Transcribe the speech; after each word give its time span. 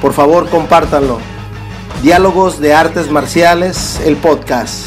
Por 0.00 0.12
favor, 0.12 0.48
compártanlo. 0.48 1.18
Diálogos 2.02 2.60
de 2.60 2.72
Artes 2.72 3.10
Marciales, 3.10 3.98
el 4.04 4.16
podcast. 4.16 4.86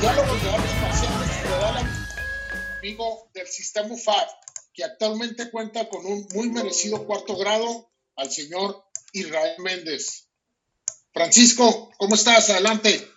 Diálogos 0.00 0.42
de 0.42 0.50
Artes 0.50 0.82
Marciales 0.82 1.32
amigo 2.78 3.30
del 3.32 3.46
sistema 3.46 3.94
UFAD, 3.94 4.26
que 4.74 4.82
actualmente 4.82 5.52
cuenta 5.52 5.88
con 5.88 6.04
un 6.04 6.26
muy 6.34 6.50
merecido 6.50 7.06
cuarto 7.06 7.36
grado 7.36 7.92
al 8.16 8.28
señor 8.28 8.84
Israel 9.12 9.54
Méndez. 9.58 10.26
Francisco, 11.12 11.90
¿cómo 11.96 12.16
estás? 12.16 12.50
Adelante. 12.50 13.11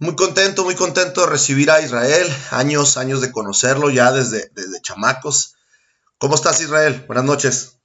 Muy 0.00 0.14
contento, 0.14 0.62
muy 0.62 0.76
contento 0.76 1.22
de 1.22 1.26
recibir 1.26 1.72
a 1.72 1.80
Israel. 1.80 2.28
Años, 2.52 2.96
años 2.96 3.20
de 3.20 3.32
conocerlo 3.32 3.90
ya 3.90 4.12
desde, 4.12 4.48
desde 4.54 4.80
chamacos. 4.80 5.56
¿Cómo 6.18 6.36
estás, 6.36 6.60
Israel? 6.60 7.04
Buenas 7.08 7.24
noches. 7.24 7.80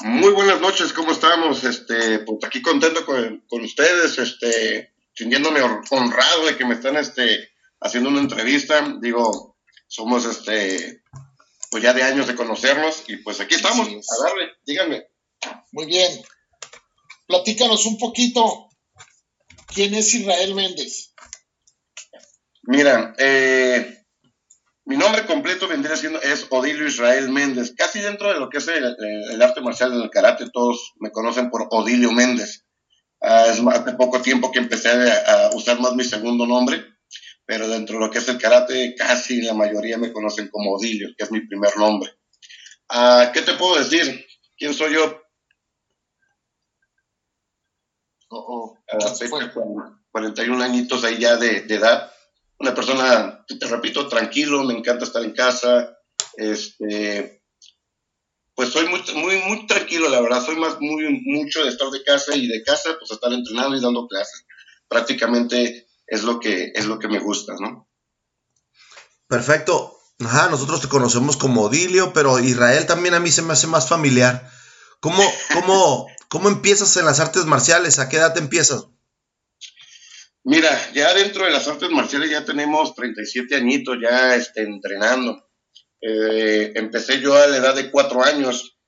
Muy 0.00 0.32
buenas 0.32 0.60
noches, 0.60 0.92
¿cómo 0.92 1.12
estamos? 1.12 1.62
Este, 1.62 2.18
pues 2.18 2.38
aquí 2.44 2.60
contento 2.60 3.06
con, 3.06 3.44
con 3.48 3.62
ustedes, 3.62 4.18
este, 4.18 4.92
sintiéndome 5.14 5.60
honrado 5.90 6.46
de 6.46 6.56
que 6.56 6.64
me 6.64 6.74
están 6.74 6.96
este, 6.96 7.50
haciendo 7.80 8.10
una 8.10 8.20
entrevista. 8.20 8.96
Digo, 9.00 9.56
somos 9.86 10.24
este, 10.24 11.04
pues 11.70 11.80
ya 11.80 11.92
de 11.92 12.02
años 12.02 12.26
de 12.26 12.34
conocernos 12.34 13.04
y 13.06 13.18
pues 13.18 13.38
aquí 13.38 13.54
estamos. 13.54 13.86
A 13.86 14.24
darle, 14.24 14.50
díganme. 14.66 15.06
Muy 15.70 15.86
bien. 15.86 16.24
Platícanos 17.28 17.86
un 17.86 17.98
poquito. 17.98 18.68
¿Quién 19.68 19.94
es 19.94 20.12
Israel 20.12 20.56
Méndez? 20.56 21.14
Mira, 22.66 23.14
eh, 23.18 24.04
mi 24.86 24.96
nombre 24.96 25.24
completo 25.24 25.68
vendría 25.68 25.96
siendo 25.96 26.20
es 26.20 26.46
Odilio 26.50 26.86
Israel 26.86 27.28
Méndez. 27.28 27.74
Casi 27.76 28.00
dentro 28.00 28.32
de 28.32 28.40
lo 28.40 28.48
que 28.48 28.58
es 28.58 28.68
el, 28.68 28.96
el 29.30 29.42
arte 29.42 29.60
marcial 29.60 29.90
del 29.90 30.10
karate, 30.10 30.50
todos 30.52 30.94
me 30.98 31.12
conocen 31.12 31.50
por 31.50 31.68
Odilio 31.70 32.10
Méndez. 32.12 32.64
Uh, 33.20 33.50
es 33.50 33.60
hace 33.60 33.92
poco 33.94 34.20
tiempo 34.20 34.52
que 34.52 34.58
empecé 34.58 34.90
a, 34.90 35.46
a, 35.46 35.56
usar 35.56 35.80
más 35.80 35.94
mi 35.94 36.04
segundo 36.04 36.46
nombre, 36.46 36.84
pero 37.44 37.68
dentro 37.68 37.98
de 37.98 38.06
lo 38.06 38.10
que 38.10 38.18
es 38.18 38.28
el 38.28 38.38
karate, 38.38 38.94
casi 38.96 39.42
la 39.42 39.54
mayoría 39.54 39.96
me 39.96 40.12
conocen 40.12 40.48
como 40.48 40.74
Odilio, 40.74 41.08
que 41.16 41.24
es 41.24 41.30
mi 41.30 41.40
primer 41.46 41.76
nombre. 41.76 42.10
Uh, 42.88 43.32
¿Qué 43.32 43.42
te 43.42 43.54
puedo 43.54 43.78
decir? 43.78 44.26
¿Quién 44.56 44.74
soy 44.74 44.94
yo? 44.94 45.22
Oh, 48.28 48.38
oh. 48.38 48.78
Uh, 48.92 49.96
41 50.10 50.62
añitos 50.62 51.04
ahí 51.04 51.18
ya 51.18 51.36
de, 51.36 51.62
de 51.62 51.74
edad 51.74 52.12
una 52.58 52.74
persona, 52.74 53.44
te 53.46 53.66
repito, 53.66 54.08
tranquilo, 54.08 54.64
me 54.64 54.74
encanta 54.74 55.04
estar 55.04 55.22
en 55.22 55.32
casa, 55.32 55.98
este, 56.36 57.42
pues 58.54 58.70
soy 58.70 58.86
muy, 58.88 59.02
muy, 59.14 59.66
tranquilo, 59.66 60.08
la 60.08 60.20
verdad, 60.20 60.44
soy 60.44 60.56
más, 60.56 60.80
muy, 60.80 61.20
mucho 61.24 61.62
de 61.62 61.68
estar 61.68 61.90
de 61.90 62.02
casa 62.02 62.34
y 62.34 62.48
de 62.48 62.62
casa, 62.62 62.96
pues 62.98 63.10
estar 63.10 63.32
entrenando 63.32 63.76
y 63.76 63.82
dando 63.82 64.06
clases. 64.06 64.46
Prácticamente 64.88 65.86
es 66.06 66.22
lo 66.22 66.40
que, 66.40 66.72
es 66.74 66.86
lo 66.86 66.98
que 66.98 67.08
me 67.08 67.18
gusta, 67.18 67.54
¿no? 67.60 67.88
Perfecto. 69.28 69.92
Ajá, 70.24 70.48
nosotros 70.48 70.80
te 70.80 70.88
conocemos 70.88 71.36
como 71.36 71.64
Odilio, 71.64 72.14
pero 72.14 72.38
Israel 72.38 72.86
también 72.86 73.14
a 73.14 73.20
mí 73.20 73.30
se 73.30 73.42
me 73.42 73.52
hace 73.52 73.66
más 73.66 73.88
familiar. 73.88 74.50
¿Cómo, 75.00 75.22
cómo, 75.52 76.06
cómo 76.28 76.48
empiezas 76.48 76.96
en 76.96 77.04
las 77.04 77.20
artes 77.20 77.44
marciales? 77.44 77.98
¿A 77.98 78.08
qué 78.08 78.16
edad 78.16 78.32
te 78.32 78.40
empiezas? 78.40 78.86
Mira, 80.48 80.70
ya 80.94 81.12
dentro 81.12 81.44
de 81.44 81.50
las 81.50 81.66
artes 81.66 81.90
marciales 81.90 82.30
ya 82.30 82.44
tenemos 82.44 82.94
37 82.94 83.56
añitos 83.56 83.96
ya 84.00 84.36
este, 84.36 84.62
entrenando. 84.62 85.44
Eh, 86.00 86.70
empecé 86.76 87.20
yo 87.20 87.34
a 87.34 87.48
la 87.48 87.56
edad 87.56 87.74
de 87.74 87.90
cuatro 87.90 88.22
años. 88.22 88.78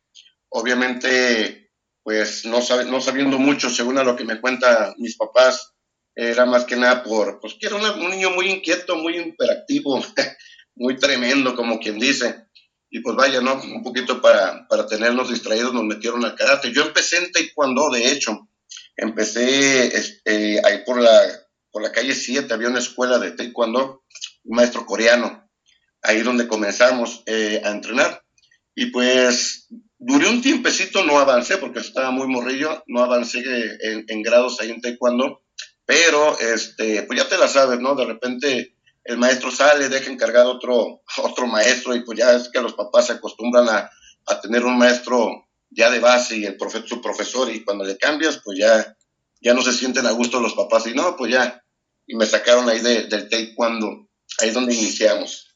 Obviamente, 0.51 1.73
pues 2.05 2.45
no, 2.45 2.63
sab 2.63 2.87
no 2.87 3.01
sabiendo 3.01 3.41
mucho, 3.41 3.71
según 3.71 3.99
a 3.99 4.05
lo 4.05 4.15
que 4.15 4.23
me 4.23 4.41
cuentan 4.41 4.95
mis 4.99 5.17
papás, 5.17 5.75
era 6.15 6.47
más 6.47 6.65
que 6.65 6.77
nada 6.77 7.03
por, 7.03 7.41
pues 7.41 7.57
que 7.59 7.67
era 7.67 7.75
un 7.75 8.09
niño 8.09 8.31
muy 8.31 8.49
inquieto, 8.51 8.95
muy 8.95 9.17
imperactivo, 9.19 10.01
muy 10.77 10.97
tremendo, 10.97 11.57
como 11.57 11.81
quien 11.81 11.99
dice. 11.99 12.37
Y 12.89 13.01
pues 13.01 13.17
vaya, 13.17 13.41
¿no? 13.41 13.55
Un 13.55 13.83
poquito 13.83 14.23
para, 14.23 14.69
para 14.69 14.87
tenernos 14.87 15.29
distraídos 15.29 15.75
nos 15.75 15.83
metieron 15.83 16.25
al 16.25 16.37
karate. 16.37 16.73
Yo 16.73 16.83
empecé 16.83 17.17
en 17.17 17.33
taekwondo, 17.33 17.91
de 17.91 18.13
hecho. 18.13 18.49
Empecé 18.97 19.89
este, 19.89 20.61
ahí 20.65 20.85
por 20.85 21.01
la 21.01 21.48
por 21.79 21.87
la 21.87 21.93
calle 21.93 22.13
7 22.13 22.53
había 22.53 22.67
una 22.67 22.81
escuela 22.81 23.21
de 23.21 23.31
taekwondo, 23.31 24.03
un 24.43 24.57
maestro 24.57 24.85
coreano, 24.85 25.49
ahí 26.03 26.23
donde 26.23 26.49
comenzamos 26.49 27.23
eh, 27.27 27.63
a 27.65 27.71
entrenar. 27.71 28.25
Y 28.75 28.87
pues 28.87 29.69
duré 29.97 30.29
un 30.29 30.43
tiempecito, 30.43 31.05
no 31.05 31.21
avancé 31.21 31.59
porque 31.59 31.79
estaba 31.79 32.11
muy 32.11 32.27
morrillo, 32.27 32.83
no 32.89 33.05
avancé 33.05 33.45
en, 33.81 34.05
en, 34.09 34.23
grados 34.23 34.61
ahí 34.61 34.73
en 34.73 34.81
taekwondo, 34.81 35.45
pero 35.87 36.37
este, 36.41 37.05
pues 37.05 37.21
ya 37.21 37.29
te 37.29 37.39
la 37.39 37.47
sabes, 37.47 37.79
¿no? 37.79 37.95
De 37.95 38.07
repente 38.07 38.75
el 39.05 39.17
maestro 39.17 39.53
sale, 39.53 39.89
deja 39.89 40.11
encargado 40.11 40.51
otro, 40.51 41.03
otro 41.23 41.47
maestro 41.47 41.95
y 41.95 42.05
pues 42.05 42.19
ya 42.19 42.35
es 42.35 42.49
que 42.49 42.61
los 42.61 42.75
papás 42.75 43.07
se 43.07 43.13
acostumbran 43.13 43.69
a, 43.69 43.89
a 44.27 44.41
tener 44.41 44.65
un 44.65 44.77
maestro 44.79 45.47
ya 45.71 45.93
de 45.93 46.01
base 46.01 46.39
y 46.39 46.45
el 46.45 46.57
profe, 46.57 46.83
su 46.85 47.01
profesor 47.01 47.49
y 47.55 47.63
cuando 47.63 47.85
le 47.85 47.97
cambias 47.97 48.41
pues 48.45 48.59
ya 48.59 48.97
ya 49.41 49.55
no 49.55 49.63
se 49.63 49.73
sienten 49.73 50.07
a 50.07 50.13
gusto 50.13 50.41
los 50.41 50.55
papás 50.55 50.87
y 50.87 50.95
no, 50.95 51.17
pues 51.17 51.33
ya, 51.33 51.63
y 52.09 52.17
me 52.17 52.27
sacaron 52.27 52.69
ahí 52.69 52.81
de, 52.81 53.05
del 53.05 53.29
taekwondo, 53.29 54.09
ahí 54.39 54.49
es 54.49 54.55
donde 54.55 54.75
iniciamos. 54.75 55.55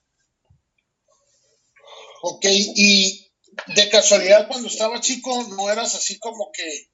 Ok, 2.23 2.45
y 2.45 3.33
de 3.75 3.89
casualidad 3.89 4.47
cuando 4.47 4.69
estaba 4.69 5.01
chico 5.01 5.45
no 5.57 5.71
eras 5.71 5.95
así 5.95 6.19
como 6.19 6.51
que 6.53 6.89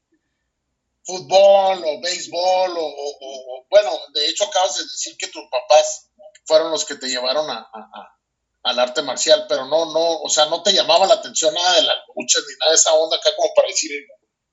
fútbol 1.05 1.83
o 1.85 2.01
béisbol 2.01 2.75
o, 2.79 3.67
bueno, 3.69 3.91
de 4.15 4.29
hecho 4.29 4.45
acabas 4.45 4.77
de 4.77 4.85
decir 4.85 5.17
que 5.19 5.29
tus 5.29 5.43
papás 5.51 6.11
fueron 6.47 6.71
los 6.71 6.85
que 6.85 6.95
te 6.95 7.09
llevaron 7.09 7.49
a, 7.51 7.59
a, 7.59 7.79
a, 7.79 8.19
al 8.63 8.79
arte 8.79 9.03
marcial, 9.03 9.45
pero 9.49 9.67
no, 9.67 9.93
no, 9.93 10.21
o 10.21 10.29
sea, 10.31 10.47
no 10.47 10.63
te 10.63 10.73
llamaba 10.73 11.07
la 11.07 11.15
atención 11.15 11.53
nada 11.53 11.75
de 11.75 11.83
las 11.83 11.97
luchas 12.17 12.43
ni 12.49 12.55
nada 12.59 12.71
de 12.71 12.77
esa 12.77 12.95
onda 12.95 13.17
acá 13.17 13.31
como 13.37 13.53
para 13.55 13.69
decir, 13.69 13.91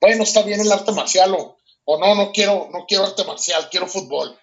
bueno, 0.00 0.24
está 0.24 0.42
bien 0.42 0.60
el 0.60 0.72
arte 0.72 0.92
marcial 0.92 1.34
o 1.34 1.56
o 1.86 1.98
no, 1.98 2.14
no 2.16 2.32
quiero, 2.32 2.68
no 2.72 2.84
quiero 2.86 3.04
arte 3.04 3.24
marcial, 3.24 3.68
quiero 3.70 3.86
fútbol. 3.86 4.38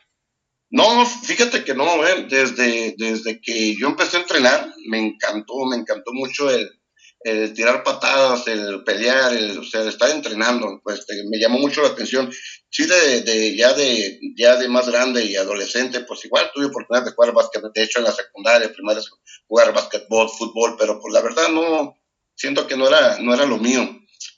No, 0.74 1.06
fíjate 1.06 1.64
que 1.64 1.76
no, 1.76 2.04
eh. 2.08 2.26
desde, 2.28 2.96
desde 2.98 3.40
que 3.40 3.76
yo 3.80 3.90
empecé 3.90 4.18
a 4.18 4.22
entrenar, 4.22 4.74
me 4.88 4.98
encantó, 4.98 5.54
me 5.70 5.76
encantó 5.76 6.12
mucho 6.14 6.50
el, 6.50 7.54
tirar 7.54 7.84
patadas, 7.84 8.48
el 8.48 8.84
pelear, 8.84 9.34
el, 9.34 9.60
o 9.60 9.64
sea, 9.64 9.84
estar 9.84 10.10
entrenando, 10.10 10.82
pues 10.84 11.06
me 11.30 11.38
llamó 11.38 11.60
mucho 11.60 11.84
la 11.84 11.90
atención. 11.90 12.34
Sí, 12.72 12.88
de, 12.88 13.22
de, 13.22 13.56
ya 13.56 13.74
de 13.74 14.20
ya 14.36 14.56
de 14.56 14.68
más 14.68 14.90
grande 14.90 15.24
y 15.24 15.36
adolescente, 15.36 16.00
pues 16.02 16.26
igual 16.26 16.50
tuve 16.52 16.66
oportunidad 16.66 17.06
de 17.06 17.12
jugar 17.12 17.34
básquet, 17.34 17.62
de 17.72 17.84
hecho 17.84 18.00
en 18.00 18.06
la 18.06 18.12
secundaria, 18.12 18.74
primaria, 18.74 19.04
jugar 19.46 19.76
básquetbol, 19.76 20.28
fútbol, 20.28 20.76
pero 20.80 21.00
pues 21.00 21.14
la 21.14 21.22
verdad 21.22 21.50
no, 21.50 21.96
siento 22.34 22.66
que 22.66 22.76
no 22.76 22.88
era, 22.88 23.20
no 23.20 23.36
era 23.36 23.46
lo 23.46 23.60
mío 23.60 23.88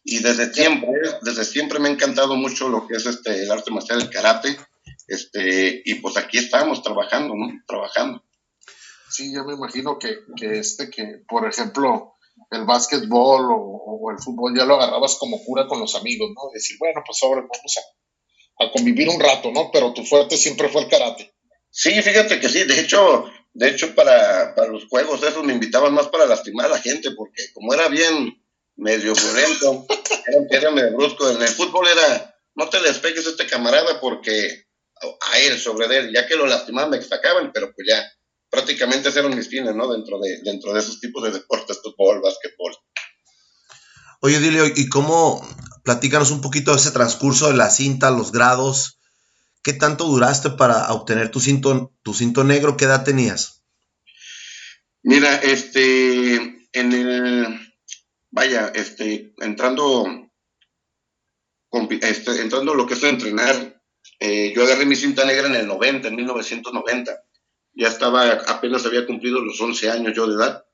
y 0.04 0.20
desde 0.20 0.54
siempre, 0.54 0.90
desde 1.22 1.46
siempre 1.46 1.80
me 1.80 1.88
ha 1.88 1.92
encantado 1.92 2.36
mucho 2.36 2.68
lo 2.68 2.88
que 2.88 2.96
es 2.96 3.06
este 3.06 3.42
el 3.42 3.52
arte 3.52 3.72
marcial, 3.72 4.02
el 4.02 4.10
karate, 4.10 4.58
este, 5.08 5.82
y 5.86 5.96
pues 5.96 6.18
aquí 6.18 6.38
estamos 6.38 6.82
trabajando, 6.82 7.36
¿no? 7.36 7.48
Trabajando. 7.68 8.24
Sí, 9.10 9.34
yo 9.34 9.46
me 9.46 9.54
imagino 9.54 9.98
que, 10.00 10.18
que 10.36 10.60
este, 10.60 10.90
que 10.90 11.22
por 11.28 11.48
ejemplo, 11.48 12.16
el 12.52 12.66
básquetbol 12.66 13.52
o, 13.52 13.56
o, 13.56 14.12
el 14.12 14.20
fútbol 14.20 14.58
ya 14.58 14.66
lo 14.66 14.76
agarrabas 14.76 15.18
como 15.18 15.44
cura 15.44 15.68
con 15.68 15.80
los 15.80 15.96
amigos, 15.96 16.30
¿no? 16.36 16.50
Decir, 16.54 16.78
bueno, 16.80 17.02
pues 17.06 17.22
ahora 17.24 17.42
vamos 17.42 17.78
a, 17.78 18.66
a 18.66 18.72
convivir 18.72 19.10
un 19.10 19.20
rato, 19.20 19.52
¿no? 19.52 19.70
Pero 19.72 19.94
tu 19.94 20.04
fuerte 20.04 20.38
siempre 20.38 20.70
fue 20.70 20.84
el 20.84 20.90
karate. 20.90 21.34
Sí, 21.70 22.02
fíjate 22.02 22.40
que 22.40 22.50
sí, 22.50 22.64
de 22.64 22.80
hecho, 22.80 23.26
de 23.54 23.70
hecho 23.70 23.94
para, 23.96 24.56
para 24.56 24.72
los 24.72 24.88
juegos 24.88 25.22
esos 25.24 25.44
me 25.44 25.54
invitaban 25.54 25.94
más 25.94 26.08
para 26.08 26.26
lastimar 26.26 26.68
a 26.68 26.76
la 26.76 26.82
gente, 26.82 27.12
porque 27.12 27.44
como 27.54 27.74
era 27.74 27.88
bien, 27.90 28.42
medio 28.76 29.14
violento, 29.14 29.86
era, 30.28 30.60
era 30.60 30.72
medio 30.72 30.96
brusco. 30.96 31.30
En 31.30 31.42
el 31.42 31.48
fútbol 31.50 31.88
era, 31.88 32.36
no 32.56 32.70
te 32.70 32.82
les 32.82 32.98
pegues 33.00 33.26
a 33.28 33.30
este 33.30 33.48
camarada 33.48 34.00
porque 34.00 34.65
a 35.02 35.40
él, 35.40 35.60
sobre 35.60 35.86
él, 35.98 36.12
ya 36.14 36.26
que 36.28 36.36
lo 36.36 36.48
lastimaban 36.48 36.92
me 36.92 37.02
sacaban, 37.02 37.52
pero 37.54 37.74
pues 37.74 37.88
ya 37.88 38.04
prácticamente 38.50 39.10
eran 39.10 39.36
mis 39.36 39.50
fines, 39.50 39.76
¿no? 39.76 39.92
Dentro 39.92 40.20
de, 40.20 40.42
dentro 40.44 40.74
de 40.74 40.80
esos 40.80 41.00
tipos 41.00 41.24
de 41.24 41.32
deportes, 41.32 41.80
fútbol, 41.84 42.22
básquetbol. 42.22 42.76
Oye, 44.22 44.40
Dilio, 44.40 44.66
¿y 44.66 44.88
cómo, 44.88 45.46
platícanos 45.84 46.32
un 46.32 46.42
poquito 46.42 46.72
de 46.72 46.78
ese 46.78 46.92
transcurso 46.92 47.50
de 47.50 47.58
la 47.58 47.70
cinta, 47.70 48.12
los 48.12 48.32
grados? 48.32 49.00
¿Qué 49.62 49.74
tanto 49.74 50.06
duraste 50.06 50.52
para 50.52 50.92
obtener 50.94 51.30
tu 51.32 51.40
cinto, 51.40 51.94
tu 52.04 52.14
cinto 52.14 52.44
negro? 52.44 52.78
¿Qué 52.78 52.86
edad 52.86 53.04
tenías? 53.04 53.64
Mira, 55.04 55.36
este, 55.36 56.36
en 56.72 56.94
el, 56.94 57.60
vaya, 58.32 58.72
este, 58.74 59.34
entrando, 59.38 60.06
este, 62.02 62.42
entrando 62.42 62.74
lo 62.74 62.88
que 62.88 62.94
es 62.96 63.04
entrenar, 63.04 63.75
eh, 64.20 64.54
yo 64.56 64.64
agarré 64.64 64.86
mi 64.86 64.96
cinta 64.96 65.26
negra 65.26 65.48
en 65.48 65.56
el 65.56 65.68
90, 65.68 66.08
en 66.08 66.16
1990. 66.16 67.24
Ya 67.74 67.88
estaba, 67.88 68.30
apenas 68.48 68.86
había 68.86 69.06
cumplido 69.06 69.42
los 69.42 69.60
11 69.60 69.90
años 69.90 70.14
yo 70.16 70.28
de 70.28 70.36
edad. 70.36 70.66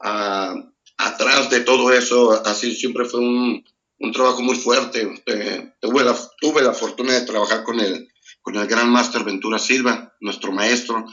Ah, 0.00 0.54
atrás 0.98 1.50
de 1.50 1.60
todo 1.60 1.92
eso, 1.92 2.32
así 2.44 2.74
siempre 2.74 3.04
fue 3.04 3.20
un, 3.20 3.64
un 3.98 4.12
trabajo 4.12 4.42
muy 4.42 4.56
fuerte. 4.56 5.14
Eh, 5.26 5.72
tuve, 5.80 6.04
la, 6.04 6.16
tuve 6.40 6.62
la 6.62 6.74
fortuna 6.74 7.12
de 7.14 7.26
trabajar 7.26 7.62
con 7.62 7.78
el, 7.78 8.08
con 8.40 8.56
el 8.56 8.66
gran 8.66 8.90
máster 8.90 9.22
Ventura 9.22 9.58
Silva, 9.58 10.14
nuestro 10.20 10.52
maestro, 10.52 11.04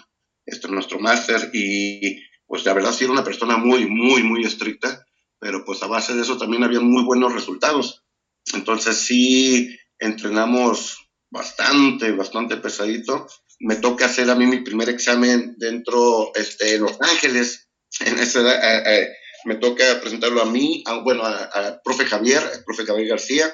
este, 0.46 0.68
nuestro 0.70 1.00
máster, 1.00 1.52
y 1.54 2.18
pues 2.48 2.66
la 2.66 2.74
verdad 2.74 2.92
sí 2.92 3.04
era 3.04 3.14
una 3.14 3.24
persona 3.24 3.58
muy, 3.58 3.86
muy, 3.86 4.24
muy 4.24 4.44
estricta, 4.44 5.06
pero 5.38 5.64
pues 5.64 5.84
a 5.84 5.88
base 5.88 6.16
de 6.16 6.24
eso 6.24 6.38
también 6.38 6.64
había 6.64 6.80
muy 6.80 7.04
buenos 7.04 7.34
resultados. 7.34 8.04
Entonces 8.54 8.98
sí 8.98 9.78
entrenamos 10.00 11.09
bastante, 11.32 12.12
bastante 12.12 12.58
pesadito. 12.58 13.28
Me 13.60 13.76
toca 13.76 14.06
hacer 14.06 14.30
a 14.30 14.36
mí 14.36 14.46
mi 14.46 14.62
primer 14.62 14.90
examen 14.90 15.56
dentro 15.58 16.32
este, 16.36 16.66
de 16.66 16.80
Los 16.80 17.00
Ángeles. 17.02 17.66
En 18.06 18.20
ese, 18.20 18.42
eh, 18.48 18.84
eh, 18.86 19.10
me 19.46 19.56
toca 19.56 20.00
presentarlo 20.00 20.44
a 20.44 20.46
mí, 20.46 20.84
a, 20.86 21.02
bueno, 21.02 21.24
a, 21.26 21.82
profe 21.84 22.06
Javier, 22.06 22.38
al 22.38 22.64
profe 22.64 22.86
Javier 22.86 23.08
García, 23.08 23.52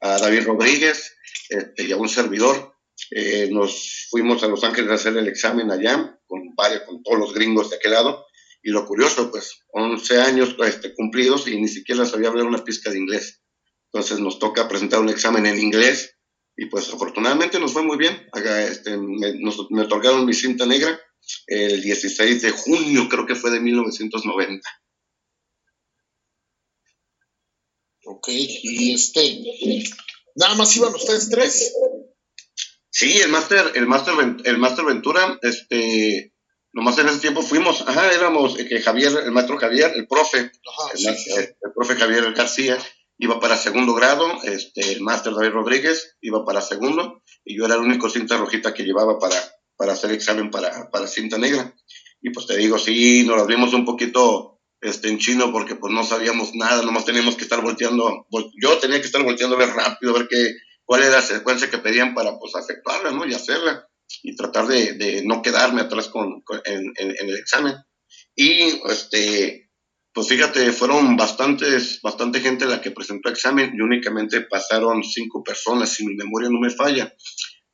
a 0.00 0.18
David 0.18 0.44
Rodríguez 0.44 1.16
este, 1.48 1.84
y 1.84 1.92
a 1.92 1.96
un 1.96 2.08
servidor. 2.08 2.74
Eh, 3.10 3.48
nos 3.50 4.08
fuimos 4.10 4.42
a 4.42 4.48
Los 4.48 4.62
Ángeles 4.62 4.90
a 4.90 4.94
hacer 4.94 5.16
el 5.16 5.26
examen 5.26 5.70
allá, 5.70 6.20
con 6.26 6.54
varios, 6.54 6.82
con 6.82 7.02
todos 7.02 7.18
los 7.18 7.32
gringos 7.32 7.70
de 7.70 7.76
aquel 7.76 7.92
lado. 7.92 8.26
Y 8.62 8.70
lo 8.70 8.84
curioso, 8.86 9.30
pues, 9.30 9.64
11 9.72 10.20
años 10.20 10.54
este, 10.66 10.94
cumplidos 10.94 11.48
y 11.48 11.58
ni 11.58 11.68
siquiera 11.68 12.04
sabía 12.04 12.28
hablar 12.28 12.46
una 12.46 12.62
pizca 12.62 12.90
de 12.90 12.98
inglés. 12.98 13.42
Entonces 13.90 14.20
nos 14.20 14.38
toca 14.38 14.68
presentar 14.68 15.00
un 15.00 15.08
examen 15.08 15.46
en 15.46 15.58
inglés 15.58 16.14
y 16.56 16.66
pues 16.66 16.92
afortunadamente 16.92 17.58
nos 17.58 17.72
fue 17.72 17.82
muy 17.82 17.96
bien. 17.96 18.28
Este, 18.68 18.96
me, 18.96 19.32
me 19.70 19.82
otorgaron 19.82 20.26
mi 20.26 20.34
cinta 20.34 20.66
negra 20.66 21.00
el 21.46 21.82
16 21.82 22.42
de 22.42 22.50
junio, 22.50 23.08
creo 23.08 23.26
que 23.26 23.34
fue 23.34 23.50
de 23.50 23.60
1990. 23.60 24.68
Ok, 28.04 28.28
y 28.30 28.94
este, 28.94 29.40
nada 30.34 30.54
más 30.56 30.76
iban 30.76 30.94
ustedes 30.94 31.30
tres. 31.30 31.72
Sí, 32.90 33.18
el 33.18 33.30
máster, 33.30 33.72
el 33.74 33.86
máster, 33.86 34.14
el 34.44 34.58
máster 34.58 34.84
Ventura, 34.84 35.38
este, 35.42 36.32
nomás 36.72 36.98
en 36.98 37.08
ese 37.08 37.20
tiempo 37.20 37.42
fuimos, 37.42 37.82
ajá, 37.82 38.12
éramos 38.12 38.58
eh, 38.58 38.66
que 38.66 38.80
Javier, 38.80 39.12
el 39.24 39.30
maestro 39.30 39.58
Javier, 39.58 39.92
el 39.94 40.06
profe, 40.06 40.50
el, 40.94 41.72
profe 41.74 41.94
Javier 41.94 42.32
García, 42.32 42.78
iba 43.18 43.40
para 43.40 43.56
segundo 43.56 43.94
grado, 43.94 44.42
este, 44.44 44.92
el 44.92 45.02
máster 45.02 45.32
David 45.34 45.50
Rodríguez 45.50 46.16
iba 46.20 46.44
para 46.44 46.60
segundo, 46.60 47.22
y 47.44 47.56
yo 47.56 47.66
era 47.66 47.74
el 47.74 47.80
único 47.80 48.08
cinta 48.08 48.36
rojita 48.36 48.74
que 48.74 48.84
llevaba 48.84 49.18
para, 49.18 49.36
para 49.76 49.92
hacer 49.92 50.12
examen 50.12 50.50
para, 50.50 50.90
para 50.90 51.06
cinta 51.06 51.38
negra. 51.38 51.74
Y 52.20 52.30
pues 52.30 52.46
te 52.46 52.56
digo, 52.56 52.78
sí, 52.78 53.24
nos 53.26 53.40
abrimos 53.40 53.74
un 53.74 53.84
poquito 53.84 54.60
este, 54.80 55.08
en 55.08 55.18
chino 55.18 55.52
porque 55.52 55.76
pues 55.76 55.92
no 55.92 56.04
sabíamos 56.04 56.54
nada, 56.54 56.82
nomás 56.82 57.04
teníamos 57.04 57.36
que 57.36 57.44
estar 57.44 57.62
volteando, 57.62 58.26
yo 58.60 58.78
tenía 58.78 59.00
que 59.00 59.06
estar 59.06 59.22
volteando 59.22 59.56
a 59.56 59.58
ver 59.58 59.70
rápido, 59.70 60.14
a 60.14 60.18
ver 60.18 60.28
qué, 60.28 60.54
cuál 60.84 61.02
era 61.02 61.16
la 61.16 61.22
secuencia 61.22 61.70
que 61.70 61.78
pedían 61.78 62.14
para 62.14 62.38
pues 62.38 62.52
efectuarla, 62.54 63.12
¿no? 63.12 63.26
Y 63.26 63.34
hacerla 63.34 63.88
y 64.22 64.36
tratar 64.36 64.66
de, 64.66 64.94
de 64.94 65.22
no 65.24 65.40
quedarme 65.42 65.80
atrás 65.80 66.08
con, 66.08 66.42
en, 66.64 66.92
en, 66.96 67.28
el 67.28 67.36
examen. 67.36 67.74
Y 68.34 68.80
este, 68.90 69.61
pues 70.14 70.28
fíjate, 70.28 70.72
fueron 70.72 71.16
bastantes, 71.16 72.00
bastante 72.02 72.40
gente 72.40 72.66
la 72.66 72.80
que 72.80 72.90
presentó 72.90 73.30
examen 73.30 73.72
y 73.74 73.80
únicamente 73.80 74.42
pasaron 74.42 75.02
cinco 75.02 75.42
personas, 75.42 75.92
si 75.92 76.04
mi 76.04 76.14
memoria 76.14 76.50
no 76.50 76.60
me 76.60 76.70
falla, 76.70 77.14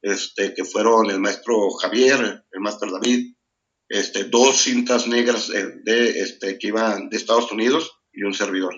este, 0.02 0.54
que 0.54 0.64
fueron 0.64 1.10
el 1.10 1.20
maestro 1.20 1.70
Javier, 1.70 2.44
el 2.50 2.60
maestro 2.60 2.92
David, 2.92 3.34
este, 3.88 4.24
dos 4.24 4.56
cintas 4.56 5.08
negras 5.08 5.50
eh, 5.50 5.80
de, 5.82 6.10
este, 6.20 6.58
que 6.58 6.68
iban 6.68 7.08
de 7.08 7.16
Estados 7.16 7.50
Unidos 7.50 7.90
y 8.12 8.22
un 8.22 8.34
servidor. 8.34 8.74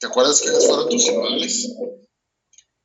¿Te 0.00 0.06
acuerdas 0.06 0.40
quiénes 0.40 0.66
fueron 0.66 0.88
tus 0.88 1.08
rivales? 1.08 1.74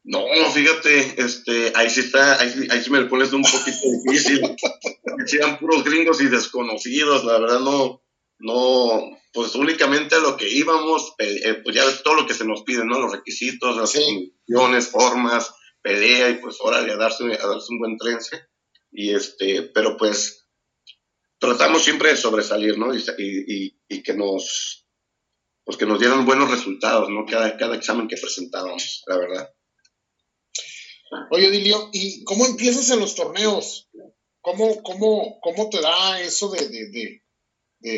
No, 0.05 0.21
fíjate, 0.53 1.21
este, 1.21 1.71
ahí 1.75 1.89
sí 1.89 2.01
está, 2.01 2.39
ahí, 2.41 2.51
sí 2.83 2.89
me 2.89 2.99
lo 2.99 3.09
pones 3.09 3.31
un 3.31 3.41
poquito 3.41 3.87
difícil. 4.05 4.41
Eran 5.39 5.57
puros 5.59 5.83
gringos 5.83 6.21
y 6.21 6.27
desconocidos, 6.27 7.23
la 7.23 7.39
verdad 7.39 7.61
no, 7.61 8.02
no, 8.43 9.17
pues 9.31 9.55
únicamente 9.55 10.15
a 10.15 10.19
lo 10.19 10.37
que 10.37 10.49
íbamos, 10.49 11.15
eh, 11.17 11.61
pues 11.63 11.75
ya 11.75 11.83
todo 12.03 12.15
lo 12.15 12.27
que 12.27 12.33
se 12.33 12.45
nos 12.45 12.63
pide, 12.63 12.85
¿no? 12.85 12.99
Los 12.99 13.13
requisitos, 13.13 13.75
las 13.77 13.93
condiciones, 13.93 14.89
formas, 14.89 15.51
pelea 15.81 16.29
y 16.29 16.35
pues 16.35 16.57
órale 16.59 16.91
a 16.91 16.97
darse, 16.97 17.23
a 17.23 17.47
darse 17.47 17.67
un 17.69 17.79
buen 17.79 17.97
trense 17.97 18.47
y 18.91 19.13
este, 19.13 19.63
pero 19.63 19.97
pues 19.97 20.45
tratamos 21.39 21.83
siempre 21.83 22.09
de 22.09 22.17
sobresalir, 22.17 22.77
¿no? 22.77 22.93
Y, 22.93 23.75
y, 23.89 24.03
que 24.03 24.13
nos, 24.13 24.85
pues 25.63 25.77
que 25.77 25.85
nos 25.85 25.99
dieran 25.99 26.25
buenos 26.25 26.51
resultados, 26.51 27.09
¿no? 27.09 27.25
Cada, 27.25 27.57
cada 27.57 27.75
examen 27.75 28.07
que 28.07 28.17
presentábamos, 28.17 29.03
la 29.07 29.17
verdad. 29.17 29.53
Oye, 31.31 31.49
Dilio, 31.49 31.89
¿y 31.93 32.23
cómo 32.23 32.45
empiezas 32.45 32.89
en 32.89 32.99
los 32.99 33.15
torneos? 33.15 33.89
¿Cómo, 34.41 34.83
cómo, 34.83 35.39
cómo 35.41 35.69
te 35.69 35.79
da 35.79 36.19
eso 36.19 36.49
de, 36.49 36.67
de, 36.67 36.89
de, 36.89 37.22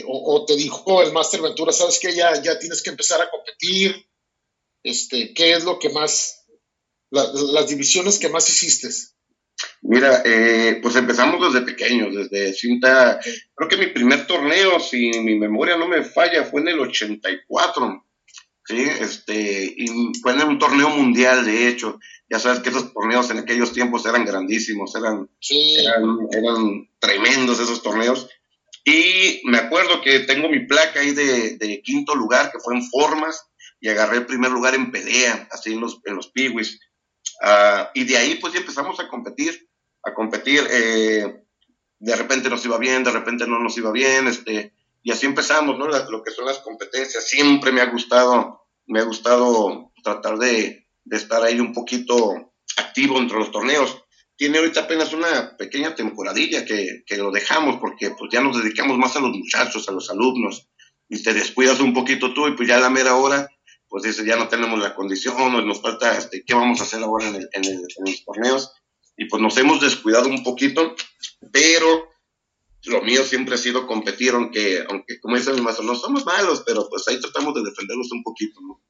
o, 0.07 0.45
te 0.45 0.55
dijo 0.55 1.01
el 1.01 1.11
Master 1.11 1.41
Ventura, 1.41 1.71
sabes 1.71 1.99
que 1.99 2.13
ya, 2.13 2.41
ya 2.41 2.57
tienes 2.59 2.81
que 2.81 2.89
empezar 2.89 3.21
a 3.21 3.29
competir? 3.29 4.07
Este, 4.83 5.33
¿Qué 5.33 5.53
es 5.53 5.63
lo 5.63 5.79
que 5.79 5.89
más, 5.89 6.45
las 7.11 7.67
divisiones 7.67 8.19
que 8.19 8.29
más 8.29 8.49
hiciste? 8.49 8.89
Mira, 9.81 10.23
eh, 10.25 10.79
pues 10.81 10.95
empezamos 10.95 11.53
desde 11.53 11.65
pequeños, 11.65 12.13
desde 12.15 12.53
cinta. 12.53 13.19
Creo 13.53 13.69
que 13.69 13.77
mi 13.77 13.87
primer 13.87 14.27
torneo, 14.27 14.79
si 14.79 15.11
mi 15.21 15.35
memoria 15.35 15.77
no 15.77 15.87
me 15.87 16.03
falla, 16.03 16.43
fue 16.43 16.61
en 16.61 16.69
el 16.69 16.79
84. 16.79 18.05
Sí, 18.67 18.81
este, 18.99 19.75
y 19.77 19.87
fue 20.21 20.33
en 20.33 20.41
un 20.41 20.57
torneo 20.57 20.89
mundial, 20.89 21.45
de 21.45 21.67
hecho. 21.67 21.99
Ya 22.27 22.39
sabes 22.39 22.61
que 22.61 22.69
esos 22.69 22.91
torneos 22.93 23.29
en 23.29 23.37
aquellos 23.37 23.71
tiempos 23.73 24.05
eran 24.07 24.25
grandísimos, 24.25 24.95
eran, 24.95 25.29
eran, 26.31 26.89
tremendos 26.99 27.59
esos 27.59 27.83
torneos. 27.83 28.27
Y 28.85 29.41
me 29.45 29.57
acuerdo 29.57 30.01
que 30.01 30.19
tengo 30.21 30.47
mi 30.47 30.67
placa 30.67 30.99
ahí 30.99 31.11
de, 31.11 31.57
de, 31.57 31.81
quinto 31.81 32.13
lugar, 32.13 32.51
que 32.51 32.59
fue 32.59 32.75
en 32.75 32.87
formas, 32.87 33.49
y 33.81 33.89
agarré 33.89 34.17
el 34.17 34.27
primer 34.27 34.51
lugar 34.51 34.75
en 34.75 34.91
pelea, 34.91 35.47
así 35.51 35.73
en 35.73 35.81
los, 35.81 35.99
en 36.05 36.15
los 36.15 36.29
piwis. 36.29 36.79
Ah, 37.41 37.89
y 37.95 38.03
de 38.03 38.15
ahí 38.15 38.35
pues 38.35 38.53
ya 38.53 38.59
empezamos 38.59 38.99
a 38.99 39.07
competir, 39.07 39.69
a 40.03 40.13
competir. 40.13 40.63
Eh, 40.69 41.41
de 41.97 42.15
repente 42.15 42.47
nos 42.47 42.63
iba 42.63 42.77
bien, 42.77 43.03
de 43.03 43.11
repente 43.11 43.47
no 43.47 43.59
nos 43.59 43.75
iba 43.75 43.91
bien, 43.91 44.27
este, 44.27 44.73
y 45.01 45.11
así 45.11 45.25
empezamos, 45.25 45.79
¿no? 45.79 45.87
lo 45.87 46.23
que 46.23 46.31
son 46.31 46.45
las 46.45 46.59
competencias. 46.59 47.27
Siempre 47.27 47.71
me 47.71 47.81
ha 47.81 47.91
gustado, 47.91 48.67
me 48.85 48.99
ha 48.99 49.03
gustado 49.03 49.91
tratar 50.03 50.37
de, 50.37 50.87
de 51.03 51.17
estar 51.17 51.41
ahí 51.41 51.59
un 51.59 51.73
poquito 51.73 52.53
activo 52.77 53.17
entre 53.17 53.39
los 53.39 53.51
torneos. 53.51 54.04
Tiene 54.37 54.57
ahorita 54.57 54.81
apenas 54.81 55.13
una 55.13 55.55
pequeña 55.57 55.95
temporadilla 55.95 56.65
que, 56.65 57.03
que, 57.05 57.17
lo 57.17 57.31
dejamos 57.31 57.77
porque 57.79 58.11
pues 58.11 58.29
ya 58.31 58.41
nos 58.41 58.61
dedicamos 58.61 58.97
más 58.97 59.15
a 59.15 59.21
los 59.21 59.31
muchachos, 59.31 59.87
a 59.87 59.93
los 59.93 60.09
alumnos, 60.09 60.67
y 61.07 61.23
te 61.23 61.33
descuidas 61.33 61.79
un 61.79 61.93
poquito 61.93 62.33
tú 62.33 62.47
y 62.47 62.51
pues 62.51 62.67
ya 62.67 62.77
a 62.77 62.81
la 62.81 62.89
mera 62.89 63.15
hora 63.15 63.47
pues 63.87 64.03
dice, 64.03 64.25
ya 64.25 64.35
no 64.35 64.49
tenemos 64.49 64.79
la 64.79 64.93
condición, 64.93 65.65
nos 65.65 65.81
falta, 65.81 66.17
este, 66.17 66.43
¿qué 66.45 66.53
vamos 66.53 66.81
a 66.81 66.83
hacer 66.83 67.01
ahora 67.01 67.29
en, 67.29 67.35
el, 67.35 67.49
en, 67.53 67.63
el, 67.63 67.75
en 67.75 68.05
los 68.05 68.25
torneos? 68.25 68.73
Y 69.15 69.25
pues 69.25 69.41
nos 69.41 69.55
hemos 69.57 69.79
descuidado 69.79 70.27
un 70.27 70.43
poquito, 70.43 70.95
pero 71.51 72.09
lo 72.85 73.01
mío 73.03 73.23
siempre 73.23 73.55
ha 73.55 73.57
sido 73.57 73.87
competir, 73.87 74.31
aunque, 74.31 74.83
aunque 74.89 75.19
como 75.19 75.37
dice 75.37 75.53
mi 75.53 75.61
maestro, 75.61 75.85
no 75.85 75.95
somos 75.95 76.25
malos, 76.25 76.63
pero 76.65 76.87
pues 76.89 77.07
ahí 77.07 77.19
tratamos 77.19 77.53
de 77.55 77.63
defendernos 77.63 78.11
un 78.11 78.23
poquito, 78.23 78.59
¿no? 78.61 78.81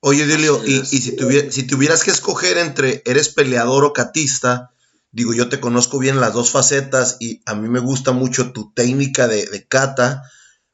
Oye, 0.00 0.26
Delio, 0.26 0.62
y, 0.64 0.80
y 0.80 0.84
si, 0.84 1.16
si 1.50 1.62
tuvieras 1.66 2.04
que 2.04 2.10
escoger 2.10 2.56
entre 2.56 3.02
eres 3.04 3.28
peleador 3.28 3.84
o 3.84 3.92
catista, 3.92 4.70
digo, 5.12 5.34
yo 5.34 5.48
te 5.48 5.60
conozco 5.60 5.98
bien 5.98 6.20
las 6.20 6.32
dos 6.32 6.50
facetas 6.50 7.16
y 7.20 7.42
a 7.46 7.54
mí 7.54 7.68
me 7.68 7.80
gusta 7.80 8.12
mucho 8.12 8.52
tu 8.52 8.72
técnica 8.72 9.28
de, 9.28 9.46
de 9.46 9.66
cata, 9.66 10.22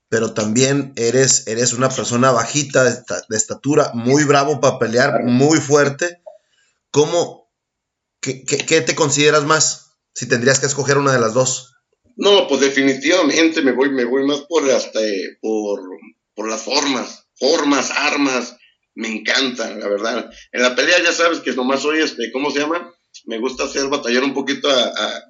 pero 0.09 0.33
también 0.33 0.93
eres, 0.97 1.47
eres 1.49 1.73
una 1.73 1.89
persona 1.89 2.31
bajita 2.31 2.85
de, 2.85 3.37
estatura, 3.37 3.91
muy 3.95 4.25
bravo 4.25 4.61
para 4.61 4.79
pelear, 4.79 5.25
muy 5.25 5.59
fuerte. 5.59 6.23
¿Cómo, 6.91 7.51
¿qué, 8.21 8.45
qué, 8.45 8.81
te 8.81 8.95
consideras 8.95 9.45
más? 9.45 9.97
Si 10.15 10.29
tendrías 10.29 10.61
que 10.61 10.67
escoger 10.67 10.99
una 10.99 11.13
de 11.13 11.19
las 11.19 11.35
dos. 11.35 11.75
No, 12.17 12.47
pues 12.49 12.61
definitivamente 12.61 13.63
me 13.63 13.73
voy, 13.73 13.91
me 13.91 14.05
voy 14.05 14.25
más 14.25 14.43
por 14.43 14.71
hasta 14.71 15.01
por, 15.41 15.81
por 16.35 16.49
las 16.49 16.63
formas, 16.63 17.27
formas, 17.35 17.91
armas, 17.91 18.57
me 18.97 19.09
encantan, 19.09 19.79
la 19.79 19.89
verdad. 19.89 20.31
En 20.53 20.63
la 20.63 20.75
pelea 20.75 21.03
ya 21.03 21.13
sabes 21.13 21.41
que 21.41 21.53
nomás 21.53 21.83
soy 21.83 22.01
este, 22.01 22.33
¿cómo 22.33 22.51
se 22.51 22.61
llama? 22.61 22.93
Me 23.27 23.39
gusta 23.39 23.65
hacer 23.65 23.89
batallar 23.89 24.25
un 24.25 24.35
poquito 24.35 24.69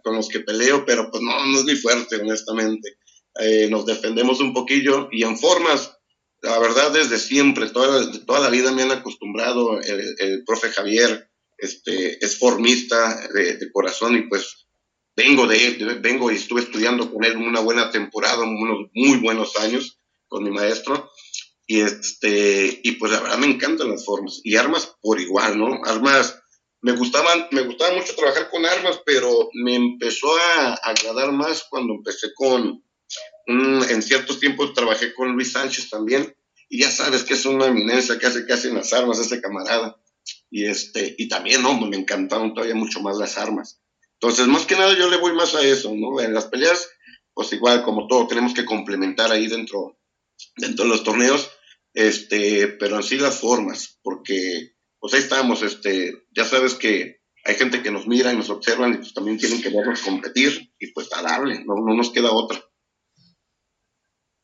con 0.02 0.16
los 0.16 0.28
que 0.28 0.40
peleo, 0.40 0.84
pero 0.86 1.10
pues 1.10 1.22
no, 1.22 1.46
no 1.46 1.58
es 1.58 1.64
muy 1.64 1.76
fuerte, 1.76 2.16
honestamente. 2.16 2.96
Eh, 3.40 3.68
nos 3.68 3.84
defendemos 3.84 4.40
un 4.40 4.54
poquillo 4.54 5.08
y 5.10 5.24
en 5.24 5.36
formas, 5.36 5.92
la 6.42 6.58
verdad 6.58 6.92
desde 6.92 7.18
siempre, 7.18 7.68
toda, 7.68 8.10
toda 8.24 8.40
la 8.40 8.50
vida 8.50 8.72
me 8.72 8.82
han 8.82 8.92
acostumbrado, 8.92 9.80
el, 9.80 10.44
profe 10.46 10.70
Javier 10.70 11.28
este, 11.58 12.24
es 12.24 12.38
formista 12.38 13.28
de, 13.34 13.70
corazón 13.72 14.16
y 14.16 14.22
pues 14.28 14.66
vengo 15.14 15.46
de 15.46 15.66
él, 15.66 16.00
vengo 16.00 16.30
y 16.30 16.36
estuve 16.36 16.62
estudiando 16.62 17.12
con 17.12 17.24
él 17.24 17.36
una 17.36 17.60
buena 17.60 17.90
temporada, 17.90 18.44
unos 18.44 18.90
muy 18.94 19.18
buenos 19.18 19.56
años 19.56 19.98
con 20.28 20.44
mi 20.44 20.50
maestro 20.50 21.10
y 21.66 21.80
este 21.80 22.80
y 22.82 22.92
pues 22.92 23.12
la 23.12 23.20
verdad 23.20 23.38
me 23.38 23.46
encantan 23.46 23.90
las 23.90 24.04
formas 24.04 24.40
y 24.44 24.56
armas 24.56 24.96
por 25.00 25.20
igual, 25.20 25.58
¿no? 25.58 25.80
Armas 25.84 26.40
me 26.82 26.92
gustaban, 26.92 27.48
me 27.50 27.62
gustaba 27.62 27.94
mucho 27.94 28.14
trabajar 28.14 28.48
con 28.48 28.64
armas, 28.64 29.00
pero 29.04 29.48
me 29.54 29.74
empezó 29.74 30.28
a 30.36 30.74
agradar 30.74 31.32
más 31.32 31.64
cuando 31.68 31.94
empecé 31.94 32.28
con, 32.34 32.84
en 33.46 34.02
ciertos 34.02 34.38
tiempos 34.38 34.72
trabajé 34.72 35.12
con 35.12 35.32
Luis 35.32 35.52
Sánchez 35.52 35.90
también, 35.90 36.36
y 36.68 36.80
ya 36.80 36.90
sabes 36.90 37.24
que 37.24 37.34
es 37.34 37.44
una 37.46 37.66
eminencia 37.66 38.18
que 38.18 38.26
hace 38.26 38.68
en 38.68 38.74
las 38.74 38.92
armas 38.92 39.18
ese 39.18 39.40
camarada. 39.40 39.96
Y 40.50 40.66
este, 40.66 41.14
y 41.18 41.28
también, 41.28 41.62
no, 41.62 41.74
me 41.74 41.96
encantaron 41.96 42.54
todavía 42.54 42.74
mucho 42.74 43.00
más 43.00 43.16
las 43.16 43.38
armas. 43.38 43.80
Entonces, 44.14 44.46
más 44.46 44.64
que 44.66 44.76
nada 44.76 44.96
yo 44.96 45.08
le 45.10 45.18
voy 45.18 45.32
más 45.34 45.54
a 45.54 45.62
eso, 45.62 45.92
¿no? 45.94 46.20
En 46.20 46.34
las 46.34 46.46
peleas, 46.46 46.88
pues 47.34 47.52
igual, 47.52 47.82
como 47.82 48.06
todo, 48.06 48.26
tenemos 48.26 48.54
que 48.54 48.64
complementar 48.64 49.30
ahí 49.30 49.46
dentro, 49.46 49.98
dentro 50.56 50.84
de 50.84 50.90
los 50.90 51.04
torneos, 51.04 51.50
este, 51.96 52.68
pero 52.68 52.96
en 52.96 53.02
sí 53.02 53.16
las 53.16 53.40
formas, 53.40 53.98
porque, 54.02 54.74
pues 55.00 55.14
ahí 55.14 55.20
estamos, 55.20 55.62
este, 55.62 56.12
ya 56.30 56.44
sabes 56.44 56.74
que 56.74 57.22
hay 57.42 57.54
gente 57.54 57.82
que 57.82 57.90
nos 57.90 58.06
mira 58.06 58.34
y 58.34 58.36
nos 58.36 58.50
observan 58.50 58.92
y 58.92 58.96
pues 58.98 59.14
también 59.14 59.38
tienen 59.38 59.62
que 59.62 59.70
vernos 59.70 60.02
competir 60.02 60.74
y 60.78 60.92
pues 60.92 61.08
a 61.14 61.22
darle, 61.22 61.64
no, 61.64 61.74
no 61.76 61.94
nos 61.94 62.10
queda 62.10 62.32
otra. 62.32 62.62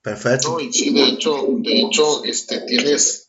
Perfecto. 0.01 0.61
y 0.61 0.73
sí, 0.73 0.95
de 0.95 1.05
hecho, 1.05 1.47
de 1.59 1.81
hecho, 1.83 2.25
este, 2.25 2.61
tienes, 2.61 3.29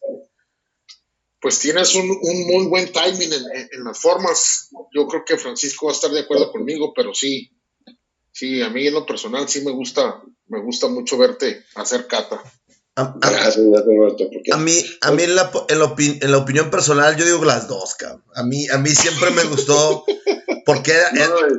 pues 1.42 1.60
tienes 1.60 1.94
un, 1.94 2.08
muy 2.08 2.68
buen 2.68 2.94
timing 2.94 3.30
en, 3.72 3.84
las 3.84 4.00
formas. 4.00 4.70
Yo 4.96 5.06
creo 5.06 5.25
que 5.25 5.38
Francisco 5.38 5.88
va 5.88 5.92
a 5.92 5.96
estar 5.96 6.12
de 6.12 6.22
acuerdo 6.22 6.50
conmigo, 6.50 6.94
pero 6.96 7.13
sí, 7.13 7.51
sí, 8.32 8.62
a 8.62 8.70
mí 8.70 8.88
en 8.88 8.94
lo 8.94 9.06
personal 9.06 9.50
sí 9.50 9.65
me 9.65 9.72
gusta, 9.72 10.24
me 10.48 10.62
gusta 10.62 10.88
mucho 10.88 11.18
verte 11.18 11.65
hacer 11.75 12.08
cata. 12.08 12.42
A, 12.96 14.58
mí, 14.58 14.84
a 15.02 15.12
mí 15.12 15.24
en 15.24 15.36
la, 15.36 15.52
en, 15.68 15.80
la 16.32 16.38
opinión 16.38 16.70
personal, 16.70 17.16
yo 17.16 17.26
digo 17.26 17.44
las 17.44 17.68
dos, 17.68 17.96
cabrón. 17.96 18.24
A 18.36 18.44
mí, 18.44 18.68
a 18.70 18.78
mí 18.78 18.90
siempre 18.92 19.32
me 19.32 19.44
gustó 19.46 20.06
porque 20.66 20.94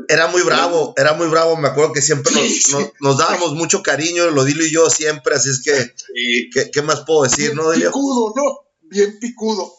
era, 0.09 0.29
muy 0.29 0.43
bravo, 0.43 0.95
era 0.97 1.15
muy 1.15 1.27
bravo. 1.27 1.57
Me 1.57 1.69
acuerdo 1.69 1.93
que 1.93 2.03
siempre 2.03 2.33
nos, 3.01 3.19
dábamos 3.19 3.55
mucho 3.55 3.83
cariño, 3.83 4.31
lo 4.31 4.45
dilo 4.45 4.65
y 4.65 4.71
yo 4.71 4.89
siempre, 4.91 5.35
así 5.35 5.51
es 5.51 5.63
que, 5.65 6.71
¿qué, 6.71 6.83
más 6.83 7.01
puedo 7.01 7.25
decir, 7.25 7.53
no, 7.55 7.73
Picudo, 7.73 8.33
¿no? 8.37 8.61
Bien 8.83 9.19
picudo. 9.19 9.75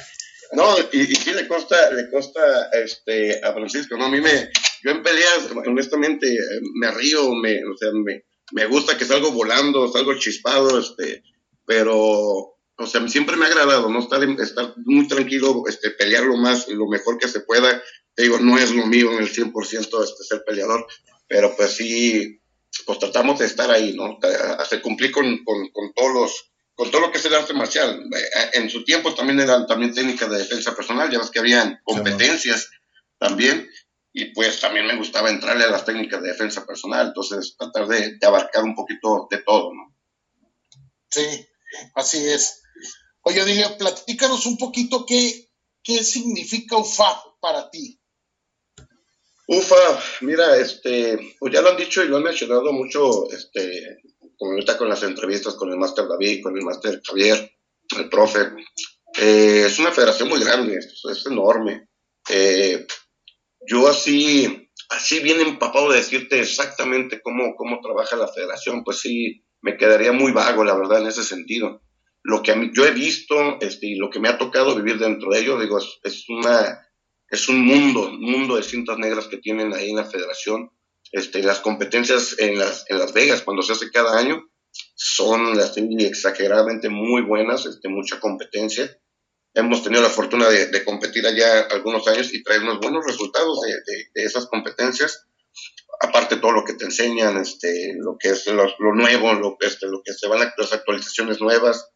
no, 0.52 0.76
y, 0.92 1.00
y, 1.10 1.14
sí 1.16 1.32
le 1.32 1.48
consta, 1.48 1.90
le 1.90 2.10
consta 2.10 2.68
este, 2.72 3.42
a 3.42 3.54
Francisco, 3.54 3.96
¿no? 3.96 4.06
A 4.06 4.10
mí 4.10 4.20
me, 4.20 4.50
yo 4.84 4.90
en 4.90 5.02
peleas, 5.02 5.48
honestamente, 5.66 6.36
me 6.74 6.90
río, 6.90 7.32
me, 7.34 7.64
o 7.64 7.76
sea, 7.78 7.88
me, 7.94 8.24
me 8.52 8.66
gusta 8.66 8.96
que 8.96 9.04
salgo 9.04 9.32
volando, 9.32 9.90
salgo 9.90 10.18
chispado, 10.18 10.78
este, 10.78 11.22
pero, 11.66 11.98
o 11.98 12.86
sea, 12.86 13.06
siempre 13.08 13.36
me 13.36 13.44
ha 13.44 13.48
agradado, 13.48 13.88
¿no? 13.90 14.00
Estar, 14.00 14.22
estar 14.40 14.74
muy 14.84 15.06
tranquilo, 15.08 15.64
este, 15.68 15.90
pelear 15.90 16.24
lo 16.24 16.36
más, 16.36 16.68
lo 16.68 16.86
mejor 16.88 17.18
que 17.18 17.28
se 17.28 17.40
pueda. 17.40 17.82
Te 18.14 18.22
digo, 18.22 18.38
no 18.38 18.58
es 18.58 18.72
lo 18.72 18.86
mío 18.86 19.12
en 19.12 19.18
el 19.18 19.32
100% 19.32 20.04
este, 20.04 20.24
ser 20.24 20.44
peleador, 20.46 20.86
pero 21.26 21.54
pues 21.56 21.72
sí, 21.72 22.40
pues 22.84 22.98
tratamos 22.98 23.38
de 23.38 23.46
estar 23.46 23.70
ahí, 23.70 23.94
¿no? 23.94 24.18
Hacer 24.58 24.80
cumplir 24.82 25.12
con, 25.12 25.44
con, 25.44 25.68
con 25.70 25.92
todos 25.92 26.14
los, 26.14 26.50
con 26.74 26.90
todo 26.90 27.02
lo 27.02 27.12
que 27.12 27.18
es 27.18 27.24
el 27.24 27.34
arte 27.34 27.54
marcial. 27.54 28.00
Eh, 28.00 28.50
en 28.54 28.70
su 28.70 28.84
tiempo 28.84 29.14
también 29.14 29.40
eran 29.40 29.66
también 29.66 29.92
técnicas 29.92 30.30
de 30.30 30.38
defensa 30.38 30.74
personal, 30.74 31.10
ya 31.10 31.18
ves 31.18 31.30
que 31.30 31.40
habían 31.40 31.80
competencias 31.84 32.70
también, 33.18 33.68
y 34.12 34.26
pues 34.32 34.60
también 34.60 34.86
me 34.86 34.96
gustaba 34.96 35.30
entrarle 35.30 35.64
a 35.64 35.70
las 35.70 35.84
técnicas 35.84 36.22
de 36.22 36.28
defensa 36.28 36.66
personal, 36.66 37.08
entonces 37.08 37.56
tratar 37.58 37.86
de, 37.86 38.18
abarcar 38.26 38.64
un 38.64 38.74
poquito 38.74 39.28
de 39.30 39.38
todo, 39.38 39.72
¿no? 39.74 39.94
Sí, 41.10 41.46
así 41.94 42.26
es. 42.26 42.62
Oye, 43.22 43.44
dile, 43.44 43.70
platícanos 43.78 44.46
un 44.46 44.56
poquito 44.56 45.04
qué, 45.06 45.50
qué 45.82 46.02
significa 46.02 46.76
UFA 46.76 47.22
para 47.40 47.70
ti. 47.70 48.00
UFA, 49.46 50.02
mira, 50.22 50.56
este, 50.56 51.36
pues 51.38 51.52
ya 51.52 51.62
lo 51.62 51.70
han 51.70 51.76
dicho 51.76 52.02
y 52.02 52.08
lo 52.08 52.18
han 52.18 52.22
mencionado 52.22 52.72
mucho, 52.72 53.30
este, 53.30 53.98
como 54.36 54.52
ahorita 54.52 54.76
con 54.76 54.88
las 54.88 55.02
entrevistas 55.02 55.54
con 55.54 55.70
el 55.70 55.78
máster 55.78 56.06
David, 56.06 56.42
con 56.42 56.56
el 56.56 56.64
máster 56.64 57.00
Javier, 57.04 57.50
el 57.96 58.08
profe. 58.08 58.40
Eh, 59.18 59.64
es 59.66 59.78
una 59.78 59.92
federación 59.92 60.28
muy 60.28 60.40
grande, 60.40 60.76
es, 60.76 61.02
es 61.10 61.26
enorme. 61.26 61.88
Eh, 62.28 62.86
yo 63.66 63.88
así, 63.88 64.70
así 64.90 65.20
bien 65.20 65.40
empapado 65.40 65.90
de 65.90 65.98
decirte 65.98 66.40
exactamente 66.40 67.20
cómo, 67.20 67.54
cómo 67.56 67.80
trabaja 67.80 68.16
la 68.16 68.28
federación, 68.28 68.84
pues 68.84 69.00
sí, 69.00 69.44
me 69.60 69.76
quedaría 69.76 70.12
muy 70.12 70.32
vago, 70.32 70.64
la 70.64 70.76
verdad, 70.76 71.00
en 71.00 71.08
ese 71.08 71.24
sentido. 71.24 71.82
Lo 72.22 72.42
que 72.42 72.52
a 72.52 72.56
mí, 72.56 72.70
yo 72.74 72.86
he 72.86 72.90
visto 72.90 73.58
este, 73.60 73.86
y 73.86 73.94
lo 73.96 74.10
que 74.10 74.20
me 74.20 74.28
ha 74.28 74.38
tocado 74.38 74.76
vivir 74.76 74.98
dentro 74.98 75.30
de 75.30 75.40
ello, 75.40 75.58
digo, 75.58 75.78
es, 75.78 76.24
una, 76.28 76.86
es 77.30 77.48
un 77.48 77.64
mundo, 77.64 78.08
un 78.10 78.20
mundo 78.20 78.56
de 78.56 78.62
cintas 78.62 78.98
negras 78.98 79.26
que 79.26 79.38
tienen 79.38 79.72
ahí 79.74 79.90
en 79.90 79.96
la 79.96 80.04
federación. 80.04 80.70
Este, 81.10 81.42
las 81.42 81.60
competencias 81.60 82.38
en 82.38 82.58
Las, 82.58 82.84
en 82.88 82.98
las 82.98 83.14
Vegas, 83.14 83.42
cuando 83.42 83.62
se 83.62 83.72
hace 83.72 83.90
cada 83.90 84.18
año, 84.18 84.44
son 84.94 85.58
exageradamente 86.00 86.90
muy 86.90 87.22
buenas, 87.22 87.64
este, 87.64 87.88
mucha 87.88 88.20
competencia 88.20 88.94
hemos 89.58 89.82
tenido 89.82 90.02
la 90.02 90.08
fortuna 90.08 90.48
de, 90.48 90.84
competir 90.84 91.26
allá 91.26 91.62
algunos 91.70 92.06
años 92.06 92.32
y 92.32 92.42
traer 92.42 92.62
unos 92.62 92.78
buenos 92.78 93.04
resultados 93.04 93.58
de, 94.14 94.22
esas 94.22 94.46
competencias. 94.46 95.26
Aparte 96.00 96.36
todo 96.36 96.52
lo 96.52 96.64
que 96.64 96.74
te 96.74 96.84
enseñan, 96.84 97.36
este, 97.38 97.94
lo 97.98 98.16
que 98.18 98.28
es 98.30 98.46
lo, 98.46 98.68
nuevo, 98.94 99.32
lo, 99.34 99.56
este, 99.60 99.86
lo 99.86 100.00
que 100.04 100.12
se 100.12 100.28
van 100.28 100.42
a 100.42 100.54
las 100.56 100.72
actualizaciones 100.72 101.40
nuevas, 101.40 101.90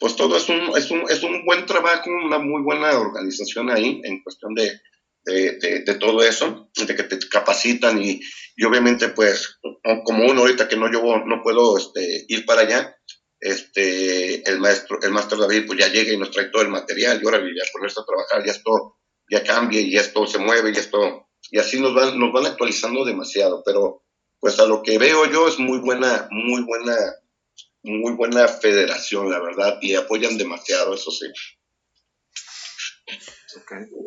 pues 0.00 0.16
todo 0.16 0.36
es 0.36 0.48
un, 0.48 0.76
es 0.76 0.90
un, 0.90 1.04
es 1.08 1.22
un 1.22 1.44
buen 1.44 1.64
trabajo, 1.64 2.10
una 2.10 2.38
muy 2.38 2.62
buena 2.62 2.98
organización 2.98 3.70
ahí 3.70 4.00
en 4.04 4.22
cuestión 4.22 4.54
de, 4.54 4.80
de, 5.24 5.94
todo 5.94 6.24
eso, 6.24 6.70
de 6.74 6.96
que 6.96 7.04
te 7.04 7.18
capacitan 7.28 8.02
y, 8.02 8.20
y, 8.56 8.64
obviamente 8.64 9.08
pues 9.10 9.58
como 10.04 10.24
uno 10.24 10.40
ahorita 10.40 10.66
que 10.66 10.76
no 10.76 10.90
yo 10.90 11.02
no 11.24 11.42
puedo 11.42 11.78
este, 11.78 12.24
ir 12.28 12.44
para 12.46 12.62
allá, 12.62 12.96
este, 13.40 14.48
el 14.48 14.60
maestro, 14.60 14.98
el 15.02 15.10
maestro 15.10 15.38
David, 15.38 15.64
pues 15.66 15.78
ya 15.78 15.88
llega 15.88 16.12
y 16.12 16.18
nos 16.18 16.30
trae 16.30 16.46
todo 16.46 16.62
el 16.62 16.68
material, 16.68 17.20
y 17.20 17.24
ahora 17.24 17.38
ya 17.38 17.72
ponerse 17.72 18.00
a 18.00 18.04
trabajar, 18.04 18.44
ya 18.44 18.52
esto 18.52 18.98
ya 19.30 19.42
cambia, 19.42 19.80
y 19.80 19.96
esto 19.96 20.26
se 20.26 20.38
mueve, 20.38 20.72
y 20.74 20.78
esto, 20.78 21.28
y 21.50 21.58
así 21.58 21.80
nos 21.80 21.94
van, 21.94 22.18
nos 22.18 22.32
van 22.32 22.46
actualizando 22.46 23.04
demasiado, 23.04 23.62
pero 23.64 24.04
pues 24.40 24.58
a 24.58 24.66
lo 24.66 24.82
que 24.82 24.98
veo 24.98 25.30
yo 25.30 25.48
es 25.48 25.58
muy 25.58 25.78
buena, 25.78 26.28
muy 26.30 26.62
buena, 26.62 26.96
muy 27.82 28.12
buena 28.12 28.46
federación, 28.48 29.30
la 29.30 29.40
verdad, 29.40 29.78
y 29.80 29.94
apoyan 29.94 30.36
demasiado, 30.36 30.94
eso 30.94 31.10
sí. 31.10 31.26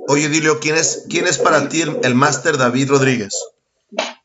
Oye, 0.07 0.29
Dilio, 0.29 0.59
¿quién 0.59 0.75
es, 0.75 1.05
quién 1.09 1.27
es 1.27 1.37
para 1.37 1.67
ti 1.69 1.81
el, 1.81 2.15
máster 2.15 2.57
David 2.57 2.89
Rodríguez? 2.89 3.33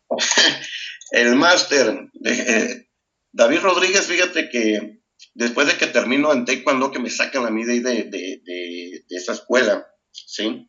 el 1.12 1.35
máster, 1.35 2.11
eh, 2.25 2.88
David 3.33 3.61
Rodríguez, 3.61 4.07
fíjate 4.07 4.49
que 4.49 4.98
después 5.38 5.68
de 5.68 5.78
que 5.78 5.87
termino 5.87 6.33
en 6.33 6.45
Taekwondo, 6.45 6.90
que 6.90 6.99
me 6.99 7.11
sacan 7.11 7.47
a 7.47 7.50
mí 7.50 7.64
de, 7.64 7.80
de, 7.80 9.04
esa 9.09 9.33
escuela, 9.33 9.87
¿sí? 10.11 10.68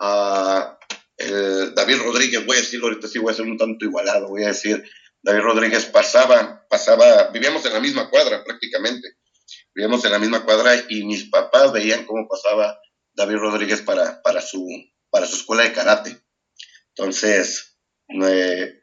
David 0.00 1.98
Rodríguez, 2.02 2.46
voy 2.46 2.56
a 2.56 2.60
decirlo 2.60 2.86
ahorita 2.86 3.08
sí, 3.08 3.18
voy 3.18 3.32
a 3.32 3.36
ser 3.36 3.44
un 3.44 3.58
tanto 3.58 3.84
igualado, 3.84 4.28
voy 4.28 4.44
a 4.44 4.48
decir, 4.48 4.82
David 5.22 5.40
Rodríguez 5.40 5.84
pasaba, 5.84 6.66
pasaba, 6.70 7.28
vivíamos 7.28 7.64
en 7.66 7.74
la 7.74 7.80
misma 7.80 8.08
cuadra 8.08 8.42
prácticamente, 8.42 9.18
vivíamos 9.74 10.02
en 10.06 10.12
la 10.12 10.18
misma 10.18 10.46
cuadra 10.46 10.74
y 10.88 11.04
mis 11.04 11.24
papás 11.24 11.72
veían 11.72 12.06
cómo 12.06 12.26
pasaba 12.26 12.80
David 13.12 13.36
Rodríguez 13.36 13.82
para, 13.82 14.22
para, 14.22 14.40
su, 14.40 14.66
para 15.10 15.26
su 15.26 15.36
escuela 15.36 15.64
de 15.64 15.72
karate. 15.72 16.22
Entonces, 16.94 17.76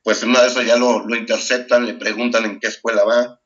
pues 0.04 0.22
una 0.22 0.44
de 0.44 0.48
esas 0.48 0.66
ya 0.68 0.78
lo, 0.78 1.08
lo 1.08 1.16
interceptan, 1.16 1.88
le 1.88 1.96
preguntan 1.96 2.46
en 2.46 2.60
qué 2.60 2.68
escuela 2.68 3.04
va, 3.04 3.42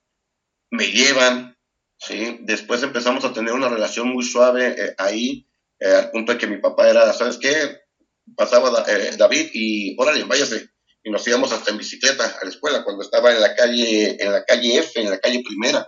me 0.70 0.88
llevan, 0.92 1.57
¿sí? 1.98 2.40
Después 2.42 2.84
empezamos 2.84 3.26
a 3.26 3.34
tener 3.34 3.54
una 3.54 3.70
relación 3.70 4.10
muy 4.10 4.24
suave 4.24 4.76
eh, 4.78 4.96
ahí, 4.98 5.48
eh, 5.80 5.94
al 5.94 6.12
punto 6.12 6.34
de 6.34 6.38
que 6.38 6.48
mi 6.48 6.58
papá 6.58 6.90
era, 6.90 7.14
¿sabes 7.14 7.38
qué? 7.38 7.88
pasaba 8.36 8.84
eh, 8.88 9.16
David 9.18 9.50
y 9.54 9.96
órale, 9.98 10.24
váyase. 10.24 10.70
Y 11.04 11.10
nos 11.10 11.26
íbamos 11.28 11.52
hasta 11.54 11.72
en 11.72 11.78
bicicleta 11.78 12.26
a 12.26 12.44
la 12.44 12.50
escuela 12.50 12.84
cuando 12.84 13.04
estaba 13.04 13.32
en 13.32 13.40
la 13.40 13.56
calle, 13.56 14.22
en 14.22 14.32
la 14.32 14.44
calle 14.44 14.80
F, 14.80 15.00
en 15.00 15.10
la 15.10 15.20
calle 15.20 15.44
Primera. 15.46 15.88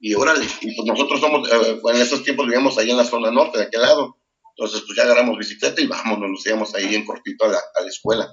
Y 0.00 0.14
órale, 0.14 0.44
y 0.60 0.74
pues 0.74 0.86
nosotros 0.86 1.20
somos, 1.20 1.48
eh, 1.50 1.80
en 1.82 1.96
esos 1.96 2.24
tiempos 2.24 2.46
vivíamos 2.46 2.76
ahí 2.78 2.90
en 2.90 2.96
la 2.96 3.04
zona 3.04 3.30
norte, 3.30 3.58
de 3.58 3.64
aquel 3.64 3.82
lado. 3.82 4.18
Entonces, 4.56 4.82
pues 4.86 4.96
ya 4.96 5.04
agarramos 5.04 5.38
bicicleta 5.38 5.80
y 5.80 5.86
vámonos, 5.86 6.30
nos 6.30 6.46
íbamos 6.46 6.74
ahí 6.74 6.94
en 6.94 7.04
cortito 7.04 7.44
a 7.44 7.48
la, 7.48 7.58
a 7.58 7.80
la 7.80 7.88
escuela. 7.88 8.28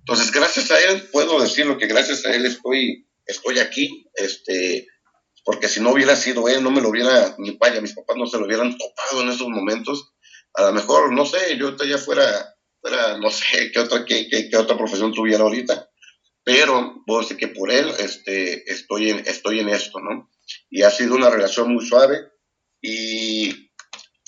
Entonces, 0.00 0.30
gracias 0.32 0.70
a 0.70 0.80
él, 0.80 1.08
puedo 1.10 1.40
decirlo 1.40 1.76
que 1.76 1.86
gracias 1.86 2.24
a 2.24 2.34
él 2.34 2.46
estoy, 2.46 3.06
estoy 3.26 3.58
aquí, 3.58 4.06
este, 4.14 4.86
porque 5.48 5.66
si 5.66 5.80
no 5.80 5.92
hubiera 5.92 6.14
sido 6.14 6.46
él, 6.46 6.62
no 6.62 6.70
me 6.70 6.82
lo 6.82 6.90
hubiera, 6.90 7.34
ni 7.38 7.52
vaya, 7.52 7.80
mis 7.80 7.94
papás 7.94 8.18
no 8.18 8.26
se 8.26 8.36
lo 8.36 8.44
hubieran 8.44 8.76
topado 8.76 9.22
en 9.22 9.30
esos 9.30 9.48
momentos. 9.48 10.12
A 10.52 10.64
lo 10.64 10.72
mejor, 10.74 11.10
no 11.10 11.24
sé, 11.24 11.56
yo 11.56 11.74
ya 11.74 11.96
fuera, 11.96 12.54
fuera 12.82 13.16
no 13.16 13.30
sé, 13.30 13.70
qué 13.72 13.78
otra, 13.78 14.04
qué, 14.04 14.28
qué, 14.28 14.54
otra 14.58 14.76
profesión 14.76 15.10
tuviera 15.10 15.44
ahorita, 15.44 15.88
pero 16.44 17.02
puedo 17.06 17.22
decir 17.22 17.38
que 17.38 17.48
por 17.48 17.72
él 17.72 17.90
este, 17.98 18.70
estoy, 18.70 19.08
en, 19.08 19.20
estoy 19.20 19.60
en 19.60 19.70
esto, 19.70 20.00
¿no? 20.00 20.28
Y 20.68 20.82
ha 20.82 20.90
sido 20.90 21.14
una 21.14 21.30
relación 21.30 21.72
muy 21.72 21.86
suave 21.86 22.28
y, 22.82 23.70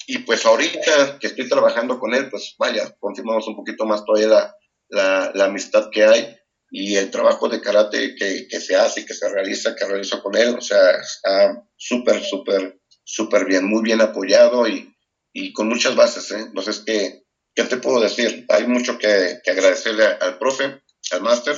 y 0.06 0.18
pues 0.20 0.46
ahorita 0.46 1.18
que 1.18 1.26
estoy 1.26 1.50
trabajando 1.50 2.00
con 2.00 2.14
él, 2.14 2.30
pues 2.30 2.54
vaya, 2.58 2.96
confirmamos 2.98 3.46
un 3.46 3.56
poquito 3.56 3.84
más 3.84 4.06
todavía 4.06 4.28
la, 4.28 4.56
la, 4.88 5.32
la 5.34 5.44
amistad 5.44 5.90
que 5.92 6.02
hay 6.02 6.39
y 6.70 6.96
el 6.96 7.10
trabajo 7.10 7.48
de 7.48 7.60
karate 7.60 8.14
que, 8.14 8.46
que, 8.48 8.60
se 8.60 8.76
hace 8.76 9.04
que 9.04 9.14
se 9.14 9.28
realiza, 9.28 9.74
que 9.74 9.86
realizo 9.86 10.22
con 10.22 10.36
él, 10.36 10.54
o 10.56 10.60
sea, 10.60 10.92
está 11.00 11.64
súper, 11.76 12.22
súper, 12.22 12.80
súper 13.02 13.44
bien, 13.44 13.66
muy 13.66 13.82
bien 13.82 14.00
apoyado 14.00 14.68
y, 14.68 14.94
y 15.32 15.52
con 15.52 15.68
muchas 15.68 15.96
bases, 15.96 16.30
¿eh? 16.30 16.40
Entonces, 16.40 16.82
¿qué, 16.86 17.24
¿qué 17.54 17.64
te 17.64 17.78
puedo 17.78 18.00
decir? 18.00 18.46
Hay 18.48 18.66
mucho 18.66 18.98
que, 18.98 19.40
agradecerle 19.46 20.04
al 20.04 20.38
profe, 20.38 20.82
al 21.10 21.22
máster, 21.22 21.56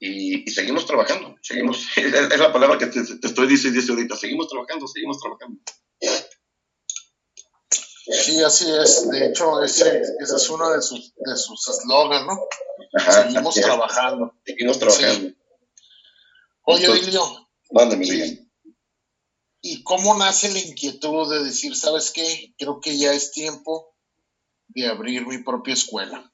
y, 0.00 0.50
seguimos 0.50 0.86
trabajando, 0.86 1.36
seguimos, 1.42 1.86
es 1.96 2.38
la 2.38 2.52
palabra 2.52 2.78
que 2.78 2.86
te, 2.86 3.00
estoy 3.00 3.46
diciendo 3.46 3.80
ahorita, 3.88 4.16
seguimos 4.16 4.48
trabajando, 4.48 4.86
seguimos 4.88 5.20
trabajando. 5.20 5.60
Sí, 8.06 8.42
así 8.42 8.70
es. 8.70 9.10
De 9.10 9.26
hecho, 9.26 9.62
ese, 9.62 10.00
ese 10.20 10.36
es 10.36 10.50
uno 10.50 10.70
de 10.70 10.80
sus 10.80 11.14
de 11.14 11.36
sus 11.36 11.68
eslogans, 11.68 12.26
¿no? 12.26 12.40
Seguimos 13.12 13.54
trabajando. 13.54 14.34
Seguimos 14.44 14.78
trabajando. 14.78 15.34
Oye, 16.62 16.92
Dilio. 16.92 17.48
Mándame, 17.70 18.48
¿Y 19.62 19.82
cómo 19.82 20.16
nace 20.16 20.50
la 20.50 20.58
inquietud 20.58 21.30
de 21.30 21.44
decir, 21.44 21.76
sabes 21.76 22.10
qué? 22.10 22.54
Creo 22.58 22.80
que 22.80 22.96
ya 22.96 23.12
es 23.12 23.30
tiempo 23.30 23.94
de 24.68 24.86
abrir 24.86 25.26
mi 25.26 25.38
propia 25.42 25.74
escuela. 25.74 26.32